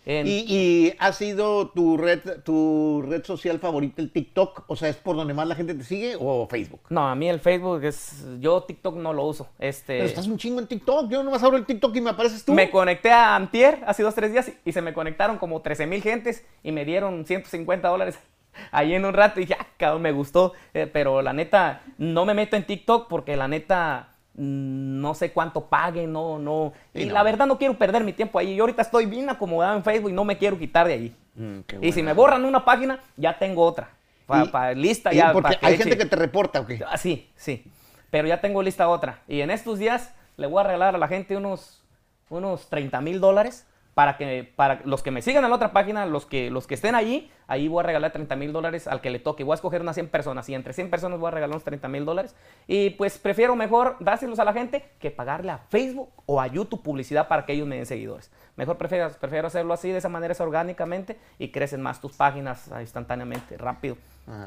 Y, 0.07 0.93
ha 0.99 1.11
sido 1.11 1.69
tu 1.69 1.97
red, 1.97 2.41
tu 2.43 3.03
red 3.05 3.25
social 3.25 3.59
favorita 3.59 4.01
el 4.01 4.11
TikTok? 4.11 4.63
O 4.67 4.75
sea, 4.75 4.87
¿es 4.89 4.95
por 4.95 5.15
donde 5.15 5.33
más 5.33 5.47
la 5.47 5.55
gente 5.55 5.73
te 5.73 5.83
sigue 5.83 6.15
o 6.19 6.47
Facebook? 6.47 6.81
No, 6.89 7.07
a 7.07 7.15
mí 7.15 7.27
el 7.27 7.39
Facebook 7.39 7.83
es... 7.83 8.25
Yo 8.39 8.61
TikTok 8.63 8.95
no 8.95 9.11
lo 9.11 9.25
uso. 9.25 9.49
Este... 9.59 9.97
Pero 9.97 10.05
estás 10.05 10.27
un 10.27 10.37
chingo 10.37 10.59
en 10.59 10.67
TikTok. 10.67 11.09
Yo 11.09 11.23
nomás 11.23 11.43
abro 11.43 11.57
el 11.57 11.65
TikTok 11.65 11.95
y 11.95 12.01
me 12.01 12.11
apareces 12.11 12.45
tú. 12.45 12.53
Me 12.53 12.69
conecté 12.69 13.11
a 13.11 13.35
Antier 13.35 13.83
hace 13.85 14.03
dos, 14.03 14.15
tres 14.15 14.31
días 14.31 14.51
y 14.63 14.71
se 14.71 14.81
me 14.81 14.93
conectaron 14.93 15.37
como 15.37 15.61
13 15.61 15.87
mil 15.87 16.01
gentes 16.01 16.45
y 16.63 16.71
me 16.71 16.85
dieron 16.85 17.25
150 17.25 17.87
dólares 17.87 18.17
ahí 18.71 18.93
en 18.93 19.05
un 19.05 19.13
rato 19.13 19.41
y 19.41 19.45
ya, 19.45 19.57
ah, 19.59 19.67
cabrón, 19.77 20.01
me 20.03 20.11
gustó. 20.13 20.53
Eh, 20.73 20.87
pero 20.91 21.21
la 21.21 21.33
neta, 21.33 21.81
no 21.97 22.25
me 22.25 22.33
meto 22.33 22.55
en 22.55 22.65
TikTok 22.65 23.07
porque 23.07 23.35
la 23.35 23.47
neta 23.47 24.13
no 24.37 25.15
sé 25.15 25.31
cuánto 25.31 25.65
paguen, 25.65 26.13
no, 26.13 26.37
no. 26.37 26.71
Y, 26.93 27.05
la 27.05 27.23
verdad 27.23 27.47
no 27.47 27.57
quiero 27.57 27.73
perder 27.73 28.03
mi 28.03 28.13
tiempo 28.13 28.37
ahí. 28.37 28.55
Yo 28.55 28.63
ahorita 28.63 28.83
estoy 28.83 29.07
bien 29.07 29.29
acomodado 29.29 29.75
en 29.75 29.83
Facebook 29.83 30.11
y 30.11 30.13
no 30.13 30.23
me 30.23 30.37
quiero 30.37 30.59
quitar 30.59 30.87
de 30.87 30.93
allí. 30.93 31.15
Mm, 31.35 31.59
y 31.81 31.91
si 31.91 32.03
me 32.03 32.13
borran 32.13 32.45
una 32.45 32.63
página, 32.63 32.99
ya 33.15 33.37
tengo 33.37 33.63
otra. 33.63 33.89
Para 34.27 34.73
lista 34.73 35.11
ya. 35.11 35.33
Porque 35.33 35.57
hay 35.61 35.77
gente 35.77 35.97
que 35.97 36.05
te 36.05 36.15
reporta, 36.15 36.59
¿ok? 36.59 36.71
Ah, 36.87 36.97
sí, 36.97 37.31
sí. 37.35 37.65
Pero 38.11 38.27
ya 38.27 38.39
tengo 38.39 38.61
lista 38.61 38.87
otra. 38.87 39.21
Y 39.27 39.41
en 39.41 39.49
estos 39.49 39.79
días 39.79 40.13
le 40.35 40.47
voy 40.47 40.59
a 40.61 40.63
regalar 40.63 40.95
a 40.95 40.97
la 40.97 41.07
gente 41.07 41.35
unos, 41.35 41.83
unos 42.29 42.69
30 42.69 43.01
mil 43.01 43.19
dólares 43.19 43.65
para 43.95 44.17
que 44.17 44.51
para 44.55 44.81
los 44.85 45.01
que 45.01 45.09
me 45.09 45.23
sigan 45.23 45.43
en 45.43 45.49
la 45.49 45.55
otra 45.55 45.71
página, 45.71 46.05
los 46.05 46.27
que, 46.27 46.51
los 46.51 46.67
que 46.67 46.75
estén 46.75 46.93
allí, 46.93 47.31
ahí 47.47 47.67
voy 47.67 47.79
a 47.79 47.83
regalar 47.83 48.11
30 48.11 48.35
mil 48.35 48.53
dólares 48.53 48.87
al 48.87 49.01
que 49.01 49.09
le 49.09 49.19
toque. 49.19 49.43
Voy 49.43 49.53
a 49.53 49.55
escoger 49.55 49.81
unas 49.81 49.95
100 49.95 50.09
personas 50.09 50.47
y 50.49 50.53
entre 50.53 50.73
100 50.73 50.89
personas 50.89 51.19
voy 51.19 51.29
a 51.29 51.31
regalar 51.31 51.55
unos 51.55 51.63
30 51.63 51.87
mil 51.87 52.05
dólares. 52.05 52.35
Y 52.67 52.91
pues 52.91 53.17
prefiero 53.17 53.55
mejor 53.55 53.95
dárselos 53.99 54.39
a 54.39 54.45
la 54.45 54.53
gente 54.53 54.85
que 54.99 55.11
pagarle 55.11 55.51
a 55.51 55.57
Facebook 55.57 56.09
o 56.25 56.41
a 56.41 56.47
YouTube 56.47 56.83
publicidad 56.83 57.27
para 57.27 57.45
que 57.45 57.53
ellos 57.53 57.67
me 57.67 57.77
den 57.77 57.85
seguidores. 57.85 58.31
Mejor 58.57 58.77
prefiero, 58.77 59.09
prefiero 59.19 59.47
hacerlo 59.47 59.73
así, 59.73 59.91
de 59.91 59.99
esa 59.99 60.09
manera 60.09 60.31
es 60.31 60.41
orgánicamente 60.41 61.17
y 61.37 61.49
crecen 61.49 61.81
más 61.81 62.01
tus 62.01 62.13
páginas 62.13 62.69
instantáneamente, 62.81 63.57
rápido. 63.57 63.97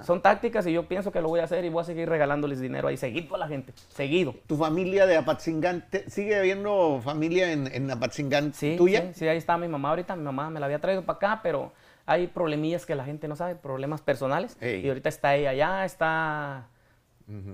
Son 0.03 0.21
tácticas 0.21 0.67
y 0.67 0.73
yo 0.75 0.87
pienso 0.87 1.11
que 1.11 1.23
lo 1.23 1.29
voy 1.29 1.41
a 1.41 1.45
hacer 1.45 1.65
y 1.65 1.71
voy 1.71 1.81
a 1.81 1.85
seguir 1.85 2.07
regalándoles 2.07 2.61
dinero 2.61 2.89
ahí 2.89 2.99
seguido 2.99 3.35
a 3.35 3.39
la 3.39 3.49
gente, 3.49 3.73
seguido. 3.89 4.35
¿Tu 4.47 4.55
familia 4.59 5.07
de 5.07 5.17
Apatzingán, 5.17 5.87
sigue 6.07 6.39
habiendo 6.39 7.01
familia 7.03 7.51
en, 7.51 7.67
en 7.73 7.91
Apatzingán 7.91 8.53
sí, 8.53 8.77
tuya? 8.77 9.01
Sí, 9.15 9.21
sí, 9.21 9.29
ahí 9.29 9.39
está 9.39 9.57
mi 9.57 9.69
mamá 9.69 9.91
ahorita, 9.91 10.17
mi 10.17 10.23
mamá 10.23 10.51
me 10.51 10.61
la 10.61 10.67
había 10.67 10.81
traído 10.81 11.03
para 11.03 11.17
acá, 11.17 11.41
pero 11.43 11.73
hay 12.11 12.27
problemillas 12.27 12.87
que 12.87 12.97
la 12.97 13.05
gente 13.05 13.29
no 13.29 13.37
sabe, 13.37 13.55
problemas 13.55 14.03
personales. 14.03 14.57
Y 14.61 14.89
ahorita 14.89 15.09
está 15.09 15.37
ella 15.37 15.51
allá, 15.51 15.85
está 15.85 16.67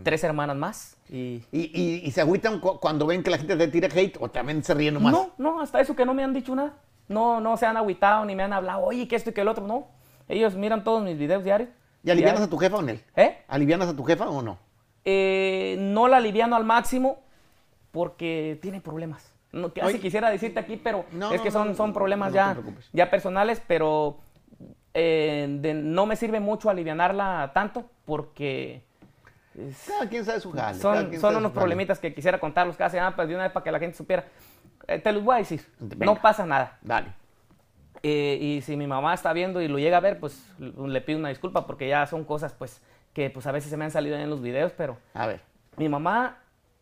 tres 0.03 0.25
hermanas 0.25 0.57
más. 0.57 0.97
Y... 1.11 1.43
¿Y, 1.53 2.01
y, 2.03 2.11
se 2.11 2.23
agüitan 2.23 2.61
cuando 2.61 3.07
ven 3.07 3.23
que 3.23 3.29
la 3.29 3.37
gente 3.37 3.55
te 3.55 3.69
tira 3.69 3.89
hate 3.95 4.17
o 4.19 4.31
también 4.31 4.65
se 4.65 4.73
ríen 4.73 4.95
nomás? 4.95 5.13
No, 5.13 5.33
no, 5.37 5.61
hasta 5.61 5.79
eso 5.83 5.95
que 5.95 6.07
no 6.07 6.15
me 6.15 6.25
han 6.25 6.33
dicho 6.33 6.55
nada. 6.55 6.73
No, 7.07 7.39
no 7.39 7.59
se 7.59 7.67
han 7.67 7.77
agüitado 7.77 8.25
ni 8.25 8.35
me 8.35 8.45
han 8.45 8.55
hablado, 8.55 8.83
oye, 8.83 9.07
que 9.07 9.15
esto 9.15 9.29
y 9.29 9.35
que 9.35 9.43
el 9.43 9.49
otro, 9.49 9.67
no. 9.67 9.89
Ellos 10.27 10.55
miran 10.55 10.83
todos 10.83 11.05
mis 11.05 11.19
videos 11.19 11.45
diarios 11.45 11.69
¿Y 12.03 12.11
alivianas 12.11 12.41
a 12.41 12.49
tu 12.49 12.57
jefa 12.57 12.77
o 12.77 12.83
no? 12.83 12.93
¿Eh? 13.15 13.39
¿Alivianas 13.49 13.89
a 13.89 13.97
tu 13.97 14.05
jefa 14.05 14.27
o 14.31 14.41
no? 14.41 14.59
Eh, 15.05 15.77
no 15.79 16.09
la 16.09 16.17
aliviano 16.17 16.57
al 16.57 16.65
máximo 16.65 17.19
porque 17.91 18.59
tiene 18.63 18.81
problemas. 18.81 19.33
No, 19.53 19.73
casi 19.73 19.99
quisiera 19.99 20.31
decirte 20.31 20.61
aquí, 20.61 20.77
pero 20.77 21.05
es 21.33 21.43
que 21.43 21.51
son, 21.51 21.77
son 21.77 21.93
problemas 21.93 22.33
ya, 22.33 22.57
ya 22.93 23.11
personales, 23.11 23.61
pero 23.67 24.19
eh, 24.99 25.47
no 25.47 26.07
me 26.07 26.17
sirve 26.17 26.41
mucho 26.41 26.71
alivianarla 26.71 27.51
tanto 27.53 27.85
porque... 28.07 28.83
cada 29.87 30.09
quien 30.09 30.25
sabe 30.25 30.41
su 30.41 30.53
jale. 30.53 30.79
Son, 30.79 31.13
son 31.21 31.37
unos 31.37 31.53
problemitas 31.53 31.99
que 31.99 32.15
quisiera 32.15 32.41
contarlos 32.41 32.77
casi 32.77 32.97
ah, 32.97 33.13
pues 33.15 33.29
de 33.29 33.35
una 33.35 33.43
vez 33.45 33.53
para 33.53 33.63
que 33.63 33.71
la 33.71 33.79
gente 33.79 33.95
supiera. 33.95 34.25
Eh, 34.89 34.99
te 34.99 35.13
los 35.13 35.23
voy 35.23 35.35
a 35.35 35.39
decir. 35.39 35.67
No 35.99 36.17
pasa 36.17 36.47
nada. 36.47 36.79
Dale. 36.81 37.09
Eh, 38.03 38.39
y 38.41 38.63
si 38.63 38.75
mi 38.75 38.87
mamá 38.87 39.13
está 39.13 39.35
viendo 39.35 39.61
y 39.61 39.69
lo 39.69 39.79
llega 39.79 39.99
a 39.99 40.01
ver, 40.01 40.19
pues 40.19 40.51
le 40.59 41.01
pido 41.03 41.19
una 41.19 41.29
disculpa 41.29 41.67
porque 41.67 41.89
ya 41.89 42.07
son 42.07 42.25
cosas 42.25 42.55
pues 42.55 42.81
que 43.13 43.29
pues 43.29 43.47
a 43.47 43.53
veces 43.53 43.69
se 43.69 43.77
me 43.77 43.85
han 43.85 43.91
salido 43.91 44.17
en 44.17 44.31
los 44.31 44.41
videos, 44.41 44.73
pero... 44.77 44.97
A 45.13 45.27
ver. 45.27 45.43
Mi 45.77 45.91
mamá, 45.91 46.39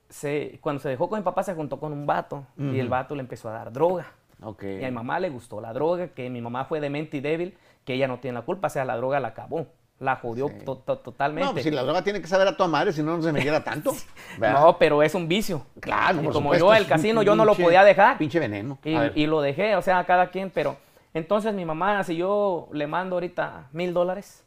se, 0.09 0.59
cuando 0.61 0.81
se 0.81 0.89
dejó 0.89 1.09
con 1.09 1.19
mi 1.19 1.25
papá, 1.25 1.43
se 1.43 1.55
juntó 1.55 1.81
con 1.81 1.93
un 1.93 2.07
vato 2.07 2.47
y 2.57 2.79
el 2.79 2.89
vato 2.89 3.17
le 3.17 3.23
empezó 3.23 3.49
a 3.49 3.55
dar 3.55 3.73
droga. 3.73 4.07
Okay. 4.41 4.81
Y 4.81 4.85
a 4.85 4.89
mi 4.89 4.95
mamá 4.95 5.19
le 5.19 5.31
gustó 5.31 5.61
la 5.61 5.73
droga, 5.73 6.09
que 6.09 6.29
mi 6.31 6.41
mamá 6.41 6.65
fue 6.67 6.81
demente 6.81 7.17
y 7.17 7.21
débil, 7.21 7.57
que 7.85 7.95
ella 7.95 8.09
no 8.09 8.19
tiene 8.19 8.39
la 8.39 8.45
culpa, 8.45 8.69
o 8.69 8.71
sea, 8.71 8.85
la 8.85 8.97
droga 8.97 9.21
la 9.21 9.29
acabó. 9.29 9.67
La 10.01 10.17
jodió 10.17 10.51
totalmente. 10.65 11.47
No, 11.47 11.53
pues 11.53 11.63
si 11.63 11.71
la 11.71 11.85
droga 11.85 12.03
tiene 12.03 12.21
que 12.21 12.27
saber 12.27 12.49
a 12.49 12.57
tu 12.57 12.67
madre, 12.67 12.93
si 12.93 13.01
no, 13.01 13.17
no 13.17 13.23
se 13.23 13.33
me 13.33 13.41
queda 13.41 13.63
tanto. 13.63 13.95
no, 14.41 14.77
pero 14.77 15.03
es 15.05 15.15
un 15.15 15.29
vicio. 15.29 15.65
Claro, 15.81 16.21
por 16.21 16.33
Como 16.33 16.55
yo, 16.57 16.75
el 16.75 16.87
casino, 16.87 17.23
yo 17.23 17.37
no 17.37 17.45
lo 17.45 17.55
podía 17.55 17.85
dejar. 17.85 18.19
Pinche 18.19 18.41
veneno. 18.41 18.79
Y, 18.83 18.97
y, 19.15 19.27
lo 19.27 19.41
dejé, 19.41 19.77
o 19.77 19.83
sea, 19.83 20.05
cada 20.05 20.31
quien, 20.31 20.51
pero 20.51 20.77
entonces 21.15 21.55
mi 21.55 21.65
mamá, 21.65 22.03
si 22.03 22.17
yo 22.17 22.69
le 22.73 22.89
mando 22.89 23.17
ahorita 23.17 23.69
mil 23.73 23.95
dólares, 23.95 24.45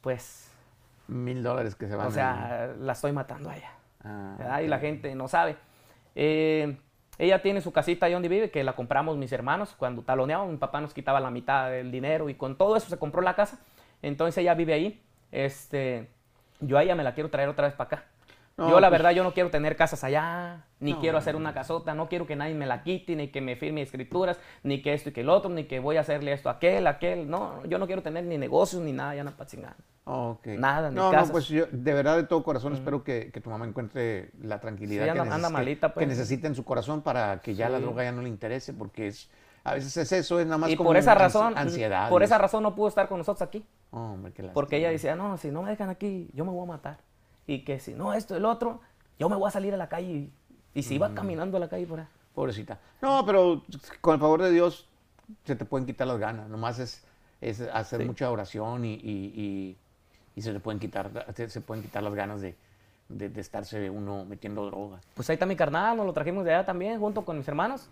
pues... 0.00 0.50
Mil 1.06 1.42
dólares 1.42 1.74
que 1.74 1.86
se 1.86 1.94
van. 1.94 2.06
O 2.06 2.10
sea, 2.10 2.74
la 2.80 2.92
estoy 2.92 3.12
matando 3.12 3.50
a 3.50 3.56
ella. 3.56 3.72
Ah, 4.04 4.62
y 4.62 4.68
la 4.68 4.78
gente 4.78 5.14
no 5.14 5.28
sabe. 5.28 5.56
Eh, 6.14 6.76
ella 7.18 7.42
tiene 7.42 7.60
su 7.60 7.72
casita 7.72 8.06
ahí 8.06 8.12
donde 8.12 8.28
vive, 8.28 8.50
que 8.50 8.62
la 8.64 8.74
compramos 8.74 9.16
mis 9.16 9.32
hermanos 9.32 9.74
cuando 9.76 10.02
taloneaban. 10.02 10.50
Mi 10.50 10.56
papá 10.56 10.80
nos 10.80 10.94
quitaba 10.94 11.20
la 11.20 11.30
mitad 11.30 11.70
del 11.70 11.90
dinero 11.90 12.28
y 12.28 12.34
con 12.34 12.56
todo 12.56 12.76
eso 12.76 12.88
se 12.88 12.98
compró 12.98 13.22
la 13.22 13.34
casa. 13.34 13.60
Entonces 14.02 14.38
ella 14.38 14.54
vive 14.54 14.74
ahí. 14.74 15.02
Este, 15.32 16.08
yo 16.60 16.78
a 16.78 16.82
ella 16.82 16.94
me 16.94 17.02
la 17.02 17.14
quiero 17.14 17.28
traer 17.28 17.48
otra 17.48 17.66
vez 17.66 17.74
para 17.74 17.88
acá 17.88 18.04
yo 18.58 18.80
la 18.80 18.88
pues 18.88 18.98
verdad, 18.98 19.12
yo 19.12 19.22
no 19.22 19.32
quiero 19.32 19.50
tener 19.50 19.76
casas 19.76 20.02
allá, 20.02 20.64
ni 20.80 20.94
quiero 20.94 21.16
hacer 21.16 21.36
una 21.36 21.54
casota, 21.54 21.94
no 21.94 22.08
quiero 22.08 22.26
que 22.26 22.34
nadie 22.34 22.54
me 22.54 22.66
la 22.66 22.82
quite, 22.82 23.14
ni 23.14 23.28
que 23.28 23.40
me 23.40 23.54
firme 23.54 23.82
escrituras, 23.82 24.38
ni 24.64 24.82
que 24.82 24.94
esto 24.94 25.10
y 25.10 25.12
que 25.12 25.20
el 25.20 25.28
otro, 25.28 25.48
ni 25.48 25.64
que 25.64 25.78
voy 25.78 25.96
a 25.96 26.00
hacerle 26.00 26.32
esto 26.32 26.48
a 26.48 26.52
aquel, 26.52 26.86
aquel. 26.88 27.30
No, 27.30 27.64
yo 27.66 27.78
no 27.78 27.86
quiero 27.86 28.02
tener 28.02 28.24
ni 28.24 28.36
negocios 28.36 28.82
ni 28.82 28.92
nada, 28.92 29.14
ya 29.14 29.22
no 29.22 29.30
para 29.30 29.48
chingar. 29.48 29.76
Nada, 30.44 30.90
ni 30.90 30.96
no, 30.96 31.10
casas. 31.10 31.28
No, 31.28 31.32
pues 31.32 31.48
yo 31.48 31.66
de 31.70 31.94
verdad 31.94 32.16
de 32.16 32.24
todo 32.24 32.42
corazón 32.42 32.72
espero 32.72 33.04
que, 33.04 33.30
tu 33.42 33.50
mamá 33.50 33.66
encuentre 33.66 34.30
la 34.40 34.58
tranquilidad 34.58 35.12
que, 35.12 35.20
anda, 35.20 35.50
malita, 35.50 35.94
pues. 35.94 36.04
que, 36.04 36.08
necesita 36.08 36.48
en 36.48 36.54
su 36.54 36.64
corazón 36.64 37.02
para 37.02 37.40
que 37.40 37.54
ya 37.54 37.68
la 37.68 37.78
droga 37.78 38.02
ya 38.02 38.12
no 38.12 38.22
le 38.22 38.28
interese, 38.28 38.72
porque 38.72 39.08
es 39.08 39.30
a 39.64 39.74
veces 39.74 39.96
es 39.98 40.12
eso, 40.12 40.40
es 40.40 40.46
nada 40.46 40.58
más 40.58 40.70
y 40.70 40.76
como 40.76 40.90
por 40.90 40.96
esa 40.96 41.14
razón, 41.14 41.52
ansiedad. 41.56 42.08
Por 42.08 42.22
esa 42.22 42.38
razón 42.38 42.62
no 42.62 42.74
pudo 42.74 42.88
estar 42.88 43.06
con 43.08 43.18
nosotros 43.18 43.42
aquí. 43.42 43.64
Hombre, 43.90 44.32
qué 44.32 44.42
porque 44.44 44.78
ella 44.78 44.90
decía, 44.90 45.14
no, 45.14 45.36
si 45.36 45.50
no 45.50 45.62
me 45.62 45.70
dejan 45.70 45.90
aquí, 45.90 46.30
yo 46.32 46.44
me 46.44 46.50
voy 46.50 46.62
a 46.64 46.66
matar. 46.66 46.98
Y 47.48 47.64
que 47.64 47.80
si 47.80 47.94
no, 47.94 48.12
esto, 48.12 48.36
el 48.36 48.44
otro, 48.44 48.80
yo 49.18 49.28
me 49.28 49.34
voy 49.34 49.48
a 49.48 49.50
salir 49.50 49.72
a 49.72 49.78
la 49.78 49.88
calle 49.88 50.30
y, 50.74 50.82
si 50.82 50.94
iba 50.94 51.08
mm. 51.08 51.14
caminando 51.14 51.56
a 51.56 51.60
la 51.60 51.68
calle 51.68 51.86
por 51.86 51.98
ahí. 51.98 52.06
Pobrecita. 52.34 52.78
No, 53.02 53.24
pero 53.26 53.64
con 54.00 54.14
el 54.14 54.20
favor 54.20 54.42
de 54.42 54.52
Dios 54.52 54.86
se 55.44 55.56
te 55.56 55.64
pueden 55.64 55.86
quitar 55.86 56.06
las 56.06 56.18
ganas. 56.18 56.48
Nomás 56.48 56.78
es, 56.78 57.02
es 57.40 57.62
hacer 57.62 58.04
mucha 58.04 58.30
oración 58.30 58.84
y, 58.84 58.94
y, 58.94 59.76
y, 60.36 60.42
se 60.42 60.52
te 60.52 60.60
pueden 60.60 60.78
quitar, 60.78 61.26
se 61.34 61.60
pueden 61.62 61.82
quitar 61.82 62.02
las 62.02 62.14
ganas 62.14 62.42
de, 62.42 62.54
de, 63.08 63.40
estarse 63.40 63.88
uno 63.88 64.26
metiendo 64.26 64.66
droga. 64.66 65.00
Pues 65.14 65.28
ahí 65.30 65.34
está 65.34 65.46
mi 65.46 65.56
carnal, 65.56 65.96
nos 65.96 66.04
lo 66.04 66.12
trajimos 66.12 66.44
de 66.44 66.54
allá 66.54 66.66
también, 66.66 67.00
junto 67.00 67.24
con 67.24 67.38
mis 67.38 67.48
hermanos. 67.48 67.88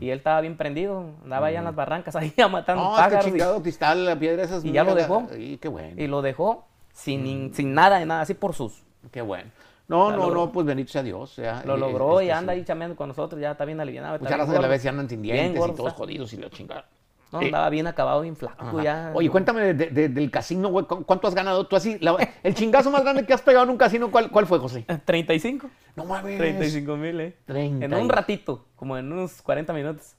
Y 0.00 0.10
él 0.10 0.18
estaba 0.18 0.40
bien 0.40 0.56
prendido, 0.56 1.12
andaba 1.22 1.46
allá 1.46 1.60
en 1.60 1.64
las 1.64 1.76
barrancas, 1.76 2.16
ahí 2.16 2.34
a 2.42 2.48
matando 2.48 2.82
no, 2.82 2.90
pájaros. 2.90 3.24
chingado 3.24 3.62
cristal, 3.62 4.04
la 4.04 4.18
piedra 4.18 4.42
esas. 4.42 4.64
Y 4.64 4.72
ya 4.72 4.82
lo 4.82 4.96
dejó. 4.96 5.28
Y 5.38 5.58
qué 5.58 5.68
bueno. 5.68 5.94
Y 5.96 6.08
lo 6.08 6.22
dejó 6.22 6.66
sin, 6.92 7.24
in- 7.26 7.54
sin 7.54 7.72
nada 7.72 7.98
de 7.98 8.06
nada, 8.06 8.22
así 8.22 8.34
por 8.34 8.52
sus. 8.54 8.85
Qué 9.10 9.22
bueno. 9.22 9.50
No, 9.88 10.10
no, 10.10 10.30
no, 10.32 10.50
pues 10.50 10.66
bendito 10.66 10.90
sea 10.90 11.02
Dios. 11.04 11.36
ya, 11.36 11.62
Lo 11.64 11.76
eh, 11.76 11.78
logró 11.78 12.20
es 12.20 12.26
y 12.26 12.30
anda 12.30 12.52
sí. 12.52 12.58
ahí 12.58 12.64
chameando 12.64 12.96
con 12.96 13.08
nosotros, 13.08 13.40
ya 13.40 13.52
está 13.52 13.64
bien 13.64 13.80
aliviado. 13.80 14.18
Muchas 14.18 14.36
gracias 14.36 14.58
a 14.58 14.60
la 14.60 14.66
vez 14.68 14.82
ya 14.82 14.90
andan 14.90 15.08
sin 15.08 15.22
dientes 15.22 15.64
y 15.64 15.72
todos 15.74 15.92
jodidos 15.92 16.32
y 16.32 16.38
lo 16.38 16.48
chingaron. 16.48 16.84
No, 17.32 17.40
Eh, 17.40 17.46
andaba 17.46 17.68
bien 17.70 17.86
acabado, 17.88 18.20
bien 18.20 18.36
flaco 18.36 18.64
Ajá. 18.78 18.82
ya. 18.82 19.10
Oye, 19.14 19.28
cuéntame 19.30 19.74
de- 19.74 19.90
de- 19.90 20.08
del 20.08 20.30
casino, 20.30 20.68
güey. 20.68 20.86
¿cu- 20.86 21.04
¿Cuánto 21.04 21.26
has 21.28 21.34
ganado 21.34 21.66
tú 21.66 21.74
así? 21.76 21.98
La- 22.00 22.16
el 22.42 22.54
chingazo 22.54 22.90
más 22.90 23.02
grande 23.02 23.26
que 23.26 23.32
has 23.32 23.42
pegado 23.42 23.64
en 23.64 23.70
un 23.70 23.76
casino, 23.76 24.10
¿cuál, 24.10 24.30
cuál 24.30 24.46
fue, 24.46 24.58
José? 24.60 24.84
35. 25.04 25.68
No 25.96 26.04
mames. 26.04 26.36
35 26.38 26.96
mil, 26.96 27.20
eh. 27.20 27.36
30 27.44 27.84
En 27.84 27.94
un 27.94 28.08
ratito, 28.08 28.64
como 28.76 28.96
en 28.96 29.10
unos 29.12 29.42
40 29.42 29.72
minutos. 29.72 30.14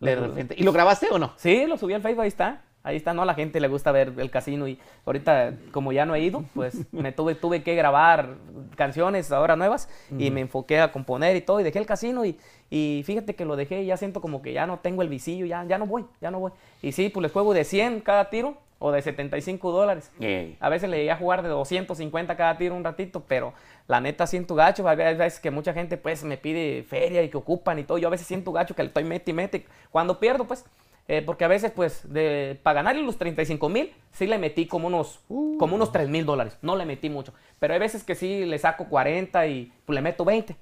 De 0.00 0.14
repente. 0.16 0.54
¿Y 0.56 0.62
lo 0.64 0.72
grabaste 0.72 1.08
o 1.10 1.18
no? 1.18 1.32
Sí, 1.36 1.66
lo 1.66 1.76
subí 1.76 1.94
al 1.94 2.02
Facebook, 2.02 2.22
ahí 2.22 2.28
está. 2.28 2.62
Ahí 2.82 2.96
está, 2.96 3.12
no, 3.12 3.22
a 3.22 3.26
la 3.26 3.34
gente 3.34 3.60
le 3.60 3.68
gusta 3.68 3.92
ver 3.92 4.14
el 4.16 4.30
casino 4.30 4.66
y 4.66 4.78
ahorita 5.04 5.54
como 5.70 5.92
ya 5.92 6.06
no 6.06 6.14
he 6.14 6.20
ido, 6.20 6.44
pues 6.54 6.86
me 6.92 7.12
tuve, 7.12 7.34
tuve 7.34 7.62
que 7.62 7.74
grabar 7.74 8.36
canciones 8.76 9.30
ahora 9.32 9.54
nuevas 9.56 9.88
y 10.18 10.30
me 10.30 10.40
enfoqué 10.40 10.80
a 10.80 10.90
componer 10.90 11.36
y 11.36 11.42
todo 11.42 11.60
y 11.60 11.62
dejé 11.62 11.78
el 11.78 11.86
casino 11.86 12.24
y, 12.24 12.38
y 12.70 13.02
fíjate 13.04 13.34
que 13.34 13.44
lo 13.44 13.56
dejé 13.56 13.82
y 13.82 13.86
ya 13.86 13.96
siento 13.96 14.20
como 14.20 14.40
que 14.40 14.52
ya 14.52 14.66
no 14.66 14.78
tengo 14.78 15.02
el 15.02 15.08
visillo, 15.08 15.44
ya, 15.44 15.64
ya 15.64 15.76
no 15.76 15.86
voy, 15.86 16.06
ya 16.20 16.30
no 16.30 16.40
voy. 16.40 16.52
Y 16.80 16.92
sí, 16.92 17.10
pues 17.10 17.22
les 17.22 17.32
juego 17.32 17.52
de 17.52 17.64
100 17.64 18.00
cada 18.00 18.30
tiro 18.30 18.56
o 18.80 18.90
de 18.90 19.02
75 19.02 19.72
dólares. 19.72 20.10
A 20.58 20.68
veces 20.70 20.88
le 20.88 20.96
llegué 20.96 21.10
a 21.10 21.16
jugar 21.16 21.42
de 21.42 21.50
250 21.50 22.34
cada 22.34 22.56
tiro 22.56 22.74
un 22.74 22.82
ratito, 22.82 23.22
pero 23.28 23.52
la 23.86 24.00
neta 24.00 24.26
siento 24.26 24.54
gacho. 24.54 24.88
Hay 24.88 24.96
veces 24.96 25.38
que 25.38 25.50
mucha 25.50 25.74
gente 25.74 25.98
pues 25.98 26.24
me 26.24 26.38
pide 26.38 26.82
feria 26.84 27.22
y 27.22 27.28
que 27.28 27.36
ocupan 27.36 27.78
y 27.78 27.84
todo. 27.84 27.98
Yo 27.98 28.08
a 28.08 28.10
veces 28.10 28.26
siento 28.26 28.52
gacho 28.52 28.74
que 28.74 28.82
le 28.82 28.88
estoy 28.88 29.04
mete 29.04 29.32
y 29.32 29.34
mete. 29.34 29.66
Cuando 29.90 30.18
pierdo, 30.18 30.46
pues, 30.46 30.64
eh, 31.08 31.22
porque 31.24 31.44
a 31.44 31.48
veces 31.48 31.70
pues 31.72 32.02
de, 32.12 32.58
para 32.62 32.74
ganarle 32.82 33.02
los 33.02 33.16
35 33.18 33.68
mil, 33.68 33.92
sí 34.12 34.26
le 34.26 34.38
metí 34.38 34.66
como 34.66 34.86
unos, 34.88 35.20
como 35.28 35.74
unos 35.74 35.90
3 35.92 36.08
mil 36.08 36.24
dólares. 36.24 36.56
No 36.62 36.76
le 36.76 36.84
metí 36.86 37.10
mucho. 37.10 37.32
Pero 37.58 37.74
hay 37.74 37.80
veces 37.80 38.04
que 38.04 38.14
sí 38.14 38.44
le 38.44 38.58
saco 38.58 38.86
40 38.88 39.46
y 39.46 39.72
pues, 39.84 39.94
le 39.94 40.02
meto 40.02 40.24
20. 40.24 40.56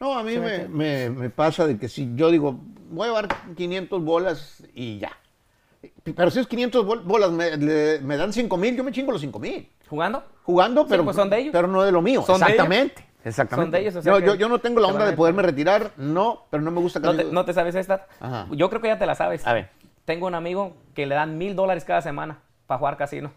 No, 0.00 0.18
a 0.18 0.22
mí 0.22 0.32
Sí, 0.32 0.38
me, 0.40 1.10
me- 1.10 1.28
pasa 1.30 1.66
de 1.66 1.76
que 1.78 1.88
si 1.88 2.10
yo 2.14 2.30
digo, 2.30 2.58
voy 2.90 3.04
a 3.04 3.08
llevar 3.08 3.28
500 3.54 4.02
bolas 4.02 4.62
y 4.74 4.98
ya. 4.98 5.12
Pero 6.14 6.30
si 6.30 6.40
es 6.40 6.46
500 6.46 6.84
bol- 6.86 7.02
bolas 7.04 7.30
me, 7.30 7.56
le- 7.56 8.00
me 8.00 8.16
dan 8.16 8.32
5 8.32 8.56
mil, 8.56 8.76
yo 8.76 8.82
me 8.84 8.92
chingo 8.92 9.12
los 9.12 9.20
5 9.20 9.38
mil. 9.38 9.68
¿Jugando? 9.88 10.22
Jugando, 10.44 10.86
pero, 10.86 11.04
pues 11.04 11.16
son 11.16 11.28
de 11.30 11.38
ellos. 11.38 11.52
pero 11.52 11.68
no 11.68 11.82
de 11.82 11.92
lo 11.92 12.00
mío. 12.00 12.22
Son 12.22 12.38
de 12.40 12.46
ellos. 12.46 12.50
Exactamente. 12.54 13.06
Exactamente. 13.22 13.64
Son 13.66 13.70
de 13.70 13.80
ellos, 13.80 13.96
o 13.96 14.02
sea 14.02 14.12
yo, 14.14 14.20
que 14.20 14.26
yo- 14.26 14.34
yo 14.34 14.48
no 14.48 14.58
tengo 14.60 14.80
la 14.80 14.88
onda 14.88 15.04
de 15.04 15.12
poderme 15.14 15.42
retirar, 15.42 15.90
no, 15.98 16.46
pero 16.48 16.62
no 16.62 16.70
me 16.70 16.80
gusta 16.80 17.00
¿No 17.00 17.10
casi- 17.12 17.24
te, 17.24 17.32
no 17.32 17.44
te 17.44 17.52
sabes 17.52 17.74
esta? 17.74 18.06
Ajá. 18.18 18.46
Yo 18.52 18.70
creo 18.70 18.80
que 18.80 18.88
ya 18.88 18.98
te 18.98 19.04
la 19.04 19.14
sabes. 19.14 19.46
A 19.46 19.52
ver. 19.52 19.68
Tengo 20.10 20.26
un 20.26 20.34
amigo 20.34 20.76
que 20.92 21.06
le 21.06 21.14
dan 21.14 21.38
mil 21.38 21.54
dólares 21.54 21.84
cada 21.84 22.02
semana 22.02 22.40
para 22.66 22.78
jugar 22.78 22.96
casino. 22.96 23.30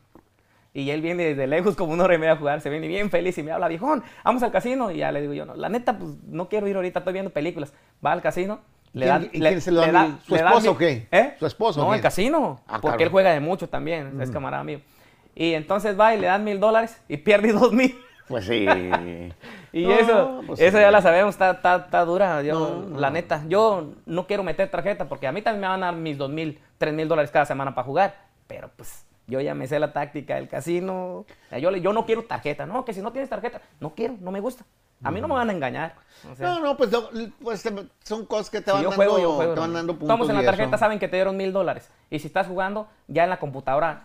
Y 0.73 0.89
él 0.89 1.01
viene 1.03 1.23
desde 1.23 1.45
lejos 1.45 1.75
como 1.75 1.93
una 1.93 2.05
hora 2.05 2.15
y 2.15 2.17
media 2.17 2.31
a 2.33 2.35
jugar. 2.37 2.61
Se 2.61 2.71
viene 2.71 2.87
bien 2.87 3.11
feliz 3.11 3.37
y 3.37 3.43
me 3.43 3.51
habla, 3.51 3.67
viejón, 3.67 4.03
vamos 4.23 4.41
al 4.41 4.51
casino. 4.51 4.89
Y 4.89 4.97
ya 4.97 5.11
le 5.11 5.21
digo 5.21 5.33
yo, 5.33 5.45
no, 5.45 5.53
la 5.55 5.69
neta, 5.69 5.95
pues 5.99 6.15
no 6.25 6.49
quiero 6.49 6.67
ir 6.67 6.75
ahorita, 6.75 6.97
estoy 6.97 7.13
viendo 7.13 7.29
películas. 7.29 7.71
Va 8.03 8.11
al 8.11 8.23
casino. 8.23 8.61
Le 8.93 9.05
¿Quién- 9.05 9.07
dan, 9.21 9.29
y 9.33 9.37
le- 9.37 9.49
quién 9.49 9.61
se 9.61 9.71
lo 9.71 9.85
le 9.85 9.91
dan- 9.91 10.19
¿Su 10.25 10.33
le 10.33 10.41
esposo 10.41 10.71
o 10.71 10.77
qué? 10.79 11.07
¿Eh? 11.11 11.35
¿Su 11.37 11.45
esposo 11.45 11.85
No, 11.85 11.93
el 11.93 12.01
casino. 12.01 12.61
Ah, 12.65 12.79
porque 12.81 12.97
claro. 12.97 13.03
él 13.03 13.09
juega 13.09 13.31
de 13.33 13.39
mucho 13.39 13.69
también, 13.69 14.19
es 14.19 14.31
camarada 14.31 14.63
mío. 14.63 14.81
Y 15.35 15.53
entonces 15.53 15.95
va 15.99 16.15
y 16.15 16.19
le 16.19 16.25
dan 16.25 16.43
mil 16.43 16.59
dólares 16.59 16.99
y 17.07 17.17
pierde 17.17 17.51
dos 17.53 17.71
mil. 17.71 17.95
Pues 18.27 18.45
sí. 18.45 18.65
Y 19.73 19.85
No, 19.85 19.91
eso, 19.93 20.41
pues 20.47 20.59
eso 20.61 20.77
sí. 20.77 20.81
ya 20.83 20.91
la 20.91 21.01
sabemos, 21.01 21.33
está, 21.35 21.51
está, 21.51 21.75
está 21.77 22.05
dura. 22.05 22.41
Yo, 22.43 22.53
No, 22.59 22.89
no. 22.89 22.99
la 22.99 23.09
neta, 23.09 23.43
yo 23.47 23.93
no 24.05 24.27
quiero 24.27 24.43
meter 24.43 24.69
tarjeta 24.69 25.05
porque 25.09 25.27
a 25.27 25.31
mí 25.31 25.41
también 25.41 25.61
me 25.61 25.67
van 25.67 25.83
a 25.83 25.87
dar 25.87 25.95
mis 25.95 26.17
dos 26.17 26.29
mil, 26.29 26.59
tres 26.77 26.93
mil 26.93 27.07
dólares 27.07 27.31
cada 27.31 27.45
semana 27.45 27.73
para 27.73 27.85
jugar. 27.85 28.15
Pero 28.47 28.69
pues 28.77 29.05
yo 29.25 29.41
ya 29.41 29.55
me 29.55 29.65
sé 29.67 29.79
la 29.79 29.91
táctica 29.91 30.35
del 30.35 30.47
casino. 30.47 30.93
O 31.19 31.25
sea, 31.49 31.57
yo, 31.57 31.71
yo 31.75 31.91
no 31.91 32.05
quiero 32.05 32.23
tarjeta. 32.23 32.65
No, 32.67 32.85
que 32.85 32.93
si 32.93 33.01
no 33.01 33.11
tienes 33.11 33.29
tarjeta, 33.29 33.61
no 33.79 33.95
quiero, 33.95 34.15
no 34.21 34.31
me 34.31 34.39
gusta. 34.39 34.63
A 35.05 35.11
mí 35.11 35.19
no 35.19 35.27
me 35.27 35.33
van 35.33 35.49
a 35.49 35.53
engañar. 35.53 35.95
O 36.31 36.35
sea, 36.35 36.47
No, 36.47 36.59
no, 36.61 36.77
pues, 36.77 36.89
lo- 36.91 37.09
pues, 37.41 37.61
son 38.03 38.25
cosas 38.25 38.49
que 38.49 38.61
te 38.61 38.65
si 38.65 38.71
van, 38.71 38.83
yo 38.83 38.89
dando, 38.91 39.03
juego, 39.03 39.19
yo 39.19 39.33
juego. 39.35 39.53
te 39.55 39.59
van 39.59 39.73
dando 39.73 39.93
puntos. 39.93 40.07
Estamos 40.07 40.29
en 40.29 40.35
la 40.37 40.43
tarjeta, 40.45 40.77
saben 40.77 40.97
que 40.99 41.09
te 41.09 41.17
dieron 41.17 41.35
mil 41.35 41.51
dólares. 41.51 41.89
Y 42.09 42.19
si 42.19 42.27
estás 42.27 42.47
jugando, 42.47 42.87
ya 43.07 43.23
en 43.25 43.29
la 43.31 43.37
computadora 43.39 44.03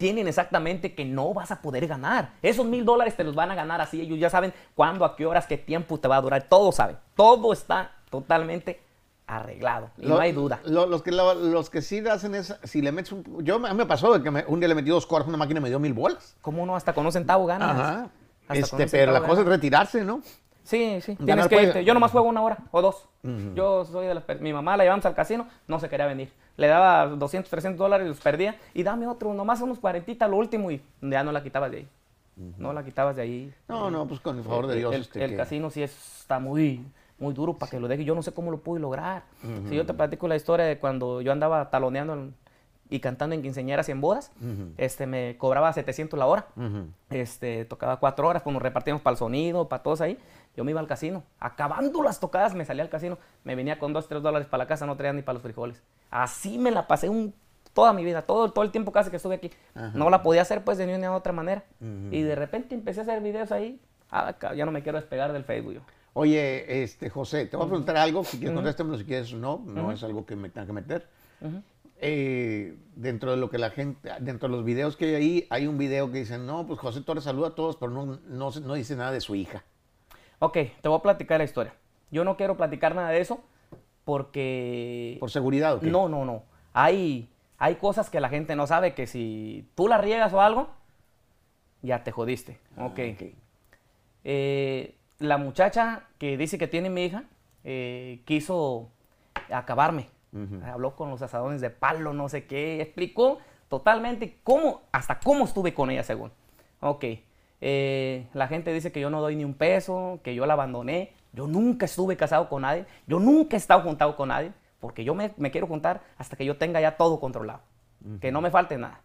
tienen 0.00 0.26
exactamente 0.26 0.94
que 0.94 1.04
no 1.04 1.34
vas 1.34 1.50
a 1.50 1.60
poder 1.60 1.86
ganar. 1.86 2.30
Esos 2.40 2.64
mil 2.64 2.86
dólares 2.86 3.14
te 3.16 3.22
los 3.22 3.34
van 3.34 3.50
a 3.50 3.54
ganar 3.54 3.82
así. 3.82 4.00
Ellos 4.00 4.18
ya 4.18 4.30
saben 4.30 4.54
cuándo, 4.74 5.04
a 5.04 5.14
qué 5.14 5.26
horas, 5.26 5.46
qué 5.46 5.58
tiempo 5.58 6.00
te 6.00 6.08
va 6.08 6.16
a 6.16 6.20
durar. 6.22 6.42
Todo 6.48 6.72
saben. 6.72 6.96
Todo 7.14 7.52
está 7.52 7.92
totalmente 8.08 8.80
arreglado. 9.26 9.90
Y 9.98 10.06
Lo- 10.06 10.14
no 10.14 10.20
hay 10.22 10.32
duda. 10.32 10.58
lo- 10.64 10.86
los, 10.86 11.02
que, 11.02 11.12
lo- 11.12 11.34
los 11.34 11.68
que 11.68 11.82
sí 11.82 11.98
hacen 12.08 12.34
es, 12.34 12.56
si 12.64 12.80
le 12.80 12.92
metes 12.92 13.12
un... 13.12 13.44
Yo, 13.44 13.56
a 13.56 13.58
mí 13.68 13.74
me 13.74 13.84
pasó 13.84 14.12
de 14.14 14.22
que 14.22 14.30
me- 14.30 14.44
un 14.46 14.58
día 14.58 14.68
le 14.70 14.74
metí 14.74 14.88
dos 14.88 15.06
coras 15.06 15.26
a 15.26 15.28
una 15.28 15.36
máquina 15.36 15.60
y 15.60 15.62
me 15.64 15.68
dio 15.68 15.78
mil 15.78 15.92
bolas. 15.92 16.34
¿Cómo 16.40 16.64
no? 16.64 16.74
Hasta 16.74 16.94
con 16.94 17.04
un 17.04 17.12
centavo 17.12 17.44
ganas. 17.44 17.70
Ajá. 17.78 18.08
Hasta 18.48 18.54
Este, 18.82 18.86
pero 18.88 19.12
la 19.12 19.20
cosa 19.20 19.42
es 19.42 19.46
retirarse, 19.46 20.02
¿no? 20.02 20.22
Sí, 20.70 21.00
sí. 21.00 21.16
Tienes 21.16 21.26
Ganar 21.26 21.48
que 21.48 21.56
puede- 21.56 21.66
irte. 21.68 21.84
Yo 21.84 21.94
nomás 21.94 22.12
juego 22.12 22.28
una 22.28 22.42
hora 22.42 22.58
o 22.70 22.80
dos. 22.80 23.08
Yo 23.54 23.84
soy 23.84 24.06
de 24.06 24.14
las... 24.14 24.24
Mi 24.40 24.52
mamá 24.52 24.76
la 24.76 24.84
llevamos 24.84 25.04
al 25.04 25.14
casino, 25.14 25.46
no 25.66 25.80
se 25.80 25.88
quería 25.88 26.06
venir. 26.06 26.32
Le 26.56 26.68
daba 26.68 27.06
200, 27.08 27.50
300 27.50 27.78
dólares 27.78 28.04
y 28.06 28.08
los 28.08 28.20
perdía. 28.20 28.56
Y 28.72 28.82
dame 28.84 29.06
otro, 29.08 29.34
nomás 29.34 29.60
unos 29.60 29.78
40 29.80 30.28
lo 30.28 30.36
último 30.36 30.70
y 30.70 30.80
ya 31.00 31.24
no 31.24 31.32
la 31.32 31.42
quitabas 31.42 31.70
de 31.72 31.78
ahí. 31.78 31.88
No 32.56 32.72
la 32.72 32.84
quitabas 32.84 33.16
de 33.16 33.22
ahí. 33.22 33.52
No, 33.68 33.90
no, 33.90 34.06
pues 34.06 34.20
con 34.20 34.38
el 34.38 34.44
favor 34.44 34.66
de 34.68 34.76
Dios. 34.76 34.94
El, 34.94 35.00
este, 35.02 35.24
el 35.24 35.30
que- 35.32 35.36
casino 35.36 35.70
sí 35.70 35.82
es- 35.82 36.20
está 36.20 36.38
muy, 36.38 36.86
muy 37.18 37.34
duro 37.34 37.54
para 37.58 37.68
que 37.70 37.80
lo 37.80 37.88
deje. 37.88 38.04
Yo 38.04 38.14
no 38.14 38.22
sé 38.22 38.32
cómo 38.32 38.50
lo 38.52 38.58
pude 38.58 38.78
lograr. 38.80 39.24
Si 39.68 39.74
yo 39.74 39.84
te 39.84 39.92
platico 39.92 40.28
la 40.28 40.36
historia 40.36 40.64
de 40.66 40.78
cuando 40.78 41.20
yo 41.20 41.32
andaba 41.32 41.68
taloneando 41.68 42.14
en- 42.14 42.34
y 42.92 42.98
cantando 42.98 43.36
en 43.36 43.42
quinceañeras 43.42 43.88
y 43.88 43.92
en 43.92 44.00
bodas, 44.00 44.32
este, 44.76 45.06
me 45.06 45.36
cobraba 45.38 45.72
700 45.72 46.18
la 46.18 46.26
hora. 46.26 46.46
Ujú. 46.56 46.86
este, 47.10 47.64
tocaba 47.64 47.98
cuatro 47.98 48.26
horas, 48.28 48.42
pues 48.42 48.52
nos 48.54 48.62
repartíamos 48.62 49.02
para 49.02 49.12
el 49.12 49.18
sonido, 49.18 49.68
para 49.68 49.82
todos 49.82 50.00
ahí. 50.00 50.16
Yo 50.56 50.64
me 50.64 50.72
iba 50.72 50.80
al 50.80 50.86
casino. 50.86 51.22
Acabando 51.38 52.02
las 52.02 52.20
tocadas, 52.20 52.54
me 52.54 52.64
salía 52.64 52.82
al 52.82 52.90
casino. 52.90 53.18
Me 53.44 53.54
venía 53.54 53.78
con 53.78 53.92
dos, 53.92 54.08
tres 54.08 54.22
dólares 54.22 54.48
para 54.48 54.64
la 54.64 54.68
casa, 54.68 54.86
no 54.86 54.96
traía 54.96 55.12
ni 55.12 55.22
para 55.22 55.34
los 55.34 55.42
frijoles. 55.42 55.82
Así 56.10 56.58
me 56.58 56.70
la 56.70 56.86
pasé 56.86 57.08
un, 57.08 57.34
toda 57.72 57.92
mi 57.92 58.04
vida, 58.04 58.22
todo, 58.22 58.50
todo 58.50 58.64
el 58.64 58.70
tiempo 58.70 58.92
casi 58.92 59.10
que 59.10 59.16
estuve 59.16 59.36
aquí. 59.36 59.50
No 59.94 60.10
la 60.10 60.22
podía 60.22 60.42
hacer 60.42 60.64
pues 60.64 60.78
de 60.78 60.86
ni 60.86 60.94
una 60.94 61.12
u 61.12 61.14
otra 61.14 61.32
manera. 61.32 61.64
Y 62.10 62.22
de 62.22 62.34
repente 62.34 62.74
empecé 62.74 63.00
a 63.00 63.02
hacer 63.04 63.22
videos 63.22 63.52
ahí. 63.52 63.80
Ah, 64.10 64.34
ya 64.56 64.66
no 64.66 64.72
me 64.72 64.82
quiero 64.82 64.98
despegar 64.98 65.32
del 65.32 65.44
Facebook 65.44 65.74
yo. 65.74 65.80
Oye, 66.12 66.82
este, 66.82 67.08
José, 67.08 67.46
te 67.46 67.56
voy 67.56 67.66
a 67.66 67.68
preguntar 67.68 67.96
algo, 67.96 68.24
si 68.24 68.38
quieres 68.38 68.56
contéstamelo, 68.56 68.98
si 68.98 69.04
quieres 69.04 69.32
no, 69.32 69.62
no 69.64 69.92
es 69.92 70.02
algo 70.02 70.26
que 70.26 70.34
me 70.34 70.50
tenga 70.50 70.66
que 70.66 70.72
meter. 70.72 71.06
Eh, 72.02 72.76
dentro 72.96 73.30
de 73.30 73.36
lo 73.36 73.50
que 73.50 73.58
la 73.58 73.70
gente, 73.70 74.10
dentro 74.20 74.48
de 74.48 74.56
los 74.56 74.64
videos 74.64 74.96
que 74.96 75.04
hay 75.04 75.14
ahí, 75.14 75.46
hay 75.50 75.66
un 75.66 75.78
video 75.78 76.10
que 76.10 76.18
dice, 76.18 76.38
no, 76.38 76.66
pues 76.66 76.80
José 76.80 77.02
Torres 77.02 77.24
saluda 77.24 77.48
a 77.48 77.54
todos, 77.54 77.76
pero 77.76 77.92
no, 77.92 78.18
no 78.26 78.74
dice 78.74 78.96
nada 78.96 79.12
de 79.12 79.20
su 79.20 79.36
hija. 79.36 79.62
Ok, 80.40 80.54
te 80.80 80.88
voy 80.88 80.98
a 80.98 81.02
platicar 81.02 81.38
la 81.38 81.44
historia. 81.44 81.74
Yo 82.10 82.24
no 82.24 82.36
quiero 82.36 82.56
platicar 82.56 82.94
nada 82.94 83.10
de 83.10 83.20
eso 83.20 83.40
porque... 84.04 85.18
¿Por 85.20 85.30
seguridad 85.30 85.74
o 85.74 85.80
qué? 85.80 85.86
No, 85.86 86.08
no, 86.08 86.24
no. 86.24 86.42
Hay, 86.72 87.28
hay 87.58 87.74
cosas 87.76 88.08
que 88.08 88.20
la 88.20 88.30
gente 88.30 88.56
no 88.56 88.66
sabe 88.66 88.94
que 88.94 89.06
si 89.06 89.68
tú 89.74 89.86
la 89.86 89.98
riegas 89.98 90.32
o 90.32 90.40
algo, 90.40 90.70
ya 91.82 92.02
te 92.04 92.10
jodiste. 92.10 92.58
Ah, 92.76 92.86
ok. 92.86 92.98
Eh, 94.24 94.96
la 95.18 95.36
muchacha 95.36 96.04
que 96.18 96.38
dice 96.38 96.56
que 96.56 96.66
tiene 96.66 96.88
mi 96.88 97.04
hija 97.04 97.24
eh, 97.62 98.22
quiso 98.24 98.90
acabarme. 99.50 100.08
Habló 100.64 100.94
con 100.94 101.10
los 101.10 101.20
asadones 101.22 101.60
de 101.60 101.70
palo, 101.70 102.14
no 102.14 102.28
sé 102.28 102.46
qué. 102.46 102.80
Explicó 102.80 103.40
totalmente 103.68 104.38
cómo, 104.42 104.82
hasta 104.90 105.18
cómo 105.18 105.44
estuve 105.44 105.74
con 105.74 105.90
ella, 105.90 106.02
según. 106.02 106.32
Ok. 106.80 107.04
Eh, 107.60 108.26
la 108.34 108.48
gente 108.48 108.72
dice 108.72 108.90
que 108.92 109.00
yo 109.00 109.10
no 109.10 109.20
doy 109.20 109.36
ni 109.36 109.44
un 109.44 109.54
peso, 109.54 110.20
que 110.22 110.34
yo 110.34 110.46
la 110.46 110.54
abandoné. 110.54 111.12
Yo 111.32 111.46
nunca 111.46 111.84
estuve 111.86 112.16
casado 112.16 112.48
con 112.48 112.62
nadie. 112.62 112.86
Yo 113.06 113.18
nunca 113.20 113.56
he 113.56 113.58
estado 113.58 113.82
juntado 113.82 114.16
con 114.16 114.28
nadie. 114.28 114.52
Porque 114.80 115.04
yo 115.04 115.14
me, 115.14 115.32
me 115.36 115.50
quiero 115.50 115.66
juntar 115.66 116.00
hasta 116.16 116.36
que 116.36 116.44
yo 116.44 116.56
tenga 116.56 116.80
ya 116.80 116.96
todo 116.96 117.20
controlado. 117.20 117.60
Que 118.20 118.32
no 118.32 118.40
me 118.40 118.50
falte 118.50 118.78
nada. 118.78 119.00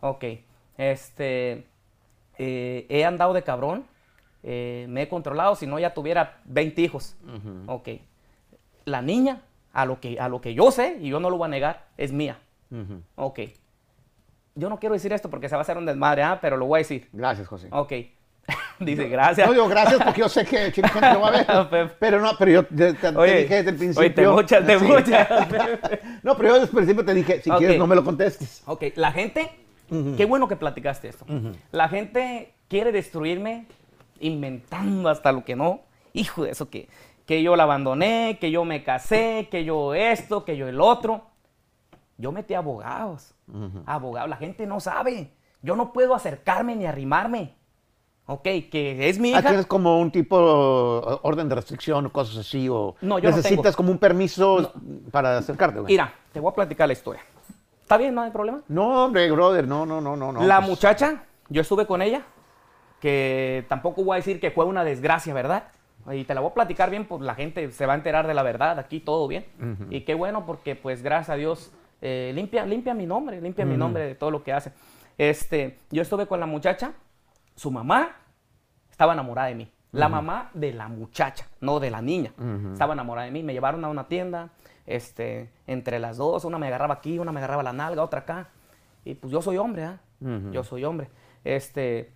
Ok. 0.00 0.24
Este. 0.76 1.66
eh, 2.38 2.86
he 2.88 3.04
andado 3.04 3.32
de 3.32 3.42
cabrón. 3.42 3.84
eh, 4.44 4.86
me 4.88 5.02
he 5.02 5.08
controlado. 5.08 5.56
Si 5.56 5.66
no, 5.66 5.78
ya 5.78 5.92
tuviera 5.92 6.40
20 6.44 6.80
hijos. 6.82 7.16
Ok. 7.66 7.88
La 8.84 9.02
niña, 9.02 9.42
a 9.72 9.84
lo, 9.84 10.00
que, 10.00 10.18
a 10.20 10.28
lo 10.28 10.40
que 10.40 10.54
yo 10.54 10.70
sé, 10.70 10.98
y 11.00 11.08
yo 11.10 11.18
no 11.20 11.30
lo 11.30 11.36
voy 11.36 11.46
a 11.46 11.48
negar, 11.48 11.86
es 11.96 12.12
mía. 12.12 12.38
Ok. 13.16 13.40
Yo 14.58 14.68
no 14.68 14.78
quiero 14.78 14.94
decir 14.94 15.12
esto 15.12 15.30
porque 15.30 15.48
se 15.48 15.54
va 15.54 15.60
a 15.60 15.62
hacer 15.62 15.76
un 15.78 15.86
desmadre, 15.86 16.22
¿ah? 16.22 16.38
pero 16.40 16.56
lo 16.56 16.66
voy 16.66 16.78
a 16.78 16.80
decir. 16.80 17.08
Gracias, 17.12 17.46
José. 17.46 17.68
Ok. 17.70 17.92
Dice, 18.80 19.08
gracias. 19.08 19.46
No 19.46 19.52
digo 19.52 19.68
gracias 19.68 20.02
porque 20.02 20.20
yo 20.20 20.28
sé 20.28 20.44
que 20.44 20.72
Chile 20.72 20.88
Gente 20.88 21.12
lo 21.12 21.20
va 21.20 21.28
a 21.28 21.62
ver. 21.64 21.96
Pero 21.98 22.20
no, 22.20 22.30
pero 22.38 22.50
yo 22.50 22.64
te, 22.64 22.94
te- 22.94 23.12
te 23.12 23.16
Oye, 23.16 23.42
dije 23.42 23.54
desde 23.56 23.70
el 23.70 23.76
principio. 23.76 24.00
oye, 24.00 24.10
te 24.10 24.26
mochas, 24.26 24.66
te 24.66 24.78
Sí. 24.78 24.84
mochas. 24.84 25.28
No, 26.22 26.36
pero 26.36 26.48
yo 26.48 26.54
desde 26.54 26.64
el 26.66 26.70
principio 26.76 27.04
te 27.04 27.14
dije, 27.14 27.42
si 27.42 27.50
Ok. 27.50 27.58
quieres 27.58 27.78
no 27.78 27.86
me 27.86 27.94
lo 27.94 28.04
contestes. 28.04 28.62
Ok, 28.66 28.84
la 28.96 29.12
gente, 29.12 29.50
qué 30.16 30.24
bueno 30.24 30.48
que 30.48 30.56
platicaste 30.56 31.08
esto. 31.08 31.24
La 31.72 31.88
gente 31.88 32.52
quiere 32.68 32.90
destruirme 32.92 33.66
inventando 34.20 35.08
hasta 35.08 35.32
lo 35.32 35.44
que 35.44 35.56
no. 35.56 35.80
Hijo 36.12 36.44
de 36.44 36.50
eso, 36.50 36.68
que, 36.70 36.88
que 37.26 37.42
yo 37.42 37.54
la 37.56 37.64
abandoné, 37.64 38.38
que 38.40 38.50
yo 38.50 38.64
me 38.64 38.82
casé, 38.82 39.48
que 39.50 39.64
yo 39.64 39.94
esto, 39.94 40.44
que 40.44 40.56
yo 40.56 40.68
el 40.68 40.80
otro. 40.80 41.22
Yo 42.18 42.32
metí 42.32 42.54
abogados. 42.54 43.34
Abogados, 43.86 44.28
la 44.28 44.36
gente 44.36 44.66
no 44.66 44.80
sabe. 44.80 45.32
Yo 45.62 45.74
no 45.76 45.92
puedo 45.92 46.14
acercarme 46.14 46.76
ni 46.76 46.84
arrimarme. 46.86 47.54
Ok, 48.26 48.42
que 48.70 49.08
es 49.08 49.18
mi 49.18 49.32
Ah, 49.32 49.38
hija. 49.38 49.48
tienes 49.48 49.66
como 49.66 49.98
un 49.98 50.10
tipo 50.10 50.36
orden 51.22 51.48
de 51.48 51.54
restricción 51.54 52.04
o 52.06 52.12
cosas 52.12 52.36
así, 52.36 52.68
o 52.68 52.94
No, 53.00 53.18
yo 53.18 53.30
no 53.30 53.36
necesitas 53.36 53.62
tengo. 53.64 53.76
como 53.76 53.90
un 53.90 53.98
permiso 53.98 54.70
para 55.10 55.38
acercarte, 55.38 55.80
güey. 55.80 55.92
Mira, 55.94 56.12
te 56.32 56.38
voy 56.40 56.50
a 56.50 56.54
platicar 56.54 56.86
la 56.88 56.92
historia. 56.92 57.22
¿Está 57.80 57.96
bien? 57.96 58.14
¿No 58.14 58.20
hay 58.20 58.30
problema? 58.30 58.60
No, 58.68 59.06
hombre, 59.06 59.30
brother, 59.30 59.66
no, 59.66 59.86
no, 59.86 60.02
no, 60.02 60.14
no. 60.14 60.32
no, 60.32 60.42
la 60.42 60.58
pues, 60.58 60.68
muchacha, 60.68 61.24
yo 61.48 61.62
estuve 61.62 61.86
con 61.86 62.02
ella, 62.02 62.22
que 63.00 63.64
tampoco 63.68 64.04
voy 64.04 64.14
a 64.14 64.16
decir 64.16 64.40
que 64.40 64.50
fue 64.50 64.66
una 64.66 64.84
desgracia, 64.84 65.32
¿verdad? 65.32 65.68
Y 66.12 66.24
te 66.24 66.34
la 66.34 66.40
voy 66.42 66.50
a 66.50 66.54
platicar 66.54 66.90
bien, 66.90 67.06
pues 67.06 67.22
la 67.22 67.34
gente 67.34 67.70
se 67.70 67.86
va 67.86 67.94
a 67.94 67.96
enterar 67.96 68.26
de 68.26 68.34
la 68.34 68.42
verdad, 68.42 68.78
aquí 68.78 69.00
todo 69.00 69.26
bien. 69.28 69.46
Y 69.90 70.02
qué 70.02 70.14
bueno, 70.14 70.44
porque 70.44 70.74
pues 70.76 71.02
gracias 71.02 71.30
a 71.30 71.34
Dios 71.36 71.72
eh, 72.00 72.32
limpia, 72.34 72.64
limpia 72.64 72.94
mi 72.94 73.06
nombre, 73.06 73.40
limpia 73.40 73.64
mi 73.64 73.76
nombre 73.76 74.06
de 74.06 74.14
todo 74.14 74.30
lo 74.30 74.42
que 74.42 74.52
hace. 74.52 74.72
Este, 75.16 75.78
yo 75.90 76.02
estuve 76.02 76.26
con 76.26 76.38
la 76.40 76.46
muchacha, 76.46 76.92
su 77.56 77.70
mamá 77.70 78.16
estaba 78.90 79.12
enamorada 79.12 79.48
de 79.48 79.54
mí. 79.54 79.72
La 79.92 80.08
mamá 80.08 80.50
de 80.52 80.72
la 80.72 80.88
muchacha, 80.88 81.48
no 81.60 81.80
de 81.80 81.90
la 81.90 82.02
niña. 82.02 82.32
Estaba 82.72 82.92
enamorada 82.92 83.24
de 83.24 83.32
mí. 83.32 83.42
Me 83.42 83.52
llevaron 83.52 83.84
a 83.84 83.88
una 83.88 84.06
tienda, 84.06 84.50
este, 84.86 85.50
entre 85.66 85.98
las 85.98 86.18
dos, 86.18 86.44
una 86.44 86.58
me 86.58 86.66
agarraba 86.66 86.94
aquí, 86.94 87.18
una 87.18 87.32
me 87.32 87.40
agarraba 87.40 87.62
la 87.62 87.72
nalga, 87.72 88.02
otra 88.02 88.20
acá. 88.20 88.48
Y 89.04 89.14
pues 89.14 89.32
yo 89.32 89.40
soy 89.40 89.56
hombre, 89.56 89.84
¿ah? 89.84 89.98
Yo 90.52 90.62
soy 90.62 90.84
hombre. 90.84 91.08
Este, 91.44 92.12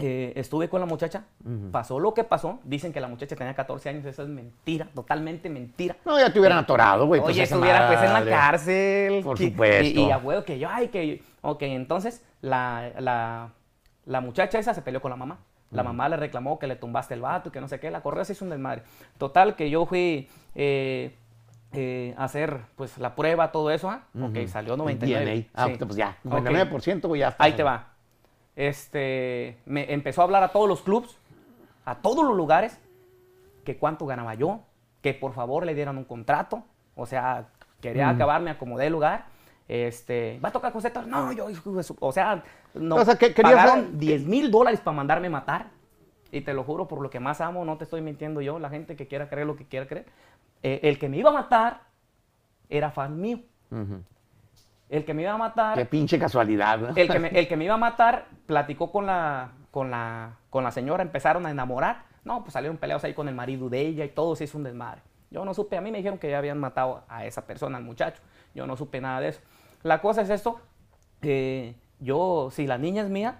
eh, 0.00 0.32
estuve 0.36 0.68
con 0.68 0.80
la 0.80 0.86
muchacha, 0.86 1.24
pasó 1.70 1.98
lo 2.00 2.14
que 2.14 2.24
pasó. 2.24 2.60
Dicen 2.64 2.92
que 2.92 3.00
la 3.00 3.08
muchacha 3.08 3.36
tenía 3.36 3.54
14 3.54 3.88
años, 3.88 4.04
eso 4.04 4.22
es 4.22 4.28
mentira, 4.28 4.88
totalmente 4.94 5.48
mentira. 5.50 5.96
No, 6.04 6.18
ya 6.18 6.32
te 6.32 6.38
hubieran 6.40 6.58
atorado, 6.58 7.06
güey. 7.06 7.20
pues, 7.20 7.34
Oye, 7.34 7.42
esa 7.44 7.54
estuviera 7.54 7.86
pues 7.88 8.02
en 8.02 8.12
la 8.12 8.24
cárcel. 8.24 9.22
Por 9.22 9.36
que- 9.38 9.50
supuesto. 9.50 10.00
Y, 10.00 10.04
y 10.04 10.10
a 10.10 10.18
huevo 10.18 10.44
que 10.44 10.58
yo, 10.58 10.68
ay, 10.70 10.88
que. 10.88 11.22
Ok, 11.42 11.62
entonces 11.62 12.24
la, 12.40 12.90
la, 12.98 13.50
la 14.06 14.20
muchacha 14.20 14.58
esa 14.58 14.74
se 14.74 14.82
peleó 14.82 15.00
con 15.00 15.10
la 15.10 15.16
mamá. 15.16 15.38
La 15.72 15.84
mamá 15.84 16.08
le 16.08 16.16
reclamó 16.16 16.58
que 16.58 16.66
le 16.66 16.74
tumbaste 16.74 17.14
el 17.14 17.20
vato 17.20 17.48
y 17.50 17.52
que 17.52 17.60
no 17.60 17.68
sé 17.68 17.78
qué. 17.78 17.92
La 17.92 18.00
correa 18.02 18.24
se 18.24 18.32
hizo 18.32 18.44
un 18.44 18.50
desmadre. 18.50 18.82
Total, 19.18 19.54
que 19.54 19.70
yo 19.70 19.86
fui 19.86 20.28
eh, 20.56 21.14
eh, 21.72 22.12
a 22.18 22.24
hacer 22.24 22.62
pues 22.74 22.98
la 22.98 23.14
prueba, 23.14 23.52
todo 23.52 23.70
eso. 23.70 23.88
¿ah? 23.88 24.02
Ok, 24.20 24.48
salió 24.48 24.76
99. 24.76 25.24
DNA. 25.24 25.46
Ah, 25.54 25.68
sí. 25.68 25.76
pues 25.78 25.94
ya, 25.94 26.16
Ok. 26.24 26.32
99%, 26.40 27.06
güey, 27.06 27.20
ya 27.20 27.28
está. 27.28 27.44
Ahí 27.44 27.52
te 27.52 27.62
va. 27.62 27.86
Este, 28.56 29.58
me 29.66 29.92
empezó 29.92 30.20
a 30.20 30.24
hablar 30.24 30.42
a 30.42 30.48
todos 30.48 30.68
los 30.68 30.82
clubs, 30.82 31.16
a 31.84 31.96
todos 31.96 32.24
los 32.24 32.36
lugares, 32.36 32.78
que 33.64 33.76
cuánto 33.76 34.06
ganaba 34.06 34.34
yo, 34.34 34.60
que 35.02 35.14
por 35.14 35.32
favor 35.32 35.64
le 35.64 35.74
dieran 35.74 35.96
un 35.98 36.04
contrato, 36.04 36.62
o 36.94 37.06
sea, 37.06 37.48
quería 37.80 38.08
acabarme, 38.10 38.50
acomodé 38.50 38.86
el 38.86 38.92
lugar, 38.92 39.26
este, 39.68 40.40
va 40.44 40.48
a 40.48 40.52
tocar 40.52 40.72
José 40.72 40.92
no, 41.06 41.32
yo, 41.32 41.46
o 42.00 42.12
sea, 42.12 42.42
no, 42.74 42.96
O 42.96 43.04
sea, 43.04 43.16
que 43.16 43.32
pagaron 43.42 43.92
dar- 43.92 43.98
10 43.98 44.26
mil 44.26 44.50
dólares 44.50 44.80
para 44.80 44.96
mandarme 44.96 45.30
matar, 45.30 45.68
y 46.32 46.42
te 46.42 46.52
lo 46.54 46.64
juro 46.64 46.86
por 46.86 47.00
lo 47.00 47.08
que 47.10 47.20
más 47.20 47.40
amo, 47.40 47.64
no 47.64 47.76
te 47.76 47.84
estoy 47.84 48.02
mintiendo 48.02 48.40
yo, 48.40 48.58
la 48.58 48.68
gente 48.68 48.96
que 48.96 49.06
quiera 49.06 49.28
creer 49.28 49.46
lo 49.46 49.56
que 49.56 49.64
quiera 49.66 49.86
creer, 49.86 50.06
Eh, 50.62 50.80
el 50.82 50.98
que 50.98 51.08
me 51.08 51.16
iba 51.16 51.30
a 51.30 51.32
matar 51.32 51.80
era 52.68 52.90
fan 52.90 53.18
mío, 53.18 53.38
el 54.90 55.04
que 55.04 55.14
me 55.14 55.22
iba 55.22 55.32
a 55.32 55.38
matar 55.38 55.78
Qué 55.78 55.86
pinche 55.86 56.18
casualidad, 56.18 56.78
¿no? 56.78 56.88
el 56.88 57.08
que, 57.08 57.18
me, 57.18 57.28
el 57.28 57.48
que 57.48 57.56
me 57.56 57.64
iba 57.64 57.74
a 57.74 57.78
matar 57.78 58.26
platicó 58.46 58.90
con 58.90 59.06
la, 59.06 59.52
con, 59.70 59.90
la, 59.90 60.36
con 60.50 60.64
la 60.64 60.72
señora, 60.72 61.02
empezaron 61.02 61.46
a 61.46 61.50
enamorar. 61.50 62.04
No, 62.24 62.42
pues 62.42 62.52
salieron 62.52 62.76
peleados 62.76 63.04
ahí 63.04 63.14
con 63.14 63.28
el 63.28 63.34
marido 63.34 63.70
de 63.70 63.80
ella 63.80 64.04
y 64.04 64.08
todo 64.08 64.36
se 64.36 64.44
hizo 64.44 64.58
un 64.58 64.64
desmadre. 64.64 65.00
Yo 65.30 65.44
no 65.44 65.54
supe, 65.54 65.76
a 65.76 65.80
mí 65.80 65.92
me 65.92 65.98
dijeron 65.98 66.18
que 66.18 66.28
ya 66.28 66.38
habían 66.38 66.58
matado 66.58 67.04
a 67.08 67.24
esa 67.24 67.46
persona, 67.46 67.78
al 67.78 67.84
muchacho. 67.84 68.20
Yo 68.54 68.66
no 68.66 68.76
supe 68.76 69.00
nada 69.00 69.20
de 69.20 69.28
eso. 69.28 69.40
La 69.84 70.02
cosa 70.02 70.22
es 70.22 70.30
esto, 70.30 70.60
que 71.20 71.76
yo, 72.00 72.48
si 72.50 72.66
la 72.66 72.76
niña 72.76 73.02
es 73.02 73.08
mía 73.08 73.38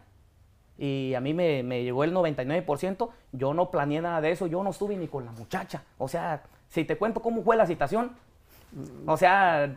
y 0.79 1.15
a 1.15 1.21
mí 1.21 1.35
me, 1.35 1.63
me 1.65 1.83
llegó 1.83 2.05
el 2.05 2.15
99%, 2.15 3.11
yo 3.33 3.55
no 3.55 3.71
planeé 3.71 4.01
nada 4.01 4.21
de 4.21 4.31
eso, 4.31 4.47
yo 4.47 4.63
no 4.63 4.71
estuve 4.71 4.97
ni 4.97 5.09
con 5.09 5.25
la 5.25 5.33
muchacha. 5.33 5.83
O 5.99 6.07
sea, 6.07 6.45
si 6.69 6.85
te 6.85 6.97
cuento 6.97 7.21
cómo 7.21 7.43
fue 7.43 7.57
la 7.57 7.67
situación, 7.67 8.13
o 9.07 9.17
sea, 9.17 9.75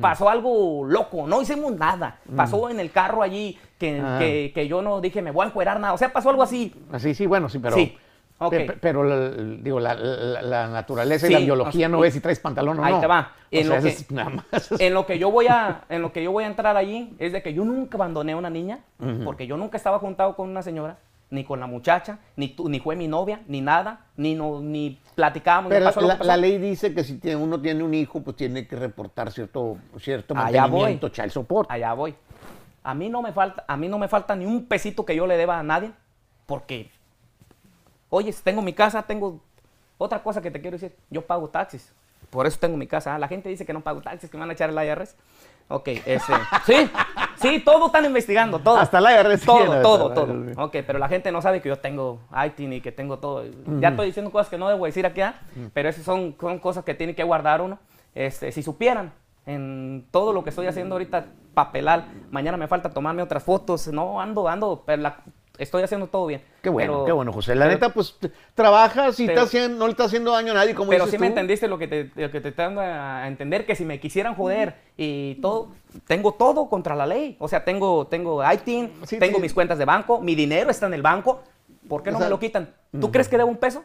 pasó 0.00 0.28
algo 0.28 0.84
loco, 0.86 1.26
no 1.26 1.42
hicimos 1.42 1.72
nada. 1.76 2.18
Pasó 2.36 2.68
en 2.70 2.80
el 2.80 2.90
carro 2.90 3.22
allí 3.22 3.58
que, 3.78 4.00
Ah. 4.02 4.16
que- 4.18 4.52
que 4.54 4.68
yo 4.68 4.82
no 4.82 5.00
dije, 5.00 5.20
me 5.22 5.30
voy 5.30 5.44
a 5.44 5.48
encuerar 5.48 5.80
nada. 5.80 5.92
O 5.94 5.98
sea, 5.98 6.12
pasó 6.12 6.30
algo 6.30 6.42
así. 6.42 6.72
Así, 6.92 7.14
sí, 7.14 7.26
bueno, 7.26 7.48
sí, 7.48 7.58
pero. 7.58 7.74
Sí, 7.76 7.96
ok. 8.38 8.50
pe- 8.50 8.64
pe- 8.66 8.72
Pero, 8.80 9.02
la- 9.04 9.30
digo, 9.30 9.80
la, 9.80 9.94
la- 9.94 10.42
la 10.42 10.68
naturaleza 10.68 11.26
y 11.26 11.28
Sí, 11.28 11.34
la 11.34 11.40
biología 11.40 11.70
o 11.70 11.72
sea, 11.80 11.88
no 11.88 11.98
y- 11.98 12.02
ves 12.02 12.14
si 12.14 12.20
traes 12.20 12.38
pantalón 12.40 12.78
o 12.78 12.84
ahí 12.84 12.92
no. 12.92 13.00
te 13.00 13.06
va. 13.06 13.32
O 13.42 13.46
En 13.50 13.66
sea, 13.66 13.76
lo 13.76 13.82
que- 13.82 13.88
es 13.88 14.10
nada 14.10 14.30
más. 14.30 14.70
En 14.80 14.94
lo 14.94 15.06
que 15.06 15.18
yo 15.18 15.30
voy 15.30 15.46
a, 15.48 15.82
en 15.88 16.02
lo 16.02 16.12
que 16.12 16.22
yo 16.22 16.30
voy 16.32 16.44
a 16.44 16.46
entrar 16.46 16.76
allí 16.76 17.14
es 17.18 17.32
de 17.32 17.42
que 17.42 17.52
yo 17.54 17.64
nunca 17.64 17.96
abandoné 17.96 18.32
a 18.32 18.36
una 18.36 18.50
niña, 18.50 18.80
porque 19.24 19.46
yo 19.46 19.56
nunca 19.56 19.76
estaba 19.76 19.98
juntado 19.98 20.34
con 20.36 20.48
una 20.48 20.62
señora, 20.62 20.98
ni 21.34 21.44
con 21.44 21.60
la 21.60 21.66
muchacha, 21.66 22.18
ni 22.36 22.48
tú, 22.48 22.68
ni 22.68 22.80
fue 22.80 22.96
mi 22.96 23.08
novia, 23.08 23.42
ni 23.48 23.60
nada, 23.60 24.06
ni 24.16 24.34
no, 24.34 24.60
ni 24.60 25.00
platicábamos, 25.14 25.70
Pero 25.70 25.84
pasó 25.86 26.00
la, 26.00 26.14
que 26.14 26.18
pasó. 26.18 26.28
la 26.28 26.36
ley 26.36 26.58
dice 26.58 26.94
que 26.94 27.02
si 27.04 27.18
tiene- 27.18 27.36
uno 27.36 27.60
tiene 27.60 27.82
un 27.82 27.92
hijo, 27.92 28.22
pues 28.22 28.36
tiene 28.36 28.66
que 28.66 28.76
reportar 28.76 29.30
cierto, 29.32 29.76
cierto 29.98 30.34
Allá 30.36 30.62
mantenimiento, 30.62 31.08
voy. 31.08 31.12
child 31.14 31.30
support. 31.30 31.70
allá 31.70 31.92
voy. 31.92 32.14
A 32.84 32.94
mí 32.94 33.08
no 33.08 33.20
me 33.22 33.32
falta, 33.32 33.64
a 33.66 33.76
mí 33.76 33.88
no 33.88 33.98
me 33.98 34.08
falta 34.08 34.36
ni 34.36 34.46
un 34.46 34.66
pesito 34.66 35.04
que 35.04 35.16
yo 35.16 35.26
le 35.26 35.36
deba 35.36 35.58
a 35.58 35.62
nadie, 35.62 35.90
porque, 36.46 36.90
oye, 38.10 38.32
tengo 38.44 38.62
mi 38.62 38.72
casa, 38.72 39.02
tengo 39.02 39.40
otra 39.98 40.22
cosa 40.22 40.40
que 40.40 40.50
te 40.50 40.60
quiero 40.60 40.76
decir, 40.76 40.94
yo 41.10 41.26
pago 41.26 41.48
taxis, 41.48 41.92
por 42.30 42.46
eso 42.46 42.58
tengo 42.60 42.76
mi 42.76 42.86
casa. 42.86 43.14
Ah, 43.14 43.18
La 43.18 43.28
gente 43.28 43.48
dice 43.48 43.64
que 43.66 43.72
no 43.72 43.80
pago 43.80 44.00
taxis, 44.02 44.30
que 44.30 44.36
me 44.36 44.42
van 44.42 44.50
a 44.50 44.52
echar 44.52 44.70
el 44.70 44.76
IRS. 44.76 45.16
Ok, 45.68 45.88
ese, 45.88 46.32
sí, 46.66 46.90
sí, 47.36 47.62
todo 47.64 47.86
están 47.86 48.04
investigando, 48.04 48.58
todo. 48.58 48.76
Hasta 48.76 49.00
la 49.00 49.18
IRS 49.20 49.44
Todo, 49.46 49.58
tiene, 49.64 49.80
todo, 49.82 50.12
todo. 50.12 50.34
IRS. 50.34 50.58
Ok, 50.58 50.76
pero 50.86 50.98
la 50.98 51.08
gente 51.08 51.32
no 51.32 51.40
sabe 51.40 51.62
que 51.62 51.68
yo 51.70 51.76
tengo 51.78 52.20
ITIN 52.46 52.74
y 52.74 52.80
que 52.80 52.92
tengo 52.92 53.18
todo. 53.18 53.44
Ya 53.80 53.88
estoy 53.88 54.06
diciendo 54.06 54.30
cosas 54.30 54.48
que 54.50 54.58
no 54.58 54.68
debo 54.68 54.84
decir 54.84 55.06
aquí, 55.06 55.22
¿ah? 55.22 55.34
pero 55.72 55.88
esas 55.88 56.04
son, 56.04 56.36
son 56.38 56.58
cosas 56.58 56.84
que 56.84 56.94
tiene 56.94 57.14
que 57.14 57.24
guardar 57.24 57.62
uno. 57.62 57.78
Este, 58.14 58.52
si 58.52 58.62
supieran 58.62 59.12
en 59.46 60.06
todo 60.10 60.32
lo 60.32 60.44
que 60.44 60.50
estoy 60.50 60.66
haciendo 60.66 60.94
ahorita, 60.94 61.26
papelal, 61.54 62.06
mañana 62.30 62.56
me 62.56 62.68
falta 62.68 62.90
tomarme 62.90 63.22
otras 63.22 63.42
fotos, 63.42 63.88
no, 63.88 64.20
ando, 64.20 64.48
ando, 64.48 64.82
pero 64.86 65.02
la- 65.02 65.16
estoy 65.58 65.82
haciendo 65.82 66.06
todo 66.08 66.26
bien. 66.26 66.42
Qué 66.62 66.68
bueno, 66.68 66.92
Pero- 66.92 67.04
qué 67.04 67.12
bueno, 67.12 67.32
José. 67.32 67.54
La 67.54 67.66
pero- 67.66 67.74
neta, 67.74 67.88
pues 67.90 68.16
trabajas 68.54 69.18
y 69.20 69.26
pero- 69.26 69.40
está 69.40 69.46
haciendo- 69.46 69.78
no 69.78 69.86
le 69.86 69.90
está 69.92 70.04
haciendo 70.04 70.32
daño 70.32 70.52
a 70.52 70.54
nadie, 70.54 70.74
como 70.74 70.90
Pero 70.90 71.04
dices 71.04 71.18
sí 71.18 71.20
me 71.20 71.28
entendiste 71.28 71.68
lo 71.68 71.78
que 71.78 71.88
te, 71.88 72.10
lo 72.14 72.30
que 72.30 72.40
te 72.40 72.50
dando 72.52 72.80
a 72.80 73.26
entender, 73.28 73.64
que 73.66 73.74
si 73.76 73.84
me 73.84 74.00
quisieran 74.00 74.34
joder 74.34 74.74
y 74.96 75.36
todo, 75.36 75.68
tengo 76.06 76.32
todo 76.34 76.68
contra 76.68 76.94
la 76.94 77.06
ley. 77.06 77.36
O 77.38 77.48
sea, 77.48 77.64
tengo, 77.64 78.06
tengo 78.06 78.42
ITIN, 78.44 78.92
Sí, 79.04 79.18
tengo 79.18 79.36
sí. 79.36 79.42
mis 79.42 79.54
cuentas 79.54 79.78
de 79.78 79.84
banco, 79.84 80.20
mi 80.20 80.34
dinero 80.34 80.70
está 80.70 80.86
en 80.86 80.94
el 80.94 81.02
banco. 81.02 81.42
¿Por 81.88 82.02
qué 82.02 82.10
O 82.10 82.12
no 82.14 82.18
sea, 82.18 82.26
me 82.26 82.30
lo 82.30 82.38
quitan? 82.38 82.74
¿Tú 83.00 83.12
crees 83.12 83.28
que 83.28 83.36
debo 83.36 83.50
un 83.50 83.58
peso? 83.58 83.84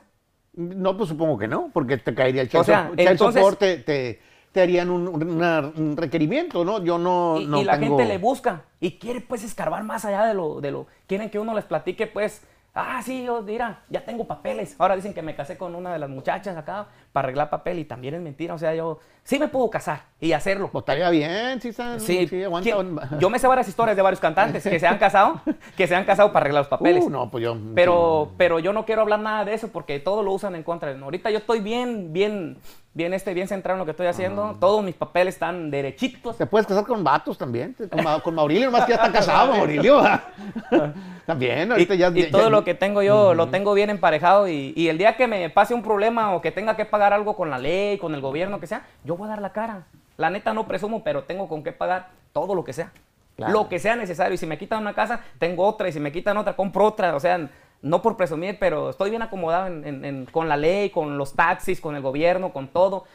No, 0.54 0.98
pues 0.98 1.10
supongo 1.10 1.38
que 1.38 1.48
no, 1.48 1.70
porque 1.74 1.98
te 1.98 2.14
caería 2.16 2.42
el 2.42 2.50
O 2.54 2.64
sea, 2.64 2.88
child 2.96 3.00
entonces- 3.10 3.42
support, 3.42 3.60
te, 3.60 4.20
te- 4.52 4.62
harían 4.62 4.90
un, 4.90 5.08
una- 5.08 5.72
un 5.76 5.96
requerimiento, 5.98 6.64
¿no? 6.66 6.84
Yo 6.84 6.98
no, 6.98 7.38
Y, 7.40 7.46
no 7.46 7.62
y 7.62 7.64
la 7.64 7.80
tengo- 7.80 7.98
gente 7.98 8.12
le 8.12 8.18
busca 8.18 8.64
y 8.80 8.92
quiere 9.00 9.22
pues 9.22 9.44
escarbar 9.44 9.84
más 9.84 10.06
allá 10.06 10.26
de 10.26 10.34
lo, 10.34 10.62
de 10.62 10.72
lo, 10.72 10.88
quieren 11.08 11.30
que 11.30 11.40
uno 11.40 11.54
les 11.54 11.66
platique 11.66 12.08
pues, 12.08 12.42
ah, 12.74 13.02
sí, 13.04 13.24
yo, 13.26 13.42
mira, 13.42 13.84
ya 13.90 14.06
tengo 14.06 14.26
papeles. 14.26 14.76
Ahora 14.80 14.96
dicen 14.96 15.14
que 15.14 15.22
me 15.22 15.36
casé 15.36 15.58
con 15.58 15.76
una 15.76 15.92
de 15.94 16.00
las 16.00 16.10
muchachas 16.10 16.56
acá 16.56 16.88
para 17.12 17.26
arreglar 17.28 17.50
papel 17.50 17.80
y 17.80 17.86
también 17.86 18.14
es 18.16 18.22
mentira. 18.22 18.54
O 18.54 18.58
sea, 18.58 18.74
yo 18.76 19.00
sí 19.24 19.40
me 19.40 19.48
puedo 19.48 19.70
casar 19.70 20.04
y 20.20 20.32
hacerlo. 20.34 20.70
Pues 20.72 20.84
estaría 20.84 21.10
bien, 21.10 21.60
sí, 21.62 21.70
está- 21.70 22.00
Sí, 22.00 22.28
sí, 22.28 22.44
aguanta. 22.44 22.70
¿quién- 22.72 23.00
yo 23.20 23.30
me 23.30 23.40
sé 23.40 23.48
varias 23.48 23.68
historias 23.68 23.96
de 23.96 24.02
varios 24.04 24.20
cantantes 24.20 24.64
que 24.64 24.80
se 24.80 24.88
han 24.88 24.98
casado, 24.98 25.42
que 25.78 25.88
se 25.88 25.96
han 25.96 26.06
casado 26.06 26.32
para 26.32 26.44
arreglar 26.46 26.62
los 26.62 26.68
papeles. 26.70 27.04
Uh, 27.06 27.10
no, 27.10 27.30
pues 27.30 27.44
yo... 27.44 27.58
Pero, 27.76 28.32
pero 28.38 28.60
yo 28.60 28.74
no 28.74 28.86
quiero 28.86 29.02
hablar 29.02 29.20
nada 29.20 29.46
de 29.46 29.54
eso 29.54 29.70
porque 29.70 30.00
todo 30.00 30.24
lo 30.24 30.32
usan 30.34 30.56
en 30.56 30.64
contra. 30.64 30.92
Ahorita 31.00 31.30
yo 31.32 31.40
estoy 31.40 31.60
bien, 31.62 32.12
bien, 32.14 32.58
bien, 32.94 33.14
este, 33.14 33.34
bien 33.34 33.48
centrado 33.48 33.76
en 33.76 33.80
lo 33.80 33.86
que 33.86 33.92
estoy 33.92 34.08
haciendo. 34.08 34.58
Todos 34.60 34.84
mis 34.84 34.96
papeles 34.96 35.36
están 35.36 35.72
derechitos. 35.72 36.38
Te 36.38 36.46
puedes 36.46 36.68
casar 36.68 36.86
con 36.86 37.04
vatos 37.04 37.38
también, 37.38 37.76
con, 37.90 38.04
Ma- 38.04 38.20
con 38.20 38.36
Maurilio, 38.36 38.70
más 38.72 38.86
que 38.86 38.92
ya 38.92 38.96
está 38.98 39.12
casado, 39.12 39.54
Maurilio. 39.54 40.02
también, 41.26 41.70
Y, 41.70 41.72
ahorita 41.72 41.96
ya... 41.96 42.10
y 42.14 42.24
ya- 42.24 42.32
todo 42.32 42.44
ya- 42.44 42.50
lo 42.50 42.64
que 42.64 42.74
tengo 42.74 43.02
yo 43.04 43.34
lo 43.34 43.50
tengo 43.50 43.74
bien 43.74 43.90
emparejado 43.90 44.48
y, 44.48 44.74
y 44.76 44.88
el 44.90 44.98
día 44.98 45.16
que 45.16 45.28
me 45.28 45.50
pase 45.50 45.74
un 45.74 45.84
problema 45.84 46.34
o 46.36 46.42
que 46.42 46.52
tenga 46.52 46.76
que 46.76 46.86
pagar 46.86 46.99
algo 47.04 47.36
con 47.36 47.50
la 47.50 47.58
ley, 47.58 47.98
con 47.98 48.14
el 48.16 48.22
gobierno, 48.22 48.60
que 48.60 48.68
sea, 48.68 48.86
yo 49.04 49.16
voy 49.18 49.28
a 49.28 49.30
dar 49.32 49.42
la 49.42 49.52
cara. 49.54 49.88
La 50.18 50.30
neta 50.30 50.54
no 50.54 50.68
presumo, 50.68 51.04
pero 51.04 51.24
tengo 51.24 51.48
con 51.48 51.64
qué 51.64 51.72
pagar 51.72 52.10
todo 52.34 52.54
lo 52.56 52.64
que 52.64 52.74
sea. 52.74 52.92
Claro. 53.38 53.54
Lo 53.54 53.70
que 53.70 53.80
sea 53.80 53.96
necesario. 53.96 54.34
Y 54.34 54.38
si 54.38 54.46
me 54.46 54.58
quitan 54.58 54.82
una 54.82 54.94
casa, 54.94 55.22
tengo 55.40 55.66
otra. 55.66 55.88
Y 55.88 55.94
si 55.94 56.00
me 56.02 56.12
quitan 56.12 56.36
otra, 56.38 56.56
compro 56.58 56.86
otra. 56.86 57.16
O 57.16 57.20
sea, 57.22 57.50
no 57.82 58.02
por 58.02 58.18
presumir, 58.18 58.58
pero 58.60 58.90
estoy 58.90 59.10
bien 59.12 59.22
acomodado 59.22 59.68
en- 59.68 59.86
en- 59.88 60.04
en- 60.04 60.26
con 60.26 60.50
la 60.50 60.58
ley, 60.58 60.90
con 60.90 61.18
los 61.18 61.34
taxis, 61.34 61.80
con 61.80 61.96
el 61.96 62.02
gobierno, 62.02 62.52
con 62.52 62.68
todo. 62.68 63.06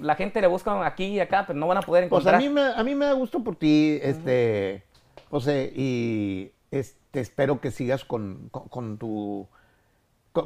La 0.00 0.16
gente 0.16 0.40
le 0.40 0.48
busca 0.48 0.84
aquí 0.84 1.04
y 1.04 1.20
acá, 1.20 1.44
pero 1.46 1.56
no 1.58 1.68
van 1.68 1.78
a 1.78 1.82
poder 1.82 2.08
Pues 2.08 2.22
encontrar. 2.22 2.34
a 2.34 2.38
mí, 2.38 2.48
me, 2.48 2.62
a 2.74 2.82
mí 2.82 2.96
me 2.96 3.04
da 3.06 3.12
gusto 3.12 3.44
por 3.44 3.54
ti, 3.54 4.00
este, 4.02 4.82
José, 5.30 5.72
y 5.76 6.50
este, 6.72 7.20
espero 7.20 7.60
que 7.60 7.70
sigas 7.70 8.04
con, 8.04 8.48
con- 8.50 8.66
con 8.68 8.98
tu, 8.98 9.46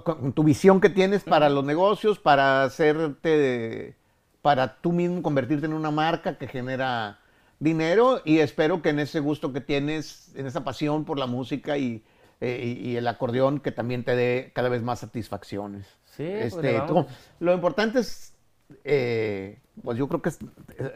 con, 0.01 0.03
con 0.03 0.33
tu 0.33 0.43
visión 0.45 0.81
que 0.81 0.89
tienes 0.91 1.25
para 1.25 1.49
los 1.51 1.65
negocios, 1.65 2.19
para 2.19 2.65
hacerte, 2.65 3.97
para 4.41 4.77
tú 4.81 4.93
mismo 4.93 5.23
convertirte 5.23 5.67
en 5.67 5.73
una 5.75 5.91
marca 5.91 6.39
que 6.39 6.47
genera 6.49 7.19
dinero 7.59 8.21
y 8.25 8.39
espero 8.39 8.83
que 8.83 8.89
en 8.91 8.99
ese 9.01 9.21
gusto 9.21 9.53
que 9.53 9.61
tienes, 9.61 10.33
en 10.35 10.47
esa 10.47 10.65
pasión 10.65 11.05
por 11.05 11.19
la 11.19 11.27
música 11.27 11.77
y, 11.79 12.03
eh, 12.41 12.79
y- 12.83 12.97
el 12.97 13.07
acordeón, 13.07 13.61
que 13.61 13.71
también 13.71 14.03
te 14.05 14.17
dé 14.17 14.51
cada 14.55 14.69
vez 14.69 14.83
más 14.83 14.99
satisfacciones. 15.01 15.87
Sí, 16.05 16.25
pues, 16.29 16.55
Este, 16.55 16.81
tú- 16.89 17.07
lo 17.39 17.55
importante 17.55 18.01
es, 18.01 18.35
eh, 18.85 19.61
pues 19.83 19.97
yo 19.97 20.09
creo 20.09 20.21
que 20.23 20.31
es, 20.31 20.39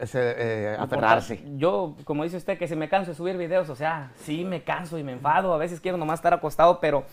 es, 0.01 0.11
eh, 0.15 0.75
aferrarse. 0.77 1.41
Yo, 1.55 1.95
como 2.03 2.23
dice 2.25 2.37
usted, 2.37 2.57
que 2.57 2.67
si 2.67 2.75
me 2.75 2.89
canso 2.89 3.11
de 3.11 3.17
subir 3.17 3.37
videos, 3.37 3.69
o 3.69 3.75
sea, 3.75 4.11
sí 4.17 4.43
me 4.43 4.63
canso 4.63 4.97
y 4.99 5.03
me 5.03 5.13
enfado. 5.13 5.53
A 5.53 5.57
veces 5.57 5.79
quiero 5.79 5.97
nomás 5.97 6.19
estar 6.19 6.33
acostado, 6.33 6.79
pero 6.81 7.05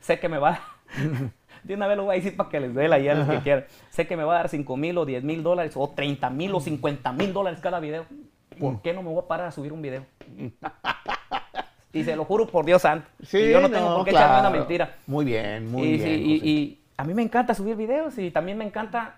sé 0.00 0.18
que 0.20 0.28
me 0.28 0.38
va. 0.38 0.60
De 1.64 1.74
una 1.74 1.86
vez 1.88 1.96
lo 1.96 2.04
voy 2.04 2.14
a 2.14 2.16
decir 2.18 2.36
para 2.36 2.48
que 2.48 2.60
les 2.60 2.72
duela 2.72 2.98
y 2.98 3.08
a 3.08 3.14
los 3.14 3.28
que 3.28 3.38
quieran. 3.40 3.64
Sé 3.90 4.06
que 4.06 4.16
me 4.16 4.24
va 4.24 4.34
a 4.34 4.38
dar 4.38 4.48
5 4.48 4.76
mil 4.76 4.96
o 4.96 5.04
10 5.04 5.24
mil 5.24 5.42
dólares 5.42 5.72
o 5.76 5.88
30 5.88 6.30
mil 6.30 6.54
o 6.54 6.60
50 6.60 7.12
mil 7.12 7.32
dólares 7.32 7.58
cada 7.60 7.80
video. 7.80 8.04
¿Por 8.58 8.80
qué 8.80 8.92
no 8.92 9.02
me 9.02 9.10
voy 9.10 9.22
a 9.22 9.26
parar 9.28 9.46
a 9.48 9.50
subir 9.50 9.72
un 9.72 9.82
video? 9.82 10.04
Y 11.92 12.04
se 12.04 12.14
lo 12.14 12.24
juro 12.26 12.46
por 12.46 12.64
Dios 12.66 12.82
santo. 12.82 13.08
y 13.32 13.50
yo 13.50 13.60
no 13.60 13.70
tengo 13.70 13.96
por 13.96 14.04
qué 14.04 14.10
echarme 14.10 14.34
una 14.40 14.50
claro. 14.50 14.58
mentira. 14.58 14.94
Muy 15.06 15.24
bien, 15.24 15.70
muy 15.70 15.88
y, 15.88 15.96
bien. 15.96 16.02
sí, 16.02 16.40
y- 16.44 16.48
y 16.50 16.80
a 16.98 17.02
mí 17.04 17.14
me 17.14 17.22
encanta 17.22 17.54
subir 17.54 17.76
videos 17.76 18.18
y 18.18 18.30
también 18.30 18.58
me 18.58 18.64
encanta 18.64 19.16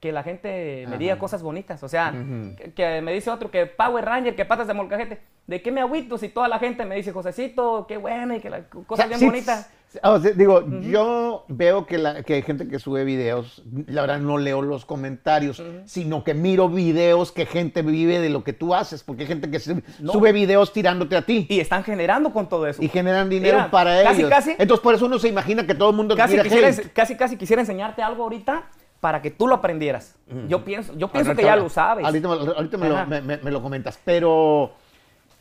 que 0.00 0.12
la 0.12 0.22
gente 0.22 0.86
me 0.88 0.98
diga 0.98 1.14
Ajá. 1.14 1.20
cosas 1.20 1.42
bonitas. 1.42 1.82
O 1.82 1.88
sea, 1.88 2.12
Ujú. 2.14 2.56
que, 2.56 2.72
que 2.74 3.00
me 3.00 3.12
dice 3.14 3.30
otro 3.30 3.50
que 3.50 3.66
Power 3.66 4.04
Ranger, 4.04 4.36
que 4.36 4.44
patas 4.44 4.66
de 4.66 4.74
molcajete. 4.74 5.18
¿De 5.46 5.62
qué 5.62 5.72
me 5.72 5.80
agüito 5.80 6.18
si 6.18 6.28
toda 6.28 6.46
la 6.46 6.58
gente 6.58 6.84
me 6.84 6.94
dice, 6.94 7.10
Josecito, 7.10 7.86
qué 7.88 7.96
bueno 7.96 8.34
y 8.36 8.40
que 8.40 8.50
la, 8.50 8.64
O 8.74 8.82
cosas 8.84 9.04
sea, 9.04 9.06
bien 9.08 9.18
sí, 9.20 9.26
bonitas? 9.26 9.70
Sí, 9.90 9.98
o 10.02 10.18
sea, 10.20 10.30
digo, 10.32 10.64
yo 10.80 11.44
veo 11.48 11.84
que, 11.84 11.98
la- 11.98 12.22
que 12.22 12.34
hay 12.34 12.42
gente 12.42 12.66
que 12.68 12.78
sube 12.78 13.04
videos, 13.04 13.62
la 13.86 14.00
verdad 14.00 14.18
no 14.20 14.38
leo 14.38 14.62
los 14.62 14.84
comentarios, 14.86 15.62
sino 15.84 16.24
que 16.24 16.32
miro 16.34 16.68
videos 16.68 17.32
que 17.32 17.44
gente 17.44 17.82
vive 17.82 18.18
de 18.20 18.30
lo 18.30 18.42
que 18.44 18.52
tú 18.52 18.74
haces, 18.74 19.02
porque 19.02 19.22
hay 19.22 19.28
gente 19.28 19.50
que 19.50 19.60
No. 19.98 20.12
sube 20.12 20.32
videos 20.32 20.72
tirándote 20.72 21.16
a 21.16 21.22
ti. 21.22 21.46
Y 21.50 21.60
están 21.60 21.84
generando 21.84 22.32
con 22.32 22.48
todo 22.48 22.66
eso. 22.66 22.82
Y 22.82 22.88
generan 22.88 23.28
dinero 23.28 23.58
Mira, 23.58 23.70
para 23.70 24.02
casi, 24.02 24.20
ellos. 24.20 24.30
casi- 24.30 24.50
Entonces 24.58 24.80
por 24.80 24.94
eso 24.94 25.06
uno 25.06 25.18
se 25.18 25.28
imagina 25.28 25.66
que 25.66 25.74
todo 25.74 25.90
el 25.90 25.96
mundo 25.96 26.16
casi, 26.16 26.38
quisiera, 26.40 26.70
casi, 26.94 27.16
casi 27.16 27.36
quisiera 27.36 27.60
enseñarte 27.62 28.02
algo 28.02 28.22
ahorita 28.22 28.64
para 29.00 29.22
que 29.22 29.30
tú 29.30 29.46
lo 29.48 29.54
aprendieras. 29.56 30.14
Yo 30.48 30.64
pienso, 30.64 30.94
yo 30.96 31.08
pienso 31.08 31.34
que 31.34 31.42
ya 31.42 31.56
lo 31.56 31.68
sabes. 31.68 32.04
Ahorita, 32.04 32.28
me 32.28 32.36
lo- 32.36 32.56
ahorita 32.56 32.76
me, 32.78 32.88
lo, 32.88 32.96
Ajá. 32.96 33.06
me- 33.06 33.22
me- 33.22 33.36
me 33.38 33.50
lo 33.50 33.62
comentas, 33.62 33.98
pero, 34.04 34.72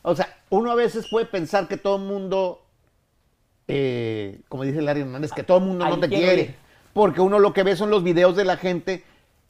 o 0.01 0.15
sea, 0.15 0.27
uno 0.49 0.71
a 0.71 0.75
veces 0.75 1.07
puede 1.11 1.25
pensar 1.25 1.67
que 1.67 1.75
todo 1.77 1.97
el 1.97 2.03
mundo, 2.03 2.61
eh, 3.69 4.39
como 4.49 4.63
dice 4.63 4.81
Larry 4.81 5.01
Hernández, 5.01 5.31
que 5.31 5.43
todo 5.43 5.59
el 5.59 5.63
mundo 5.65 5.85
no 5.87 5.99
te 5.99 6.09
quiere, 6.09 6.41
ir. 6.41 6.55
porque 6.93 7.21
uno 7.21 7.39
lo 7.39 7.53
que 7.53 7.63
ve 7.63 7.75
son 7.75 7.89
los 7.89 8.03
videos 8.03 8.35
de 8.35 8.45
la 8.45 8.57
gente 8.57 9.03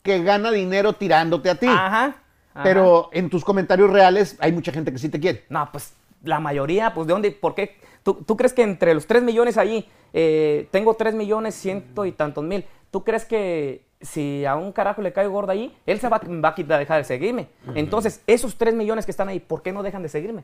que 0.03 0.21
gana 0.23 0.51
dinero 0.51 0.93
tirándote 0.93 1.49
a 1.49 1.55
ti, 1.55 1.67
Ajá. 1.67 2.05
ajá. 2.53 2.63
pero 2.63 3.09
en 3.13 3.29
tus 3.29 3.43
comentarios 3.43 3.89
reales 3.89 4.37
hay 4.39 4.51
mucha 4.51 4.71
gente 4.71 4.91
que 4.91 4.97
sí 4.99 5.09
te 5.09 5.19
quiere. 5.19 5.45
No, 5.49 5.67
pues 5.71 5.93
la 6.23 6.39
mayoría, 6.39 6.93
pues 6.93 7.07
de 7.07 7.13
dónde, 7.13 7.31
por 7.31 7.55
qué. 7.55 7.77
¿Tú, 8.03 8.13
tú 8.25 8.37
crees 8.37 8.53
que 8.53 8.61
entre 8.63 8.93
los 8.93 9.07
3 9.07 9.23
millones 9.23 9.57
ahí, 9.57 9.87
eh, 10.13 10.67
tengo 10.71 10.93
3 10.93 11.15
millones 11.15 11.55
ciento 11.55 12.05
y 12.05 12.11
tantos 12.13 12.43
mil? 12.43 12.65
¿Tú 12.91 13.03
crees 13.03 13.25
que 13.25 13.83
si 14.01 14.45
a 14.45 14.55
un 14.55 14.71
carajo 14.71 15.01
le 15.01 15.11
cae 15.13 15.27
gordo 15.27 15.51
ahí, 15.51 15.75
él 15.85 15.99
se 15.99 16.07
va, 16.07 16.19
va 16.19 16.49
a 16.49 16.55
quitar- 16.55 16.79
dejar 16.79 16.97
de 16.99 17.03
seguirme? 17.03 17.47
Entonces, 17.75 18.21
esos 18.25 18.55
3 18.57 18.73
millones 18.73 19.05
que 19.05 19.11
están 19.11 19.27
ahí, 19.27 19.39
¿por 19.41 19.61
qué 19.61 19.71
no 19.73 19.83
dejan 19.83 20.01
de 20.01 20.09
seguirme? 20.09 20.43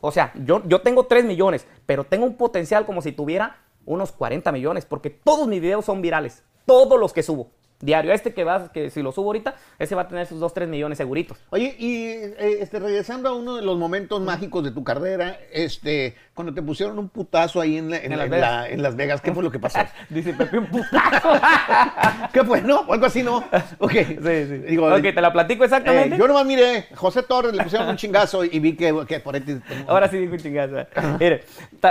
O 0.00 0.12
sea, 0.12 0.32
yo, 0.44 0.62
yo 0.66 0.80
tengo 0.80 1.06
3 1.06 1.24
millones, 1.24 1.66
pero 1.86 2.04
tengo 2.04 2.26
un 2.26 2.36
potencial 2.36 2.86
como 2.86 3.02
si 3.02 3.12
tuviera 3.12 3.58
unos 3.84 4.12
40 4.12 4.50
millones, 4.52 4.84
porque 4.84 5.10
todos 5.10 5.46
mis 5.46 5.60
videos 5.60 5.84
son 5.84 6.02
virales, 6.02 6.42
todos 6.66 6.98
los 6.98 7.12
que 7.12 7.22
subo. 7.22 7.50
Diario, 7.80 8.12
este 8.12 8.32
que 8.32 8.42
va, 8.42 8.72
que 8.72 8.88
si 8.90 9.02
lo 9.02 9.12
subo 9.12 9.26
ahorita, 9.26 9.54
ese 9.78 9.94
va 9.94 10.02
a 10.02 10.08
tener 10.08 10.26
sus 10.26 10.40
2, 10.40 10.54
3 10.54 10.66
millones 10.68 10.96
seguritos. 10.96 11.36
Oye, 11.50 11.76
y 11.78 12.04
eh, 12.06 12.58
este, 12.60 12.78
regresando 12.78 13.28
a 13.28 13.34
uno 13.34 13.56
de 13.56 13.62
los 13.62 13.76
momentos 13.76 14.20
mágicos 14.22 14.64
de 14.64 14.70
tu 14.70 14.82
carrera, 14.82 15.38
este, 15.52 16.14
cuando 16.32 16.54
te 16.54 16.62
pusieron 16.62 16.98
un 16.98 17.10
putazo 17.10 17.60
ahí 17.60 17.76
en, 17.76 17.90
la- 17.90 17.98
en 17.98 18.04
En 18.04 18.10
la- 18.12 18.16
Las 18.16 18.24
en 18.26 18.30
Vegas. 18.30 18.50
la- 18.50 18.68
en 18.70 18.82
Las 18.82 18.96
Vegas, 18.96 19.20
¿qué 19.20 19.32
fue 19.32 19.42
lo 19.42 19.50
que 19.50 19.58
pasó? 19.58 19.78
Dice 20.08 20.32
Pepe, 20.32 20.58
un 20.58 20.66
putazo. 20.66 21.28
¿Qué 22.32 22.44
fue? 22.44 22.62
¿No? 22.62 22.80
¿O 22.80 22.92
algo 22.94 23.06
así, 23.06 23.22
no? 23.22 23.44
Ok. 23.78 23.92
Sí, 23.92 24.06
sí. 24.22 24.58
Digo, 24.68 24.86
ok, 24.94 25.02
te 25.02 25.20
la 25.20 25.32
platico 25.32 25.64
exactamente. 25.64 26.14
eh, 26.14 26.18
yo 26.18 26.26
nomás 26.28 26.46
miré, 26.46 26.86
José 26.94 27.22
Torres 27.24 27.52
le 27.54 27.62
pusieron 27.62 27.88
un 27.88 27.96
chingazo 27.96 28.42
y 28.44 28.58
vi 28.58 28.74
que, 28.74 29.04
que 29.06 29.20
por 29.20 29.34
ahí 29.34 29.42
te- 29.42 29.60
Ahora 29.86 30.08
sí 30.08 30.16
digo 30.18 30.32
un 30.32 30.38
chingazo. 30.38 30.76
Mire, 31.20 31.44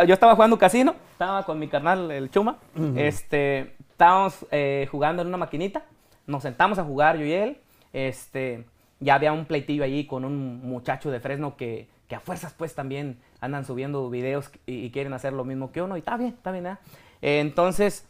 yo 0.07 0.13
estaba 0.13 0.33
jugando 0.35 0.57
casino, 0.57 0.95
estaba 1.11 1.45
con 1.45 1.59
mi 1.59 1.67
carnal, 1.67 2.09
el 2.11 2.31
Chuma. 2.31 2.57
Este, 2.95 3.75
estábamos 3.95 4.45
eh, 4.51 4.87
jugando 4.91 5.21
en 5.21 5.29
una 5.29 5.37
maquinita. 5.37 5.83
Nos 6.27 6.43
sentamos 6.43 6.77
a 6.79 6.83
jugar 6.83 7.17
yo 7.17 7.25
y 7.25 7.31
él. 7.31 7.57
Este, 7.93 8.65
ya 8.99 9.15
había 9.15 9.31
un 9.31 9.45
pleitillo 9.45 9.85
allí 9.85 10.05
con 10.05 10.25
un 10.25 10.59
muchacho 10.67 11.11
de 11.11 11.21
Fresno 11.21 11.55
que, 11.55 11.87
que 12.09 12.15
a 12.15 12.19
fuerzas 12.19 12.53
pues 12.57 12.75
también 12.75 13.19
andan 13.39 13.63
subiendo 13.65 14.09
videos 14.09 14.51
y, 14.65 14.85
y 14.85 14.91
quieren 14.91 15.13
hacer 15.13 15.31
lo 15.31 15.45
mismo 15.45 15.71
que 15.71 15.81
uno. 15.81 15.95
Y 15.95 15.99
está 15.99 16.17
bien, 16.17 16.33
está 16.35 16.51
bien. 16.51 16.67
¿eh? 16.67 16.77
Eh, 17.21 17.39
entonces, 17.39 18.05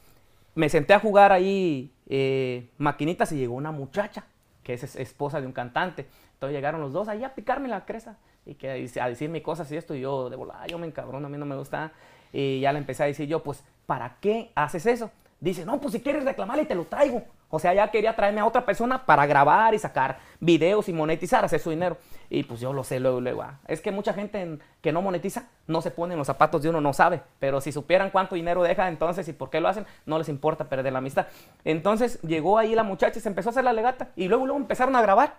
me 0.56 0.70
senté 0.70 0.96
a 0.96 1.00
jugar 1.00 1.32
ahí 1.32 1.92
eh, 2.10 2.70
maquinitas 2.80 3.32
y 3.32 3.38
llegó 3.38 3.54
una 3.54 3.72
muchacha, 3.72 4.26
que 4.64 4.74
es 4.74 4.84
es- 4.84 4.96
esposa 4.96 5.40
de 5.40 5.46
un 5.46 5.54
cantante. 5.54 6.08
Entonces 6.34 6.56
llegaron 6.56 6.82
los 6.82 6.94
dos 6.94 7.08
ahí 7.10 7.24
a 7.24 7.36
picarme 7.36 7.68
la 7.68 7.86
cresta 7.86 8.18
y 8.44 8.56
que 8.56 8.90
a 9.00 9.08
decirme 9.08 9.44
cosas 9.44 9.72
y 9.72 9.78
esto. 9.78 9.94
Y 9.94 10.02
yo, 10.02 10.32
de 10.32 10.36
volada, 10.36 10.66
yo 10.66 10.80
me 10.80 10.88
encabrono, 10.88 11.28
a 11.28 11.30
mí 11.30 11.38
no 11.38 11.46
me 11.46 11.56
gusta. 11.56 11.92
Y 12.34 12.60
ya 12.62 12.74
le 12.74 12.80
empecé 12.80 13.04
a 13.04 13.06
decir 13.06 13.28
yo, 13.28 13.44
pues, 13.44 13.64
¿para 13.86 14.18
qué 14.20 14.52
haces 14.56 14.88
eso? 14.88 15.12
Dice, 15.46 15.64
no, 15.64 15.80
pues 15.80 15.94
si 15.94 16.02
quieres 16.02 16.26
reclamarle, 16.26 16.66
te 16.66 16.74
lo 16.74 16.86
traigo. 16.86 17.22
O 17.52 17.60
sea, 17.60 17.72
ya 17.72 17.92
quería 17.92 18.16
traerme 18.16 18.42
a 18.42 18.48
otra 18.48 18.66
persona 18.66 19.06
para 19.06 19.28
grabar 19.28 19.76
y 19.76 19.80
sacar 19.80 20.18
videos 20.40 20.90
y 20.90 20.94
monetizar, 20.94 21.46
hacer 21.46 21.60
su 21.60 21.70
dinero. 21.70 21.98
Y 22.32 22.42
pues 22.42 22.60
yo 22.60 22.74
lo 22.74 22.84
sé 22.84 23.00
luego, 23.00 23.22
luego. 23.22 23.44
ah. 23.44 23.60
Es 23.68 23.80
que 23.80 23.92
mucha 23.92 24.12
gente 24.12 24.42
en- 24.42 24.60
que 24.82 24.92
no 24.92 25.04
monetiza 25.04 25.44
no 25.68 25.84
se 25.84 25.92
pone 25.92 26.16
en 26.16 26.18
los 26.18 26.26
zapatos 26.26 26.64
de 26.64 26.70
uno, 26.70 26.82
no 26.82 26.94
sabe. 26.94 27.22
Pero 27.38 27.62
si 27.62 27.72
supieran 27.72 28.10
cuánto 28.10 28.34
dinero 28.34 28.64
deja 28.64 28.88
entonces 28.88 29.28
y 29.28 29.34
por 29.34 29.52
qué 29.52 29.62
lo 29.62 29.68
hacen, 29.68 29.86
no 30.08 30.18
les 30.18 30.30
importa 30.30 30.68
perder 30.68 30.92
la 30.94 30.98
amistad. 30.98 31.28
Entonces 31.64 32.20
llegó 32.24 32.58
ahí 32.58 32.74
la 32.74 32.82
muchacha 32.82 33.20
y 33.20 33.22
se 33.22 33.30
empezó 33.30 33.50
a 33.50 33.52
hacer 33.52 33.64
la 33.66 33.72
legata. 33.74 34.10
Y 34.16 34.28
luego, 34.28 34.48
luego 34.48 34.60
empezaron 34.60 34.96
a 34.96 35.02
grabar 35.04 35.36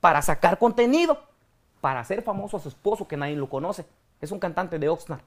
para 0.00 0.22
sacar 0.22 0.58
contenido, 0.58 1.22
para 1.80 2.00
hacer 2.00 2.22
famoso 2.22 2.56
a 2.56 2.60
su 2.60 2.68
esposo 2.68 3.06
que 3.06 3.16
nadie 3.16 3.36
lo 3.36 3.48
conoce. 3.48 3.86
Es 4.20 4.32
un 4.32 4.40
cantante 4.40 4.80
de 4.80 4.88
Oxnard, 4.88 5.20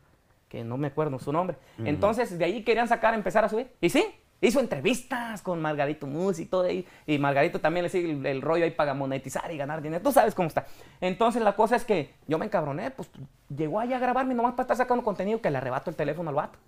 que 0.50 0.64
no 0.64 0.78
me 0.78 0.88
acuerdo 0.88 1.20
su 1.20 1.32
nombre. 1.32 1.58
Entonces 1.86 2.38
de 2.38 2.44
ahí 2.44 2.64
querían 2.64 2.88
sacar, 2.88 3.14
empezar 3.14 3.46
a 3.46 3.50
subir. 3.50 3.72
Y 3.80 3.90
sí, 3.90 4.04
hizo 4.42 4.60
entrevistas 4.60 5.42
con 5.42 5.62
Margarito 5.62 6.08
Mus 6.08 6.40
y 6.40 6.46
todo 6.46 6.64
ahí. 6.64 6.86
Y 7.06 7.20
Margarito 7.20 7.60
también 7.62 7.84
le 7.84 7.90
sigue 7.90 8.12
el, 8.12 8.26
el 8.26 8.42
rollo 8.42 8.64
ahí 8.66 8.72
para 8.72 8.94
monetizar 8.94 9.52
y 9.52 9.58
ganar 9.58 9.82
dinero. 9.82 10.04
Tú 10.04 10.12
sabes 10.12 10.34
cómo 10.34 10.48
está. 10.48 10.66
Entonces 11.00 11.42
la 11.42 11.56
cosa 11.56 11.76
es 11.76 11.86
que 11.86 12.14
yo 12.28 12.38
me 12.38 12.46
encabroné, 12.46 12.92
pues 12.92 13.10
llegó 13.56 13.80
ahí 13.80 13.94
a 13.94 14.00
grabarme 14.00 14.34
nomás 14.34 14.54
para 14.54 14.64
estar 14.64 14.78
sacando 14.78 15.04
contenido 15.04 15.40
que 15.42 15.52
le 15.52 15.58
arrebato 15.58 15.90
el 15.90 15.96
teléfono 15.96 16.30
al 16.30 16.36
vato. 16.36 16.60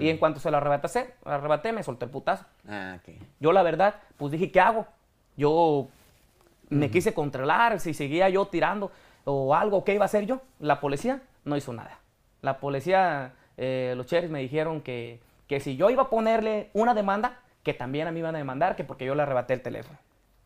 Y 0.00 0.08
en 0.08 0.18
cuanto 0.18 0.40
se 0.40 0.50
lo 0.50 0.56
arrebaté, 0.56 1.14
arrebaté, 1.24 1.72
me 1.72 1.84
soltó 1.84 2.04
el 2.04 2.10
putazo. 2.10 2.44
Ah. 2.68 2.98
Yo 3.38 3.52
la 3.52 3.62
verdad, 3.62 3.96
pues 4.16 4.32
dije, 4.32 4.50
¿qué 4.50 4.60
hago? 4.60 4.86
Yo 5.36 5.88
me 6.68 6.90
quise 6.90 7.14
controlar, 7.14 7.78
si 7.78 7.94
seguía 7.94 8.28
yo 8.28 8.46
tirando 8.46 8.90
o 9.24 9.54
algo, 9.54 9.84
¿qué 9.84 9.94
iba 9.94 10.04
a 10.04 10.06
hacer 10.06 10.26
yo? 10.26 10.40
La 10.58 10.80
policía 10.80 11.22
no 11.44 11.56
hizo 11.56 11.72
nada. 11.72 12.00
La 12.42 12.58
policía, 12.58 13.32
eh, 13.56 13.94
los 13.96 14.06
sheriffs 14.06 14.30
me 14.32 14.40
dijeron 14.40 14.80
que, 14.80 15.20
que 15.46 15.60
si 15.60 15.76
yo 15.76 15.90
iba 15.90 16.04
a 16.04 16.10
ponerle 16.10 16.70
una 16.72 16.94
demanda, 16.94 17.40
que 17.62 17.74
también 17.74 18.06
a 18.06 18.12
mí 18.12 18.20
iban 18.20 18.34
a 18.34 18.38
demandar, 18.38 18.76
que 18.76 18.84
porque 18.84 19.04
yo 19.04 19.14
le 19.14 19.22
arrebaté 19.22 19.54
el 19.54 19.62
teléfono. 19.62 19.98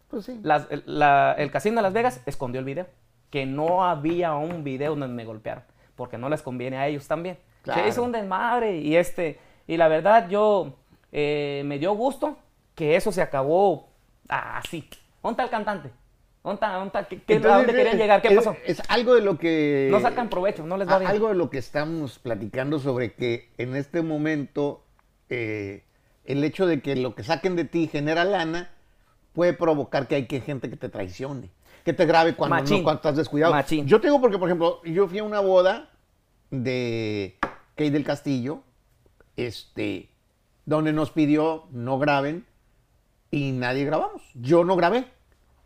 Pues 0.08 0.24
sí. 0.26 0.40
Las- 0.42 0.66
el, 0.70 0.82
la- 0.86 1.34
el 1.38 1.50
casino 1.50 1.76
de 1.76 1.82
Las 1.82 1.92
Vegas 1.92 2.22
escondió 2.26 2.58
el 2.58 2.64
video, 2.64 2.86
que 3.30 3.46
no 3.46 3.84
había 3.84 4.34
un 4.34 4.64
video 4.64 4.90
donde 4.94 5.08
me 5.08 5.24
golpearon, 5.24 5.64
porque 5.96 6.18
no 6.18 6.28
les 6.28 6.42
conviene 6.42 6.76
a 6.78 6.86
ellos 6.88 7.06
también. 7.08 7.38
Claro. 7.62 7.80
Se 7.82 7.88
hizo 7.88 8.02
un 8.02 8.12
desmadre 8.12 8.76
y 8.78 8.96
este, 8.96 9.38
y 9.66 9.76
la 9.76 9.88
verdad 9.88 10.28
yo 10.28 10.74
eh, 11.12 11.62
me 11.64 11.78
dio 11.78 11.92
gusto 11.94 12.36
que 12.74 12.96
eso 12.96 13.12
se 13.12 13.22
acabó 13.22 13.88
así. 14.28 14.88
¿Dónde 15.22 15.32
está 15.34 15.44
el 15.44 15.50
cantante? 15.50 15.90
¿Dónde 16.44 16.54
está- 16.56 16.72
dónde 16.74 16.86
está- 16.88 17.04
qué- 17.08 17.22
qué- 17.22 17.32
¿A 17.34 17.36
Entonces, 17.36 17.58
dónde 17.58 17.72
querían 17.72 17.94
es- 17.94 18.00
llegar? 18.00 18.22
¿Qué 18.22 18.28
es- 18.28 18.34
pasó? 18.36 18.56
Es, 18.66 18.82
algo 18.88 19.14
de 19.14 19.20
lo 19.22 19.38
que... 19.38 19.88
No 19.90 20.00
sacan 20.00 20.28
provecho, 20.28 20.66
no 20.66 20.76
les 20.76 20.88
va 20.88 20.96
a- 20.96 20.98
bien. 20.98 21.10
Algo 21.10 21.28
de 21.28 21.34
lo 21.36 21.50
que 21.50 21.58
estamos 21.58 22.18
platicando 22.18 22.78
sobre 22.80 23.12
que 23.14 23.50
en 23.58 23.76
este 23.76 24.02
momento 24.02 24.82
eh, 25.28 25.84
el 26.24 26.42
hecho 26.44 26.66
de 26.66 26.80
que 26.82 26.96
lo 26.96 27.14
que 27.14 27.22
saquen 27.22 27.54
de 27.56 27.64
ti 27.64 27.86
genera 27.88 28.24
lana 28.24 28.70
puede 29.32 29.52
provocar 29.54 30.08
que 30.08 30.16
hay 30.16 30.26
que 30.26 30.40
gente 30.40 30.68
que 30.68 30.76
te 30.76 30.88
traicione, 30.88 31.50
que 31.84 31.92
te 31.92 32.04
grabe 32.06 32.34
cuando, 32.34 32.56
no, 32.56 32.82
cuando 32.82 32.94
estás 32.98 33.16
descuidado. 33.16 33.52
Machín. 33.52 33.86
Yo 33.86 34.00
tengo 34.00 34.20
porque, 34.20 34.36
por 34.38 34.48
ejemplo, 34.48 34.82
yo 34.84 35.06
fui 35.08 35.20
a 35.20 35.24
una 35.24 35.40
boda 35.40 35.90
de 36.50 37.38
Kay 37.76 37.90
del 37.90 38.04
Castillo, 38.04 38.62
este, 39.36 40.08
donde 40.66 40.92
nos 40.92 41.10
pidió 41.12 41.64
no 41.70 41.98
graben 41.98 42.44
y 43.30 43.52
nadie 43.52 43.84
grabamos. 43.84 44.22
Yo 44.34 44.64
no 44.64 44.76
grabé. 44.76 45.06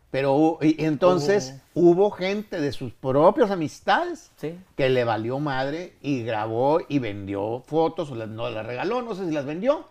Pero 0.09 0.57
y 0.61 0.83
entonces 0.85 1.55
hubo 1.73 2.11
gente 2.11 2.61
de 2.61 2.71
sus 2.71 2.93
propias 2.93 3.51
amistades 3.51 4.31
Sí. 4.37 4.57
que 4.77 4.89
le 4.89 5.03
valió 5.03 5.39
madre 5.39 5.93
y 6.01 6.23
grabó 6.23 6.79
y 6.87 6.99
vendió 6.99 7.61
fotos, 7.65 8.09
o 8.11 8.15
las- 8.15 8.29
no 8.29 8.49
las 8.49 8.65
regaló, 8.65 9.01
no 9.01 9.15
sé 9.15 9.25
si 9.25 9.31
las 9.31 9.45
vendió. 9.45 9.85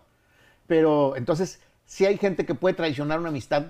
Pero 0.65 1.15
entonces 1.15 1.61
sí 1.85 2.05
hay 2.05 2.17
gente 2.17 2.45
que 2.45 2.55
puede 2.55 2.73
traicionar 2.75 3.19
una 3.19 3.29
amistad 3.29 3.65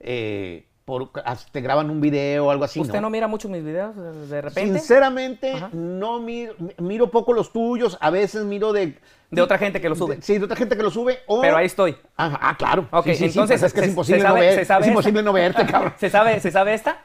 eh, 0.00 0.64
por, 0.86 1.10
te 1.52 1.60
graban 1.60 1.90
un 1.90 2.00
video 2.00 2.46
o 2.46 2.50
algo 2.50 2.64
así. 2.64 2.80
¿Usted 2.80 3.00
no, 3.02 3.10
mira 3.10 3.28
mucho 3.28 3.48
mis 3.50 3.62
videos 3.62 3.94
de 4.28 4.40
repente? 4.40 4.78
Sinceramente, 4.78 5.54
no 5.72 6.18
miro, 6.18 6.54
miro 6.78 7.10
poco 7.10 7.32
los 7.34 7.52
tuyos, 7.52 7.98
a 8.00 8.10
veces 8.10 8.44
miro 8.44 8.72
de... 8.72 8.98
De 9.30 9.42
otra 9.42 9.58
gente 9.58 9.80
que 9.80 9.88
lo 9.88 9.94
sube. 9.94 10.18
sí, 10.20 10.38
de 10.38 10.44
otra 10.44 10.56
gente 10.56 10.76
que 10.76 10.82
lo 10.82 10.90
sube. 10.90 11.20
Pero 11.40 11.56
ahí 11.56 11.66
estoy. 11.66 11.96
Ah, 12.16 12.54
claro. 12.58 12.88
Ok, 12.90 13.06
entonces 13.06 13.62
es 13.62 13.72
que 13.72 13.80
es 13.80 13.88
imposible, 13.88 14.22
no, 14.22 14.34
ver, 14.34 14.58
es 14.58 14.86
imposible 14.86 15.22
no 15.22 15.32
verte, 15.32 15.64
cabrón. 15.70 15.94
¿Se 15.98 16.10
sabe, 16.10 16.40
¿Se 16.40 16.50
sabe 16.50 16.74
esta? 16.74 16.98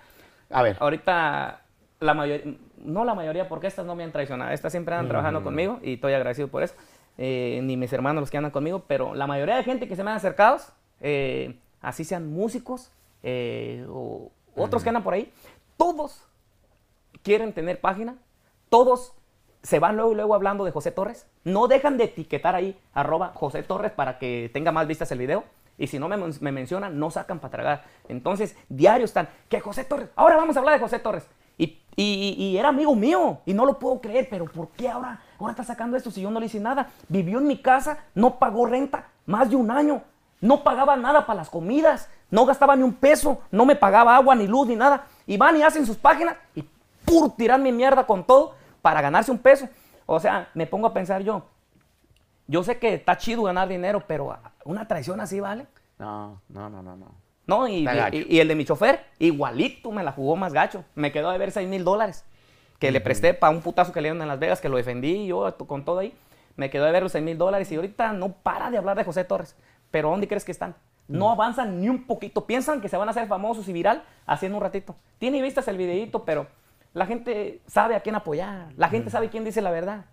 A 0.49 0.63
ver. 0.63 0.77
Ahorita, 0.79 1.61
la 1.99 2.13
mayoría, 2.13 2.55
no 2.77 3.05
la 3.05 3.13
mayoría, 3.13 3.47
porque 3.47 3.67
estas 3.67 3.85
no 3.85 3.95
me 3.95 4.03
han 4.03 4.11
traicionado. 4.11 4.51
Estas 4.51 4.71
siempre 4.71 4.95
andan 4.95 5.09
trabajando 5.09 5.43
conmigo 5.43 5.79
y 5.83 5.93
estoy 5.93 6.13
agradecido 6.13 6.47
por 6.47 6.63
eso. 6.63 6.75
Eh, 7.17 7.61
ni 7.63 7.77
mis 7.77 7.93
hermanos 7.93 8.21
los 8.21 8.31
que 8.31 8.37
andan 8.37 8.51
conmigo, 8.51 8.83
pero 8.87 9.15
la 9.15 9.27
mayoría 9.27 9.55
de 9.55 9.63
gente 9.63 9.87
que 9.87 9.95
se 9.95 10.03
me 10.03 10.11
han 10.11 10.17
acercado, 10.17 10.57
eh, 10.99 11.57
así 11.81 12.03
sean 12.03 12.29
músicos 12.29 12.91
eh, 13.23 13.85
o 13.89 14.31
otros 14.55 14.83
que 14.83 14.89
andan 14.89 15.03
por 15.03 15.13
ahí, 15.13 15.31
todos 15.77 16.23
quieren 17.23 17.53
tener 17.53 17.79
página, 17.79 18.17
todos 18.69 19.13
se 19.65 19.79
van 19.79 19.95
luego 19.95 20.11
y 20.11 20.15
luego 20.15 20.35
hablando 20.35 20.63
de 20.63 20.71
José 20.71 20.91
Torres, 20.91 21.25
no 21.43 21.67
dejan 21.67 21.97
de 21.97 22.03
etiquetar 22.03 22.53
ahí 22.53 22.79
arroba 22.93 23.31
José 23.33 23.63
Torres 23.63 23.91
para 23.91 24.19
que 24.19 24.51
tenga 24.53 24.71
más 24.71 24.85
vistas 24.85 25.11
el 25.11 25.17
video. 25.17 25.43
Y 25.77 25.87
si 25.87 25.97
no 25.97 26.07
me, 26.07 26.51
mencionan, 26.51 26.99
no 26.99 27.09
sacan 27.09 27.39
para 27.39 27.51
tragar. 27.51 27.83
Entonces, 28.07 28.55
diario 28.69 29.05
están, 29.05 29.27
que 29.49 29.59
José 29.59 29.83
Torres, 29.83 30.09
ahora 30.15 30.37
vamos 30.37 30.55
a 30.55 30.59
hablar 30.59 30.75
de 30.75 30.81
José 30.81 30.99
Torres. 30.99 31.27
Y, 31.57 31.79
y, 31.95 32.57
era 32.57 32.69
amigo 32.69 32.93
mío 32.95 33.39
y 33.45 33.53
no 33.53 33.65
lo 33.65 33.79
puedo 33.79 33.99
creer, 34.01 34.27
pero 34.29 34.45
¿por 34.45 34.69
qué 34.69 34.89
ahora, 34.89 35.21
ahora 35.39 35.51
está 35.51 35.63
sacando 35.63 35.97
esto 35.97 36.11
si 36.11 36.21
yo 36.21 36.29
no 36.29 36.39
le 36.39 36.45
hice 36.45 36.59
nada? 36.59 36.91
Vivió 37.07 37.39
en 37.39 37.47
mi 37.47 37.57
casa, 37.57 38.05
no 38.13 38.37
pagó 38.37 38.67
renta 38.67 39.07
más 39.25 39.49
de 39.49 39.55
un 39.55 39.71
año, 39.71 40.03
no 40.41 40.63
pagaba 40.63 40.95
nada 40.95 41.25
para 41.25 41.37
las 41.37 41.49
comidas, 41.49 42.09
no 42.29 42.45
gastaba 42.45 42.75
ni 42.75 42.83
un 42.83 42.93
peso, 42.93 43.39
no 43.51 43.65
me 43.65 43.75
pagaba 43.75 44.15
agua, 44.15 44.35
ni 44.35 44.47
luz, 44.47 44.67
ni 44.67 44.75
nada. 44.75 45.07
Y 45.25 45.37
van 45.37 45.57
y 45.57 45.63
hacen 45.63 45.85
sus 45.85 45.97
páginas 45.97 46.35
y 46.53 46.63
pur 47.05 47.35
tiran 47.35 47.63
mi 47.63 47.71
mierda 47.71 48.05
con 48.05 48.25
todo 48.25 48.53
para 48.85 49.01
ganarse 49.01 49.31
un 49.31 49.39
peso. 49.39 49.67
O 50.05 50.19
sea, 50.19 50.49
me 50.53 50.67
pongo 50.67 50.85
a 50.85 50.93
pensar 50.93 51.23
yo, 51.23 51.43
yo 52.45 52.63
sé 52.63 52.77
que 52.77 52.93
está 52.93 53.17
chido 53.17 53.41
ganar 53.41 53.67
dinero, 53.67 54.03
pero 54.05 54.37
una 54.63 54.87
traición 54.87 55.19
así, 55.19 55.39
¿vale? 55.39 55.65
No, 55.97 56.39
no, 56.49 56.69
no, 56.69 56.83
no, 56.83 56.95
no. 56.95 57.11
No, 57.47 57.67
y, 57.67 57.87
y, 58.29 58.39
el 58.39 58.47
de 58.47 58.53
mi 58.53 58.63
chofer, 58.63 59.03
igualito 59.17 59.91
me 59.91 60.03
la 60.03 60.11
jugó 60.11 60.35
más 60.35 60.53
gacho. 60.53 60.83
Me 60.93 61.11
quedó 61.11 61.31
de 61.31 61.39
ver 61.39 61.51
6 61.51 61.67
mil 61.67 61.83
dólares 61.83 62.25
que 62.77 62.91
le 62.91 63.01
presté 63.01 63.33
para 63.33 63.55
un 63.55 63.63
putazo 63.63 63.91
que 63.91 64.01
le 64.01 64.09
dieron 64.09 64.21
en 64.21 64.27
Las 64.27 64.37
Vegas, 64.37 64.61
que 64.61 64.69
lo 64.69 64.77
defendí 64.77 65.25
yo 65.25 65.51
con 65.65 65.83
todo 65.83 65.97
ahí. 65.97 66.15
Me 66.55 66.69
quedó 66.69 66.85
de 66.85 66.91
ver 66.91 67.01
los 67.01 67.11
6 67.11 67.23
mil 67.23 67.39
dólares 67.39 67.71
y 67.71 67.77
ahorita 67.77 68.13
no 68.13 68.33
para 68.33 68.69
de 68.69 68.77
hablar 68.77 68.97
de 68.97 69.03
José 69.03 69.23
Torres. 69.23 69.55
Pero 69.89 70.11
¿dónde 70.11 70.27
crees 70.27 70.45
que 70.45 70.51
están? 70.51 70.75
No 71.07 71.31
avanzan 71.31 71.81
ni 71.81 71.89
un 71.89 72.05
poquito. 72.05 72.45
Piensan 72.45 72.81
que 72.81 72.89
se 72.89 72.97
van 72.97 73.07
a 73.07 73.11
hacer 73.11 73.27
famosos 73.27 73.67
y 73.67 73.73
viral 73.73 74.03
haciendo 74.27 74.59
un 74.59 74.63
ratito. 74.63 74.95
Tiene 75.17 75.41
vistas 75.41 75.67
el 75.67 75.77
videito, 75.77 76.23
pero 76.23 76.45
la 76.95 77.05
gente 77.05 77.61
sabe 77.67 77.95
a 77.95 77.99
quién 77.99 78.15
apoyar. 78.15 78.69
La 78.77 78.87
gente 78.87 79.09
sabe 79.09 79.29
quién 79.29 79.43
dice 79.43 79.61
la 79.61 79.69
verdad. 79.69 80.05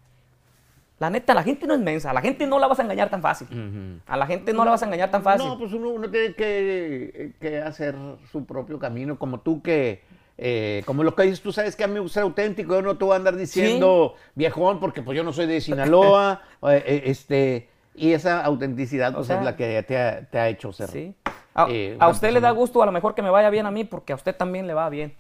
La 0.99 1.11
neta, 1.11 1.33
la 1.33 1.45
gente 1.45 1.65
no 1.65 1.75
es 1.75 1.81
mensa. 1.81 2.13
La 2.13 2.21
gente 2.21 2.45
no 2.45 2.59
la 2.59 2.67
vas 2.67 2.81
a 2.81 2.83
engañar 2.83 3.09
tan 3.09 3.23
fácil. 3.23 4.01
A 4.05 4.17
la 4.17 4.27
gente 4.27 4.53
no, 4.53 4.65
la 4.65 4.73
vas 4.73 4.83
a 4.83 4.87
engañar 4.87 5.09
tan 5.11 5.23
fácil. 5.23 5.47
No, 5.47 5.59
pues 5.59 5.73
uno, 5.73 6.11
tiene 6.11 6.35
que, 6.35 7.63
hacer 7.65 7.95
su 8.33 8.45
propio 8.45 8.81
camino. 8.81 9.17
Como 9.17 9.39
tú 9.41 9.63
que, 9.63 10.03
eh, 10.37 10.83
como 10.85 11.05
lo 11.05 11.15
que 11.15 11.23
dices, 11.23 11.41
tú 11.41 11.53
sabes 11.53 11.77
que 11.77 11.85
a 11.85 11.87
mí 11.87 11.95
me 11.95 12.01
gusta 12.01 12.15
ser 12.15 12.25
auténtico. 12.25 12.75
Yo 12.75 12.83
no 12.83 12.99
te 12.99 13.05
voy 13.05 13.15
a 13.15 13.17
andar 13.17 13.37
diciendo 13.37 14.17
viejón 14.35 14.81
porque 14.81 15.03
pues 15.03 15.17
yo 15.17 15.23
no 15.23 15.33
soy 15.33 15.47
de 15.47 15.61
Sinaloa. 15.61 16.43
Eh, 16.63 16.83
eh, 16.85 17.03
este, 17.07 17.69
y 17.95 18.13
esa 18.13 18.45
autenticidad 18.45 19.15
pues, 19.15 19.31
es 19.31 19.41
la 19.41 19.55
que 19.57 19.85
te 19.85 20.39
ha, 20.39 20.49
hecho 20.49 20.73
ser. 20.73 20.89
Sí. 20.89 21.15
A, 21.55 22.09
usted 22.09 22.33
le 22.33 22.41
da 22.41 22.51
gusto 22.51 22.83
a 22.83 22.87
lo 22.87 22.93
mejor 22.93 23.15
que 23.15 23.23
me 23.23 23.31
vaya 23.31 23.51
bien 23.51 23.67
a 23.67 23.71
mí 23.71 23.85
porque 23.85 24.13
a 24.13 24.17
usted 24.17 24.35
también 24.35 24.67
le 24.67 24.75
va 24.75 24.89
bien. 24.89 25.15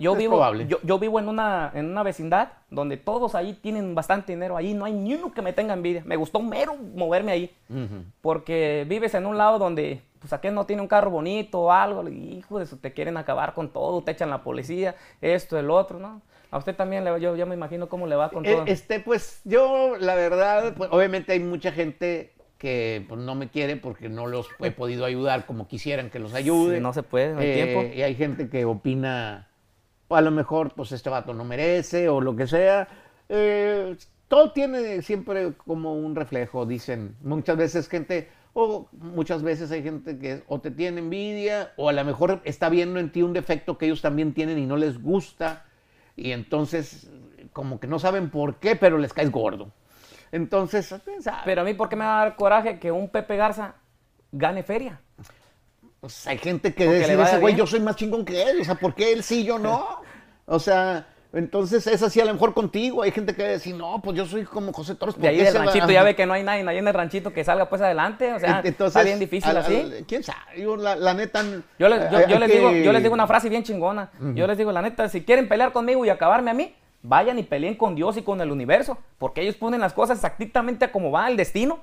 Yo 0.00 0.16
vivo, 0.16 0.42
Yo, 0.82 0.98
vivo 0.98 1.20
en 1.20 1.28
una, 1.28 1.70
en 1.74 1.90
una 1.90 2.02
vecindad 2.02 2.52
donde 2.70 2.96
todos 2.96 3.34
ahí 3.34 3.52
tienen 3.52 3.94
bastante 3.94 4.32
dinero. 4.32 4.56
Ahí 4.56 4.74
no 4.74 4.86
hay 4.86 4.92
ni 4.92 5.14
uno 5.14 5.32
que 5.32 5.42
me 5.42 5.52
tenga 5.52 5.74
envidia. 5.74 6.02
Me 6.04 6.16
gustó 6.16 6.40
mero 6.40 6.74
moverme 6.76 7.32
ahí. 7.32 7.54
Porque 8.20 8.84
vives 8.88 9.14
en 9.14 9.26
un 9.26 9.36
lado 9.36 9.58
donde, 9.58 10.00
pues 10.18 10.32
aquel 10.32 10.54
no 10.54 10.66
tiene 10.66 10.82
un 10.82 10.88
carro 10.88 11.10
bonito 11.10 11.60
o 11.60 11.72
algo. 11.72 12.08
Hijo 12.08 12.58
de 12.58 12.64
eso, 12.64 12.78
te 12.78 12.92
quieren 12.92 13.16
acabar 13.16 13.54
con 13.54 13.68
todo. 13.68 14.02
Te 14.02 14.12
echan 14.12 14.30
la 14.30 14.42
policía, 14.42 14.96
esto, 15.20 15.58
el 15.58 15.70
otro, 15.70 15.98
¿no? 15.98 16.22
A 16.50 16.58
usted 16.58 16.74
también, 16.74 17.04
le, 17.04 17.20
yo 17.20 17.36
ya 17.36 17.46
me 17.46 17.54
imagino 17.54 17.88
cómo 17.88 18.06
le 18.06 18.16
va 18.16 18.30
con 18.30 18.44
eh, 18.44 18.52
todo. 18.52 18.64
Este, 18.66 18.98
pues 18.98 19.40
yo, 19.44 19.96
la 19.98 20.16
verdad, 20.16 20.74
pues, 20.76 20.90
obviamente 20.92 21.32
hay 21.32 21.40
mucha 21.40 21.70
gente 21.70 22.32
que 22.58 23.04
pues, 23.08 23.20
no 23.20 23.34
me 23.34 23.48
quiere 23.48 23.76
porque 23.76 24.08
no 24.08 24.26
los 24.26 24.48
he 24.58 24.70
podido 24.70 25.04
ayudar 25.04 25.46
como 25.46 25.68
quisieran 25.68 26.10
que 26.10 26.18
los 26.18 26.34
ayude. 26.34 26.80
no 26.80 26.92
se 26.92 27.02
puede, 27.02 27.34
no 27.34 27.40
hay 27.40 27.50
eh, 27.50 27.54
tiempo. 27.54 27.94
Y 27.94 28.02
hay 28.02 28.14
gente 28.16 28.48
que 28.48 28.64
opina, 28.64 29.48
a 30.10 30.20
lo 30.20 30.30
mejor, 30.30 30.72
pues 30.74 30.92
este 30.92 31.10
vato 31.10 31.34
no 31.34 31.44
merece 31.44 32.08
o 32.08 32.20
lo 32.20 32.34
que 32.36 32.46
sea. 32.46 32.88
Eh, 33.28 33.96
todo 34.28 34.52
tiene 34.52 35.02
siempre 35.02 35.52
como 35.54 35.94
un 35.94 36.14
reflejo, 36.14 36.66
dicen. 36.66 37.16
Muchas 37.22 37.56
veces 37.56 37.88
gente, 37.88 38.28
o 38.52 38.88
muchas 38.92 39.42
veces 39.42 39.70
hay 39.70 39.82
gente 39.82 40.18
que 40.18 40.42
o 40.48 40.60
te 40.60 40.70
tiene 40.70 41.00
envidia, 41.00 41.72
o 41.76 41.88
a 41.88 41.92
lo 41.92 42.04
mejor 42.04 42.40
está 42.44 42.68
viendo 42.68 43.00
en 43.00 43.10
ti 43.10 43.22
un 43.22 43.32
defecto 43.32 43.78
que 43.78 43.86
ellos 43.86 44.02
también 44.02 44.34
tienen 44.34 44.58
y 44.58 44.66
no 44.66 44.76
les 44.76 45.02
gusta 45.02 45.64
y 46.16 46.32
entonces 46.32 47.10
como 47.52 47.80
que 47.80 47.86
no 47.86 47.98
saben 47.98 48.30
por 48.30 48.56
qué, 48.56 48.76
pero 48.76 48.98
les 48.98 49.12
caes 49.12 49.30
gordo. 49.30 49.72
Entonces, 50.32 50.94
Pero 51.44 51.62
a 51.62 51.64
mí, 51.64 51.74
¿por 51.74 51.88
qué 51.88 51.96
me 51.96 52.04
va 52.04 52.20
a 52.20 52.24
dar 52.24 52.36
coraje 52.36 52.78
que 52.78 52.92
un 52.92 53.08
Pepe 53.08 53.36
Garza 53.36 53.74
gane 54.30 54.62
feria? 54.62 55.00
Pues 56.00 56.26
hay 56.26 56.38
gente 56.38 56.72
que 56.72 56.90
dice, 56.90 57.20
ese 57.20 57.38
güey, 57.38 57.54
yo 57.54 57.66
soy 57.66 57.80
más 57.80 57.96
chingón 57.96 58.24
que 58.24 58.42
él, 58.42 58.60
o 58.60 58.64
sea, 58.64 58.74
¿por 58.74 58.94
qué 58.94 59.12
él 59.12 59.22
sí, 59.22 59.44
yo 59.44 59.58
no? 59.58 60.00
O 60.52 60.58
sea, 60.58 61.06
entonces 61.32 61.86
es 61.86 62.02
así 62.02 62.20
a 62.20 62.24
lo 62.24 62.32
mejor 62.32 62.54
contigo. 62.54 63.02
Hay 63.02 63.12
gente 63.12 63.34
que 63.34 63.52
dice, 63.52 63.72
no, 63.72 64.00
pues 64.02 64.16
yo 64.16 64.26
soy 64.26 64.44
como 64.44 64.72
José 64.72 64.96
Torres. 64.96 65.16
De 65.16 65.28
ahí 65.28 65.36
del 65.36 65.54
ranchito 65.54 65.88
ya 65.88 66.02
ve 66.02 66.16
que 66.16 66.26
no 66.26 66.32
hay 66.32 66.42
nadie, 66.42 66.64
nadie 66.64 66.80
en 66.80 66.88
el 66.88 66.94
ranchito 66.94 67.32
que 67.32 67.44
salga 67.44 67.68
pues 67.68 67.80
adelante. 67.80 68.32
O 68.32 68.40
sea, 68.40 68.60
está 68.64 69.02
bien 69.04 69.20
difícil 69.20 69.56
así. 69.56 70.04
¿Quién 70.08 70.24
sabe? 70.24 70.60
Yo, 70.60 70.76
la, 70.76 71.14
neta... 71.14 71.44
Yo, 71.78 71.88
les, 71.88 72.10
digo, 72.50 72.72
yo 72.72 72.92
les 72.92 73.02
digo 73.02 73.14
una 73.14 73.28
frase 73.28 73.48
bien 73.48 73.62
chingona. 73.62 74.10
Yo 74.34 74.46
les 74.48 74.58
digo, 74.58 74.72
la 74.72 74.82
neta, 74.82 75.08
si 75.08 75.22
quieren 75.22 75.48
pelear 75.48 75.72
conmigo 75.72 76.04
y 76.04 76.08
acabarme 76.08 76.50
a 76.50 76.54
mí, 76.54 76.74
vayan 77.02 77.38
y 77.38 77.44
peleen 77.44 77.76
con 77.76 77.94
Dios 77.94 78.16
y 78.16 78.22
con 78.22 78.40
el 78.40 78.50
universo. 78.50 78.98
Porque 79.18 79.42
ellos 79.42 79.54
ponen 79.54 79.80
las 79.80 79.92
cosas 79.92 80.18
exactamente 80.18 80.90
como 80.90 81.12
va 81.12 81.30
el 81.30 81.36
destino. 81.36 81.78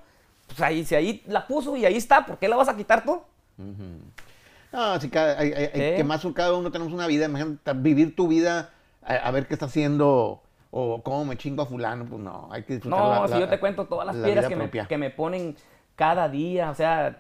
Pues 0.47 0.59
ahí, 0.59 0.83
si 0.83 0.93
ahí 0.93 1.23
la 1.25 1.47
puso 1.47 1.77
y 1.77 1.85
ahí 1.85 1.95
está, 1.95 2.25
¿por 2.25 2.37
qué 2.37 2.49
la 2.49 2.57
vas 2.57 2.67
a 2.67 2.75
quitar 2.75 3.05
tú? 3.05 3.21
No, 3.57 4.99
si 4.99 5.09
cada, 5.09 5.39
hay, 5.39 5.51
que 5.51 6.03
más 6.03 6.25
cada 6.35 6.53
uno 6.53 6.71
tenemos 6.71 6.93
una 6.93 7.07
vida, 7.07 7.25
imagínate, 7.25 7.73
vivir 7.73 8.15
tu 8.15 8.27
vida 8.27 8.71
a, 9.01 9.31
ver 9.31 9.47
qué 9.47 9.53
está 9.53 9.65
haciendo 9.67 10.41
o 10.71 11.01
cómo 11.01 11.25
me 11.25 11.37
chingo 11.37 11.63
a 11.63 11.65
fulano, 11.65 12.05
pues 12.05 12.21
no, 12.21 12.49
hay 12.51 12.63
que 12.63 12.73
disfrutar 12.73 12.99
No, 12.99 13.27
si 13.27 13.39
yo 13.39 13.47
te 13.47 13.59
cuento 13.59 13.85
todas 13.85 14.05
las 14.05 14.15
piedras 14.15 14.47
que 14.47 14.55
me, 14.55 14.69
que 14.69 14.97
me, 14.97 15.09
ponen 15.09 15.55
cada 15.95 16.29
día, 16.29 16.69
o 16.69 16.75
sea, 16.75 17.17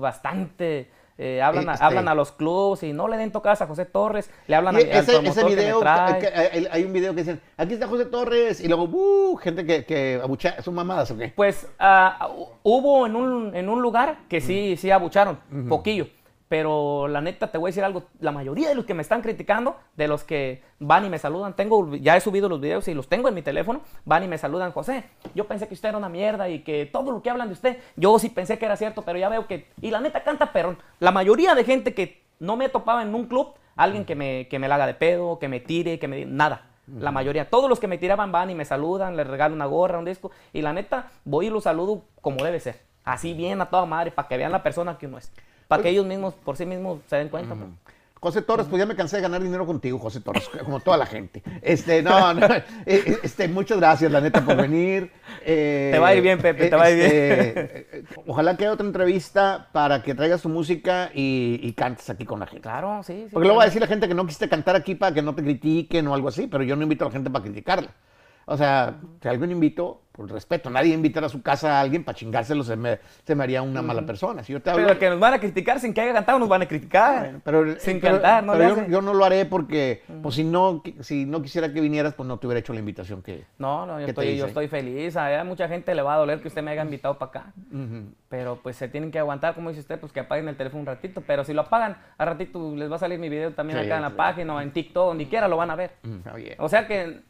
bastante... 0.00 0.90
Eh, 1.16 1.40
hablan, 1.40 1.68
a, 1.68 1.74
este 1.74 1.84
hablan 1.84 2.08
a 2.08 2.14
los 2.14 2.32
clubs 2.32 2.82
y 2.82 2.92
no 2.92 3.06
le 3.06 3.16
den 3.16 3.30
tocadas 3.30 3.62
a 3.62 3.68
José 3.68 3.84
Torres, 3.84 4.28
le 4.48 4.56
hablan 4.56 4.74
a, 4.74 4.80
ese, 4.80 5.16
ese 5.24 5.44
video, 5.44 5.80
hay, 5.86 6.82
un 6.84 6.92
video 6.92 7.14
que 7.14 7.20
dicen, 7.20 7.40
aquí 7.56 7.74
está 7.74 7.86
José 7.86 8.06
Torres, 8.06 8.60
y 8.60 8.66
luego, 8.66 8.84
uh, 8.84 9.36
gente 9.36 9.64
que, 9.64 9.84
que 9.84 10.18
abucha, 10.20 10.60
¿son 10.60 10.74
mamadas 10.74 11.12
o 11.12 11.16
qué? 11.16 11.32
Pues 11.36 11.68
uh, 11.78 12.46
hubo 12.64 13.06
en 13.06 13.14
un, 13.14 13.54
en 13.54 13.68
un 13.68 13.80
lugar 13.80 14.26
que 14.28 14.40
sí, 14.40 14.76
sí 14.76 14.90
abucharon, 14.90 15.38
poquillo. 15.68 16.08
Pero 16.54 17.08
la 17.08 17.20
neta, 17.20 17.50
te 17.50 17.58
voy 17.58 17.66
a 17.66 17.70
decir 17.70 17.82
algo, 17.82 18.04
la 18.20 18.30
mayoría 18.30 18.68
de 18.68 18.76
los 18.76 18.84
que 18.84 18.94
me 18.94 19.02
están 19.02 19.22
criticando, 19.22 19.76
de 19.96 20.06
los 20.06 20.22
que 20.22 20.62
van 20.78 21.04
y 21.04 21.08
me 21.08 21.18
saludan, 21.18 21.56
tengo, 21.56 21.96
ya 21.96 22.16
he 22.16 22.20
subido 22.20 22.48
los 22.48 22.60
videos 22.60 22.86
y 22.86 22.94
los 22.94 23.08
tengo 23.08 23.28
en 23.28 23.34
mi 23.34 23.42
teléfono, 23.42 23.80
van 24.04 24.22
y 24.22 24.28
me 24.28 24.38
saludan, 24.38 24.70
José, 24.70 25.02
yo 25.34 25.48
pensé 25.48 25.66
que 25.66 25.74
usted 25.74 25.88
era 25.88 25.98
una 25.98 26.08
mierda 26.08 26.48
y 26.48 26.60
que 26.60 26.86
todo 26.86 27.10
lo 27.10 27.22
que 27.22 27.30
hablan 27.30 27.48
de 27.48 27.54
usted, 27.54 27.78
yo 27.96 28.16
sí 28.20 28.28
pensé 28.28 28.56
que 28.56 28.66
era 28.66 28.76
cierto, 28.76 29.02
pero 29.02 29.18
ya 29.18 29.28
veo 29.28 29.48
que, 29.48 29.66
y 29.80 29.90
la 29.90 29.98
neta 29.98 30.22
canta 30.22 30.52
perrón. 30.52 30.78
La 31.00 31.10
mayoría 31.10 31.56
de 31.56 31.64
gente 31.64 31.92
que 31.92 32.22
no 32.38 32.54
me 32.54 32.68
topaba 32.68 33.02
en 33.02 33.12
un 33.16 33.26
club, 33.26 33.54
alguien 33.74 34.04
que 34.04 34.14
me, 34.14 34.46
que 34.46 34.60
me 34.60 34.68
la 34.68 34.76
haga 34.76 34.86
de 34.86 34.94
pedo, 34.94 35.40
que 35.40 35.48
me 35.48 35.58
tire, 35.58 35.98
que 35.98 36.06
me... 36.06 36.24
Nada. 36.24 36.70
La 36.86 37.10
mayoría, 37.10 37.50
todos 37.50 37.68
los 37.68 37.80
que 37.80 37.88
me 37.88 37.98
tiraban 37.98 38.30
van 38.30 38.50
y 38.50 38.54
me 38.54 38.64
saludan, 38.64 39.16
les 39.16 39.26
regalo 39.26 39.56
una 39.56 39.66
gorra, 39.66 39.98
un 39.98 40.04
disco, 40.04 40.30
y 40.52 40.62
la 40.62 40.72
neta, 40.72 41.10
voy 41.24 41.48
y 41.48 41.50
los 41.50 41.64
saludo 41.64 42.04
como 42.20 42.44
debe 42.44 42.60
ser. 42.60 42.80
Así 43.02 43.34
bien 43.34 43.60
a 43.60 43.70
toda 43.70 43.86
madre, 43.86 44.12
para 44.12 44.28
que 44.28 44.36
vean 44.36 44.52
la 44.52 44.62
persona 44.62 44.96
que 44.98 45.08
uno 45.08 45.18
es. 45.18 45.32
Para 45.68 45.82
que 45.82 45.88
ellos 45.90 46.06
mismos, 46.06 46.34
por 46.34 46.56
sí 46.56 46.66
mismos, 46.66 47.00
se 47.08 47.16
den 47.16 47.28
cuenta. 47.28 47.54
Pues. 47.54 47.68
José 48.24 48.40
Torres, 48.40 48.66
pues 48.70 48.80
ya 48.80 48.86
me 48.86 48.96
cansé 48.96 49.16
de 49.16 49.22
ganar 49.22 49.42
dinero 49.42 49.66
contigo, 49.66 49.98
José 49.98 50.18
Torres, 50.20 50.48
como 50.64 50.80
toda 50.80 50.96
la 50.96 51.04
gente. 51.04 51.42
Este, 51.60 52.02
no, 52.02 52.32
no, 52.32 52.46
eh, 52.54 52.62
eh, 52.86 53.18
este, 53.22 53.48
muchas 53.48 53.76
gracias, 53.76 54.10
la 54.10 54.22
neta, 54.22 54.42
por 54.42 54.56
venir. 54.56 55.10
Eh, 55.44 55.90
te 55.92 55.98
va 55.98 56.08
a 56.08 56.14
ir 56.14 56.22
bien, 56.22 56.40
Pepe, 56.40 56.70
te 56.70 56.74
va 56.74 56.84
a 56.84 56.90
ir 56.90 56.96
bien. 56.96 57.10
Este, 57.10 58.04
ojalá 58.26 58.56
que 58.56 58.64
haya 58.64 58.72
otra 58.72 58.86
entrevista 58.86 59.68
para 59.72 60.02
que 60.02 60.14
traigas 60.14 60.40
tu 60.40 60.48
música 60.48 61.10
y, 61.12 61.70
cantes 61.74 62.08
aquí 62.08 62.24
con 62.24 62.40
la 62.40 62.46
gente. 62.46 62.62
Claro, 62.62 63.02
sí. 63.02 63.24
sí 63.24 63.28
Porque 63.30 63.46
luego 63.46 63.58
va 63.58 63.64
a 63.64 63.66
decir 63.66 63.82
la 63.82 63.88
gente 63.88 64.08
que 64.08 64.14
no 64.14 64.24
quisiste 64.24 64.48
cantar 64.48 64.74
aquí 64.74 64.94
para 64.94 65.12
que 65.12 65.20
no 65.20 65.34
te 65.34 65.42
critiquen 65.42 66.08
o 66.08 66.14
algo 66.14 66.28
así, 66.28 66.46
pero 66.46 66.64
yo 66.64 66.76
no 66.76 66.82
invito 66.82 67.04
a 67.04 67.08
la 67.08 67.12
gente 67.12 67.28
para 67.28 67.44
criticarla. 67.44 67.90
O 68.46 68.56
sea, 68.56 68.94
si 69.22 69.28
alguien 69.28 69.50
invito, 69.52 70.00
por 70.14 70.30
respeto. 70.30 70.70
Nadie 70.70 70.94
invitar 70.94 71.24
a 71.24 71.28
su 71.28 71.42
casa 71.42 71.76
a 71.76 71.80
alguien 71.80 72.04
para 72.04 72.16
chingárselo, 72.16 72.62
se 72.62 72.76
me, 72.76 73.00
se 73.24 73.34
me 73.34 73.42
haría 73.42 73.62
una 73.62 73.82
mala 73.82 74.06
persona. 74.06 74.44
Si 74.44 74.52
yo 74.52 74.62
te 74.62 74.70
hablo, 74.70 74.86
Pero 74.86 74.96
que 75.00 75.10
nos 75.10 75.18
van 75.18 75.34
a 75.34 75.40
criticar 75.40 75.80
sin 75.80 75.92
que 75.92 76.02
haya 76.02 76.12
cantado, 76.12 76.38
nos 76.38 76.48
van 76.48 76.62
a 76.62 76.66
criticar. 76.66 77.40
Pero, 77.44 77.80
sin 77.80 78.00
pero- 78.00 78.14
cantar, 78.14 78.44
¿no? 78.44 78.52
pero 78.52 78.76
yo, 78.76 78.86
yo 78.86 79.02
no 79.02 79.12
lo 79.12 79.24
haré 79.24 79.44
porque, 79.44 80.04
pues 80.22 80.36
si 80.36 80.44
no, 80.44 80.84
si 81.00 81.24
no 81.24 81.42
quisiera 81.42 81.72
que 81.72 81.80
vinieras, 81.80 82.14
pues 82.14 82.28
no 82.28 82.38
te 82.38 82.46
hubiera 82.46 82.60
hecho 82.60 82.72
la 82.72 82.78
invitación 82.78 83.22
que... 83.22 83.44
No, 83.58 83.86
no, 83.86 83.98
yo 83.98 84.06
¿Qué 84.06 84.12
te 84.12 84.20
estoy, 84.20 84.36
yo 84.36 84.46
estoy 84.46 84.68
feliz. 84.68 85.16
A 85.16 85.42
mucha 85.42 85.66
gente 85.66 85.92
le 85.96 86.02
va 86.02 86.14
a 86.14 86.18
doler 86.18 86.40
que 86.40 86.46
usted 86.46 86.62
me 86.62 86.70
haya 86.70 86.84
invitado 86.84 87.18
para 87.18 87.30
acá. 87.30 87.52
Pero 88.28 88.60
pues 88.62 88.76
se 88.76 88.86
tienen 88.86 89.10
que 89.10 89.18
aguantar, 89.18 89.56
como 89.56 89.70
dice 89.70 89.80
usted, 89.80 89.98
pues 89.98 90.12
que 90.12 90.20
apaguen 90.20 90.46
el 90.46 90.56
teléfono 90.56 90.82
un 90.82 90.86
ratito. 90.86 91.22
Pero 91.26 91.42
si 91.42 91.52
lo 91.52 91.62
apagan, 91.62 91.96
a 92.18 92.24
ratito 92.24 92.72
les 92.76 92.88
va 92.88 92.96
a 92.96 93.00
salir 93.00 93.18
mi 93.18 93.28
video 93.28 93.52
también 93.52 93.80
Sí, 93.80 93.86
acá 93.86 93.96
en 93.96 94.02
la 94.02 94.10
sí. 94.10 94.14
página 94.16 94.54
o 94.54 94.60
en 94.60 94.72
TikTok, 94.72 95.08
donde 95.08 95.28
quiera 95.28 95.48
lo 95.48 95.56
van 95.56 95.70
a 95.72 95.74
ver. 95.74 95.90
O 96.58 96.68
sea 96.68 96.86
que 96.86 97.20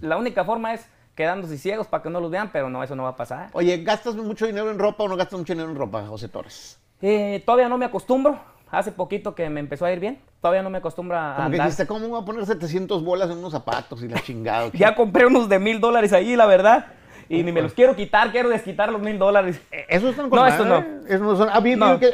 la 0.00 0.16
única 0.16 0.44
forma 0.44 0.74
es 0.74 0.86
quedándose 1.14 1.58
ciegos 1.58 1.86
para 1.86 2.02
que 2.02 2.10
no 2.10 2.20
los 2.20 2.30
vean, 2.30 2.50
pero 2.52 2.68
no, 2.68 2.82
eso 2.82 2.96
no 2.96 3.04
va 3.04 3.10
a 3.10 3.16
pasar. 3.16 3.50
Oye, 3.52 3.82
¿gastas 3.84 4.16
mucho 4.16 4.46
dinero 4.46 4.70
en 4.70 4.78
ropa 4.78 5.04
o 5.04 5.08
no 5.08 5.16
gastas 5.16 5.38
mucho 5.38 5.52
dinero 5.52 5.70
en 5.70 5.76
ropa, 5.76 6.04
José 6.06 6.28
Torres? 6.28 6.78
Eh, 7.00 7.42
todavía 7.46 7.68
no 7.68 7.78
me 7.78 7.84
acostumbro. 7.84 8.38
Hace 8.70 8.90
poquito 8.90 9.34
que 9.36 9.48
me 9.50 9.60
empezó 9.60 9.84
a 9.84 9.92
ir 9.92 10.00
bien. 10.00 10.20
Todavía 10.40 10.62
no 10.62 10.70
me 10.70 10.78
acostumbro 10.78 11.16
a 11.16 11.34
Como 11.36 11.50
que 11.50 11.54
andar. 11.56 11.66
dijiste, 11.68 11.86
¿cómo 11.86 12.08
voy 12.08 12.20
a 12.20 12.24
poner 12.24 12.44
700 12.44 13.04
bolas 13.04 13.30
en 13.30 13.38
unos 13.38 13.52
zapatos 13.52 14.02
y 14.02 14.08
la 14.08 14.20
chingada? 14.20 14.70
Ya 14.74 14.94
compré 14.96 15.26
unos 15.26 15.48
de 15.48 15.58
mil 15.60 15.80
dólares 15.80 16.12
ahí, 16.12 16.34
la 16.34 16.46
verdad. 16.46 16.86
Y 17.28 17.42
ni 17.42 17.52
me 17.52 17.62
los 17.62 17.72
quiero 17.72 17.94
quitar, 17.96 18.30
quiero 18.30 18.48
desquitar 18.48 18.90
los 18.92 19.00
mil 19.00 19.18
dólares. 19.18 19.60
Eh, 19.72 19.86
Esos 19.88 20.10
están 20.10 20.28
con 20.30 20.38
No, 20.40 20.46
estos 20.46 20.66
no. 20.66 20.84
Esos 21.06 21.20
no 21.20 21.36
son. 21.36 21.48
Ah, 21.52 21.60
vi 21.60 21.76
No. 21.76 21.98
que 21.98 22.12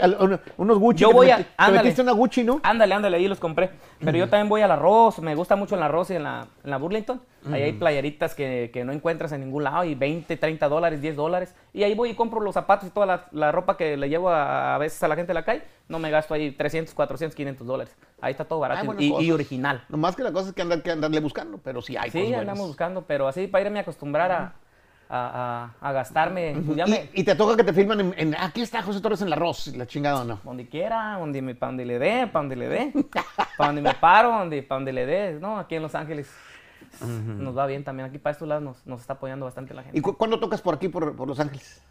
unos 0.56 0.78
Gucci. 0.78 1.00
Yo 1.00 1.08
te 1.08 1.14
voy 1.14 1.30
a- 1.30 1.38
meti- 1.38 1.44
Te 1.44 1.50
ándale. 1.56 1.78
metiste 1.82 2.02
una 2.02 2.12
Gucci, 2.12 2.44
¿no? 2.44 2.60
Ándale, 2.62 2.94
ándale, 2.94 3.16
ahí 3.16 3.28
los 3.28 3.38
compré. 3.40 3.70
Pero 3.98 4.16
yo 4.16 4.28
también 4.28 4.48
voy 4.48 4.62
al 4.62 4.70
arroz, 4.70 5.18
me 5.20 5.34
gusta 5.34 5.56
mucho 5.56 5.74
el 5.74 5.82
arroz 5.82 6.10
y 6.10 6.14
en 6.16 6.22
la, 6.22 6.46
en 6.64 6.70
la 6.70 6.76
Burlington. 6.78 7.20
Ahí 7.50 7.62
hay 7.62 7.72
playeritas 7.72 8.34
que, 8.34 8.70
que 8.72 8.84
no 8.84 8.92
encuentras 8.92 9.32
en 9.32 9.40
ningún 9.40 9.64
lado 9.64 9.84
y 9.84 9.94
20, 9.94 10.36
30 10.36 10.68
dólares, 10.68 11.00
10 11.00 11.16
dólares. 11.16 11.54
Y 11.72 11.84
ahí 11.84 11.94
voy 11.94 12.10
y 12.10 12.14
compro 12.14 12.40
los 12.40 12.52
zapatos 12.52 12.86
y 12.88 12.90
toda 12.90 13.06
la, 13.06 13.24
la 13.32 13.50
ropa 13.50 13.76
que 13.78 13.96
le 13.96 14.10
llevo 14.10 14.28
a, 14.28 14.74
a 14.74 14.78
veces 14.78 15.02
a 15.02 15.08
la 15.08 15.16
gente 15.16 15.28
de 15.28 15.34
la 15.34 15.44
calle. 15.44 15.62
No 15.88 15.98
me 15.98 16.10
gasto 16.10 16.34
ahí 16.34 16.50
300, 16.52 16.94
400, 16.94 17.34
500 17.34 17.66
dólares. 17.66 17.96
Ahí 18.20 18.32
está 18.32 18.44
todo 18.44 18.58
barato 18.60 18.94
y- 18.98 19.14
y, 19.24 19.32
original. 19.32 19.82
Nomás 19.88 20.14
que 20.16 20.22
la 20.22 20.32
cosa 20.32 20.48
es 20.50 20.54
que 20.54 20.60
andar 20.62 20.82
que 20.82 20.90
andarle 20.90 21.20
buscando, 21.20 21.58
pero 21.58 21.80
sí 21.80 21.96
hay 21.96 22.10
Sí, 22.10 22.18
cosas 22.18 22.28
buenas. 22.28 22.40
andamos 22.40 22.66
buscando, 22.68 23.02
pero 23.06 23.26
así 23.26 23.46
para 23.46 23.64
irme 23.64 23.78
a 23.78 23.82
acostumbrar 23.82 24.30
a, 24.32 24.52
a, 25.10 25.72
a- 25.82 25.88
a 25.88 25.92
gastarme. 25.92 26.54
pues 26.64 26.76
ya 26.78 26.86
me- 26.86 27.10
Y, 27.12 27.22
y 27.22 27.24
te 27.24 27.34
toca 27.34 27.56
que 27.56 27.64
te 27.64 27.72
filman 27.72 28.00
en, 28.00 28.14
en- 28.16 28.36
aquí 28.36 28.62
está 28.62 28.80
José 28.82 29.00
Torres 29.00 29.20
en 29.22 29.26
el 29.26 29.32
arroz, 29.32 29.66
la 29.76 29.86
chingada 29.86 30.22
o 30.22 30.24
no. 30.24 30.38
Donde 30.44 30.68
quiera, 30.68 31.16
donde, 31.18 31.42
me, 31.42 31.54
pa' 31.54 31.66
donde 31.66 31.84
le 31.84 31.98
dé, 31.98 32.26
para 32.28 32.42
donde 32.44 32.56
le 32.56 32.68
dé, 32.68 32.92
para 33.56 33.68
donde 33.68 33.82
me 33.82 33.94
paro, 33.94 34.30
donde, 34.30 34.62
para 34.62 34.76
donde 34.78 34.92
le 34.92 35.06
dé, 35.06 35.38
¿no? 35.40 35.58
Aquí 35.58 35.74
en 35.74 35.82
Los 35.82 35.94
Ángeles 35.94 36.30
nos 37.00 37.56
va 37.56 37.66
bien 37.66 37.82
también. 37.84 38.08
Aquí 38.08 38.18
para 38.18 38.32
estos 38.32 38.46
lados 38.48 38.62
nos, 38.62 38.86
nos 38.86 39.00
está 39.00 39.14
apoyando 39.14 39.44
bastante 39.46 39.74
la 39.74 39.82
gente. 39.82 39.98
¿Y 39.98 40.00
cu- 40.00 40.16
cuándo 40.16 40.38
tocas 40.38 40.60
por 40.62 40.74
aquí, 40.74 40.88
por, 40.88 41.14
por 41.16 41.26
Los 41.28 41.40
Ángeles? 41.40 41.82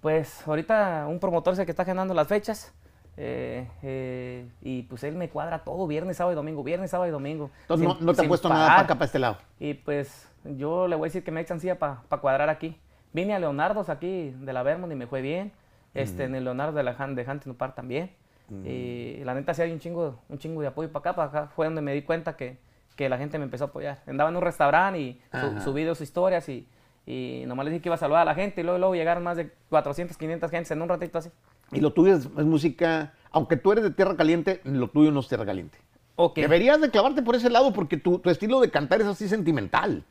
Pues 0.00 0.46
ahorita 0.46 1.06
un 1.08 1.18
promotor 1.18 1.52
es 1.54 1.58
el 1.58 1.64
que 1.66 1.70
está 1.72 1.84
generando 1.84 2.14
las 2.14 2.28
fechas. 2.28 2.72
Eh, 3.16 3.66
eh, 3.82 4.46
y 4.62 4.82
pues 4.82 5.02
él 5.04 5.14
me 5.14 5.28
cuadra 5.30 5.60
todo, 5.64 5.86
viernes, 5.86 6.16
sábado 6.18 6.32
y 6.32 6.36
domingo, 6.36 6.62
viernes, 6.62 6.90
sábado 6.90 7.08
y 7.08 7.12
domingo. 7.12 7.50
Entonces 7.62 7.86
no, 7.88 7.94
sin- 7.96 8.06
no 8.06 8.14
te 8.14 8.24
ha 8.24 8.28
puesto 8.28 8.48
nada 8.48 8.60
parar. 8.66 8.76
para 8.76 8.84
acá, 8.84 8.94
para 8.94 9.04
este 9.06 9.18
lado. 9.18 9.38
Y 9.58 9.74
pues 9.74 10.28
yo 10.44 10.86
le 10.88 10.96
voy 10.96 11.06
a 11.06 11.08
decir 11.08 11.24
que 11.24 11.30
me 11.30 11.40
echan 11.40 11.60
silla 11.60 11.78
para 11.78 12.02
cuadrar 12.20 12.48
aquí. 12.50 12.78
Vine 13.12 13.34
a 13.34 13.38
Leonardo's 13.38 13.88
aquí 13.88 14.30
de 14.38 14.52
la 14.52 14.62
Vermont 14.62 14.92
y 14.92 14.96
me 14.96 15.06
fue 15.06 15.22
bien. 15.22 15.52
Este, 15.94 16.24
En 16.24 16.34
el 16.34 16.44
Leonardo 16.44 16.76
de 16.76 16.82
la 16.82 16.92
de 16.92 17.22
Huntington 17.22 17.54
Park 17.54 17.74
también. 17.74 18.10
Y 18.64 19.22
la 19.24 19.34
neta 19.34 19.54
sí 19.54 19.62
hay 19.62 19.72
un 19.72 19.80
chingo, 19.80 20.20
un 20.28 20.38
chingo 20.38 20.60
de 20.60 20.68
apoyo 20.68 20.92
para 20.92 21.00
acá. 21.10 21.16
Para 21.16 21.28
acá 21.28 21.52
fue 21.56 21.66
donde 21.66 21.80
me 21.82 21.92
di 21.94 22.02
cuenta 22.02 22.36
que, 22.36 22.58
que 22.94 23.08
la 23.08 23.18
gente 23.18 23.38
me 23.38 23.44
empezó 23.44 23.64
a 23.64 23.66
apoyar. 23.68 23.98
Andaba 24.06 24.30
en 24.30 24.36
un 24.36 24.42
restaurante 24.42 25.00
y 25.00 25.20
su- 25.32 25.60
subí 25.62 25.82
dos 25.84 26.00
historias 26.00 26.48
y, 26.48 26.68
y 27.06 27.44
nomás 27.46 27.64
les 27.64 27.72
dije 27.72 27.82
que 27.82 27.88
iba 27.88 27.94
a 27.96 27.98
saludar 27.98 28.22
a 28.22 28.24
la 28.26 28.34
gente. 28.34 28.60
Y 28.60 28.64
luego, 28.64 28.78
luego 28.78 28.94
llegaron 28.94 29.24
más 29.24 29.36
de 29.36 29.50
400, 29.70 30.16
500 30.16 30.50
gentes 30.50 30.70
en 30.70 30.82
un 30.82 30.88
ratito 30.88 31.18
así. 31.18 31.30
Y 31.72 31.80
lo 31.80 31.92
tuyo 31.92 32.14
es, 32.14 32.24
es 32.24 32.44
música, 32.44 33.12
aunque 33.30 33.56
tú 33.56 33.72
eres 33.72 33.84
de 33.84 33.90
Tierra 33.90 34.16
Caliente, 34.16 34.60
lo 34.64 34.88
tuyo 34.88 35.10
no 35.10 35.20
es 35.20 35.28
Tierra 35.28 35.44
Caliente. 35.46 35.78
Deberías 36.34 36.80
de 36.80 36.90
clavarte 36.90 37.22
por 37.22 37.34
ese 37.36 37.50
lado 37.50 37.72
porque 37.72 37.96
tu, 37.96 38.18
tu 38.18 38.30
estilo 38.30 38.60
de 38.60 38.70
cantar 38.70 39.00
es 39.00 39.06
así 39.06 39.28
sentimental. 39.28 40.02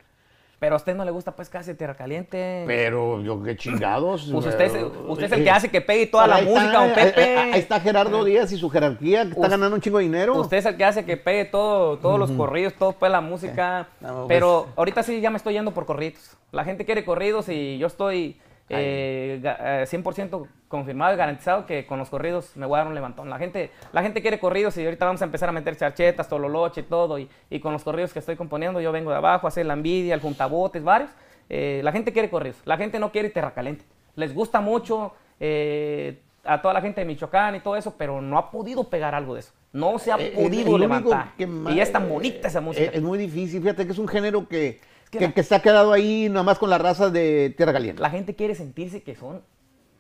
Pero 0.60 0.76
a 0.76 0.78
usted 0.78 0.96
no 0.96 1.04
le 1.04 1.12
gusta 1.12 1.36
pues 1.36 1.50
casi 1.50 1.74
Tierra 1.74 1.96
Caliente. 1.96 2.64
Pero 2.66 3.22
yo 3.22 3.44
qué 3.44 3.58
chingados. 3.58 4.30
Pues 4.32 4.46
usted, 4.46 4.66
es- 4.66 4.72
pero- 4.72 5.06
usted 5.12 5.26
es 5.26 5.32
el 5.34 5.44
que 5.44 5.50
hace 5.52 5.70
que 5.70 5.82
pegue 5.82 6.08
toda 6.08 6.28
la 6.28 6.40
está, 6.40 6.50
música, 6.50 6.72
don 6.74 6.84
ahí- 6.84 6.96
Pepe. 6.96 7.38
Ahí, 7.38 7.52
ahí 7.54 7.60
está 7.60 7.80
Gerardo 7.82 8.24
Díaz 8.24 8.52
y 8.54 8.58
su 8.58 8.70
jerarquía, 8.70 9.24
que 9.26 9.32
está 9.32 9.50
ganando 9.50 9.76
un 9.76 9.82
chingo 9.82 9.98
de 9.98 10.06
dinero. 10.06 10.40
Usted 10.40 10.58
es 10.58 10.66
el 10.66 10.78
que 10.78 10.86
hace 10.86 11.04
que 11.06 11.18
pegue 11.18 11.46
todo, 11.46 11.98
todos 12.00 12.18
los 12.18 12.32
corridos, 12.32 12.74
todo 12.76 12.94
pues 12.94 13.12
la 13.12 13.22
música. 13.22 13.90
No, 14.00 14.14
pues- 14.14 14.28
pero 14.30 14.68
ahorita 14.78 15.04
sí 15.04 15.20
ya 15.20 15.30
me 15.30 15.38
estoy 15.38 15.56
yendo 15.56 15.72
por 15.74 15.86
corridos. 15.86 16.38
La 16.52 16.64
gente 16.64 16.86
quiere 16.86 17.04
corridos 17.04 17.50
y 17.50 17.78
yo 17.78 17.88
estoy 17.88 18.40
eh, 18.70 19.40
ga- 19.44 19.58
eh, 19.84 19.86
100% 19.88 20.48
confirmado 20.68 21.14
y 21.14 21.18
garantizado 21.18 21.66
que 21.66 21.86
con 21.86 22.00
los 22.00 22.10
corridos 22.10 22.56
me 22.58 22.66
voy 22.66 22.76
a 22.76 22.80
dar 22.80 22.88
un 22.88 22.96
levantón. 22.96 23.30
La 23.30 23.38
gente, 23.38 23.70
la 23.94 24.02
gente 24.02 24.22
quiere 24.22 24.40
corridos 24.40 24.76
y 24.78 24.84
ahorita 24.86 25.06
vamos 25.06 25.22
a 25.22 25.26
empezar 25.26 25.50
a 25.50 25.52
meter 25.52 25.76
charchetas, 25.78 26.28
tololoche 26.28 26.82
y 26.82 26.84
todo. 26.86 27.18
Y, 27.20 27.30
con 27.62 27.74
los 27.74 27.84
corridos 27.84 28.12
que 28.14 28.20
estoy 28.20 28.36
componiendo, 28.36 28.82
yo 28.82 28.92
vengo 28.92 29.12
de 29.12 29.18
abajo 29.18 29.48
a 29.48 29.50
hacer 29.50 29.66
la 29.66 29.74
envidia, 29.74 30.16
el 30.16 30.22
juntabotes, 30.22 30.84
varios. 30.84 31.12
Eh, 31.50 31.82
la 31.84 31.92
gente 31.92 32.12
quiere 32.12 32.30
corridos. 32.30 32.58
La 32.66 32.76
gente 32.78 33.00
no 33.00 33.12
quiere 33.12 33.30
tierra 33.30 33.54
caliente. 33.54 33.86
Les 34.16 34.34
gusta 34.34 34.62
mucho. 34.62 35.14
eh, 35.40 36.22
a 36.48 36.62
toda 36.62 36.76
la 36.76 36.82
gente 36.82 37.02
de 37.02 37.06
Michoacán 37.08 37.56
y 37.56 37.60
todo 37.60 37.76
eso, 37.76 37.96
pero 37.98 38.22
no 38.22 38.38
ha 38.38 38.52
podido 38.52 38.84
pegar 38.88 39.16
algo 39.16 39.34
de 39.34 39.40
eso. 39.40 39.52
No 39.74 39.98
se 39.98 40.12
ha 40.12 40.16
Eh, 40.20 40.32
podido 40.36 40.78
levantar. 40.78 41.32
y 41.40 41.80
es 41.80 41.92
tan 41.92 42.08
bonita 42.08 42.48
esa 42.48 42.60
eh, 42.60 42.62
música. 42.62 42.92
Es, 42.94 43.02
muy 43.02 43.18
difícil, 43.18 43.62
fíjate 43.64 43.84
que 43.86 43.92
es 43.94 43.98
un 43.98 44.08
género 44.08 44.48
que, 44.48 44.80
que 45.18 45.44
se 45.44 45.56
ha 45.56 45.62
quedado 45.62 45.92
ahí 45.94 46.28
nada 46.30 46.44
más 46.44 46.58
con 46.60 46.70
la 46.70 46.78
raza 46.78 47.10
de 47.10 47.54
Tierra 47.56 47.74
Caliente. 47.74 48.02
La 48.02 48.10
gente 48.10 48.36
quiere 48.36 48.56
sentirse 48.56 49.04
que 49.04 49.16
son 49.16 49.42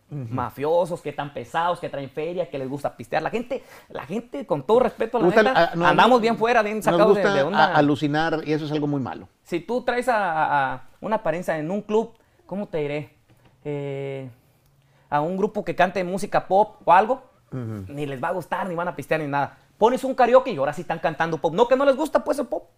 mafiosos, 0.09 1.01
que 1.01 1.11
tan 1.11 1.33
pesados, 1.33 1.79
que 1.79 1.89
traen 1.89 2.09
feria, 2.09 2.49
que 2.49 2.57
les 2.59 2.69
gusta 2.69 2.95
pistear. 2.95 3.23
La 3.23 3.31
gente, 3.31 3.63
la 3.89 4.05
gente, 4.05 4.45
con 4.45 4.63
todo 4.63 4.79
respeto 4.81 5.17
a 5.17 5.19
la 5.19 5.25
Gusta- 5.25 5.43
neta, 5.43 5.71
ah, 5.71 5.75
no, 5.75 5.85
andamos 5.87 6.21
bien 6.21 6.37
fuera, 6.37 6.61
bien 6.61 6.77
Nos 6.77 6.85
sacados 6.85 7.15
de, 7.15 7.21
gusta 7.23 7.33
de 7.33 7.39
a- 7.41 7.45
onda. 7.47 7.65
alucinar 7.75 8.41
y 8.45 8.53
eso 8.53 8.65
es 8.65 8.71
algo 8.71 8.87
muy 8.87 9.01
malo. 9.01 9.27
si 9.43 9.59
tú 9.59 9.81
traes 9.81 10.07
a, 10.07 10.15
a- 10.17 10.73
a 10.75 10.83
una 11.01 11.17
apariencia 11.17 11.57
en 11.57 11.69
un 11.71 11.81
club, 11.81 12.13
¿cómo 12.45 12.67
te 12.67 12.77
diré? 12.79 13.15
Eh, 13.63 14.29
a 15.09 15.21
un 15.21 15.37
grupo 15.37 15.65
que 15.65 15.75
cante 15.75 16.03
música 16.03 16.47
pop 16.47 16.81
o 16.85 16.93
algo, 16.93 17.23
ni 17.51 18.05
les 18.05 18.21
va 18.23 18.27
a 18.29 18.31
gustar, 18.33 18.67
ni 18.67 18.75
van 18.75 18.87
a 18.89 18.95
pistear, 18.95 19.21
ni 19.21 19.27
nada. 19.27 19.57
Pones 19.77 20.03
un 20.03 20.13
karaoke 20.13 20.51
y 20.51 20.57
ahora 20.57 20.71
sí 20.73 20.81
están 20.81 20.99
cantando 20.99 21.37
pop. 21.39 21.53
No 21.53 21.67
que 21.67 21.75
no 21.75 21.83
les 21.85 21.95
gusta, 21.95 22.23
pues 22.23 22.37
el 22.39 22.47
pop. 22.47 22.69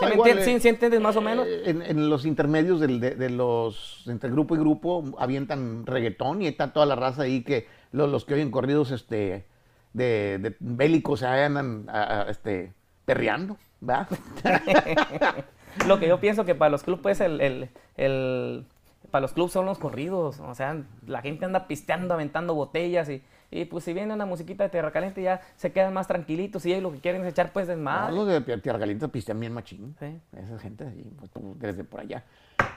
Eh, 0.00 0.58
¿Sí- 0.60 0.68
entiendes 0.68 1.00
más 1.00 1.16
o 1.16 1.20
menos? 1.20 1.46
Eh, 1.46 1.62
En, 1.66 1.82
en 1.82 2.08
los 2.08 2.24
intermedios 2.24 2.80
del- 2.80 3.00
de, 3.00 3.14
de 3.16 3.28
los 3.30 4.04
entre 4.06 4.30
grupo 4.30 4.54
y 4.54 4.58
grupo 4.58 5.04
avientan 5.18 5.84
reggaetón 5.84 6.42
y 6.42 6.46
está 6.46 6.72
toda 6.72 6.86
la 6.86 6.94
raza 6.96 7.22
ahí 7.22 7.42
que 7.42 7.66
lo- 7.92 8.06
los, 8.06 8.24
que 8.24 8.34
oyen 8.34 8.50
corridos 8.50 8.92
este 8.92 9.44
de, 9.92 10.38
de 10.38 10.56
bélicos 10.60 11.20
se 11.20 11.26
andan 11.26 11.86
a- 11.88 12.22
a, 12.22 12.30
este 12.30 12.72
perreando, 13.04 13.56
¿va? 13.86 14.06
Lo 15.86 15.98
que 15.98 16.08
yo 16.08 16.20
pienso 16.20 16.44
que 16.44 16.54
para 16.54 16.70
los 16.70 16.82
clubes, 16.82 17.00
pues, 17.02 17.20
el, 17.20 17.40
el- 17.40 17.68
el- 17.96 18.66
para 19.10 19.22
los 19.22 19.32
clubes 19.32 19.52
son 19.52 19.66
los 19.66 19.78
corridos. 19.78 20.40
O 20.40 20.54
sea, 20.54 20.76
la 21.06 21.22
gente 21.22 21.44
anda 21.44 21.66
pisteando, 21.66 22.14
aventando 22.14 22.54
botellas 22.54 23.08
y, 23.08 23.22
y, 23.50 23.64
pues 23.64 23.84
si 23.84 23.92
viene 23.92 24.14
una 24.14 24.26
musiquita 24.26 24.64
de 24.64 24.70
tierra 24.70 24.92
caliente 24.92 25.22
ya 25.22 25.40
se 25.56 25.72
quedan 25.72 25.92
más 25.92 26.06
tranquilitos 26.06 26.64
y 26.66 26.70
ellos 26.72 26.82
lo 26.84 26.92
que 26.92 27.00
quieren 27.00 27.22
es 27.24 27.28
echar 27.32 27.52
pues 27.52 27.66
No, 27.66 27.74
desmadre. 27.74 28.14
los 28.14 28.26
de 28.46 28.58
Tierra 28.58 28.78
Caliente 28.78 29.08
pistean 29.08 29.40
bien 29.40 29.52
machín. 29.52 29.96
Sí. 29.98 30.20
Esa 30.36 30.58
gente 30.58 30.84
ahí, 30.84 31.10
pues, 31.18 31.30
desde 31.58 31.82
por 31.84 32.00
allá. 32.00 32.22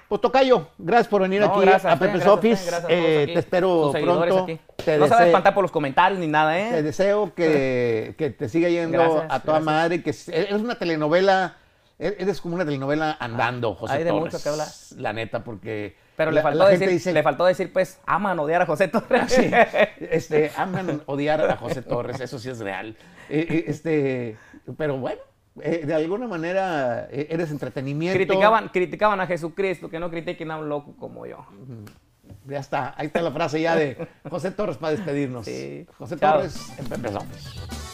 Pues 0.09 0.19
Tocayo, 0.21 0.67
gracias 0.77 1.07
por 1.07 1.21
venir 1.21 1.41
No, 1.41 1.47
aquí 1.47 1.61
gracias 1.61 1.93
a 1.93 1.99
Pepe's 1.99 2.25
Office. 2.25 2.65
gracias 2.65 2.85
Eh, 2.89 3.31
te 3.33 3.39
espero 3.39 3.91
pronto. 3.91 4.43
aquí. 4.43 4.59
Te 4.83 4.97
no 4.97 5.05
se 5.07 5.13
va 5.13 5.19
a 5.21 5.25
espantar 5.27 5.53
por 5.53 5.63
los 5.63 5.71
comentarios 5.71 6.19
ni 6.19 6.27
nada, 6.27 6.53
Te 6.53 6.79
¿eh? 6.79 6.83
deseo 6.83 7.33
que, 7.33 8.15
que 8.17 8.29
te 8.31 8.49
siga 8.49 8.69
yendo 8.69 8.97
Gracias, 8.97 9.25
a 9.29 9.39
toda 9.41 9.59
madre, 9.59 10.01
que 10.03 10.09
es- 10.11 10.31
una 10.51 10.75
telenovela, 10.75 11.57
e- 11.99 12.15
eres 12.19 12.41
como 12.41 12.55
una 12.55 12.65
telenovela 12.65 13.15
andando, 13.19 13.75
José 13.75 13.93
hay 13.93 14.03
de 14.03 14.09
Torres. 14.09 14.33
mucho 14.33 14.43
que 14.43 14.49
hablar. 14.49 14.67
La 14.97 15.13
neta, 15.13 15.43
porque 15.43 15.95
Pero 16.15 16.31
le, 16.31 16.41
faltó 16.41 16.67
decir, 16.67 16.89
dice, 16.89 17.11
le 17.11 17.23
faltó 17.23 17.45
decir, 17.45 17.73
pues, 17.73 17.99
aman 18.05 18.37
odiar 18.37 18.61
a 18.61 18.65
José 18.65 18.87
Torres. 18.87 19.31
Sí, 19.31 19.49
este, 19.99 20.51
aman 20.57 21.01
odiar 21.07 21.41
a 21.49 21.57
José 21.57 21.81
Torres, 21.81 22.19
eso 22.19 22.37
sí 22.37 22.49
es 22.49 22.59
real. 22.59 22.95
Eh, 23.29 23.47
eh, 23.49 23.63
este, 23.67 24.37
pero 24.77 24.97
bueno, 24.97 25.21
eh, 25.61 25.85
de 25.85 25.93
alguna 25.93 26.27
manera 26.27 27.07
eh, 27.11 27.27
eres 27.29 27.51
entretenimiento. 27.51 28.17
criticaban, 28.17 28.69
criticaban 28.69 29.21
a 29.21 29.27
Jesucristo, 29.27 29.89
que 29.89 29.99
no 29.99 30.09
critiquen 30.09 30.49
a 30.49 30.57
un 30.57 30.67
loco 30.67 30.95
como 30.97 31.25
yo. 31.25 31.45
Ya 32.45 32.59
está, 32.59 32.93
ahí 32.97 33.07
está 33.07 33.21
la 33.21 33.31
frase 33.31 33.61
ya 33.61 33.75
de 33.75 34.07
José 34.29 34.51
Torres 34.51 34.77
para 34.77 34.95
despedirnos. 34.95 35.45
Sí. 35.45 35.85
José 35.97 36.17
Chao. 36.17 36.37
Torres, 36.37 36.73
empezamos. 36.79 37.92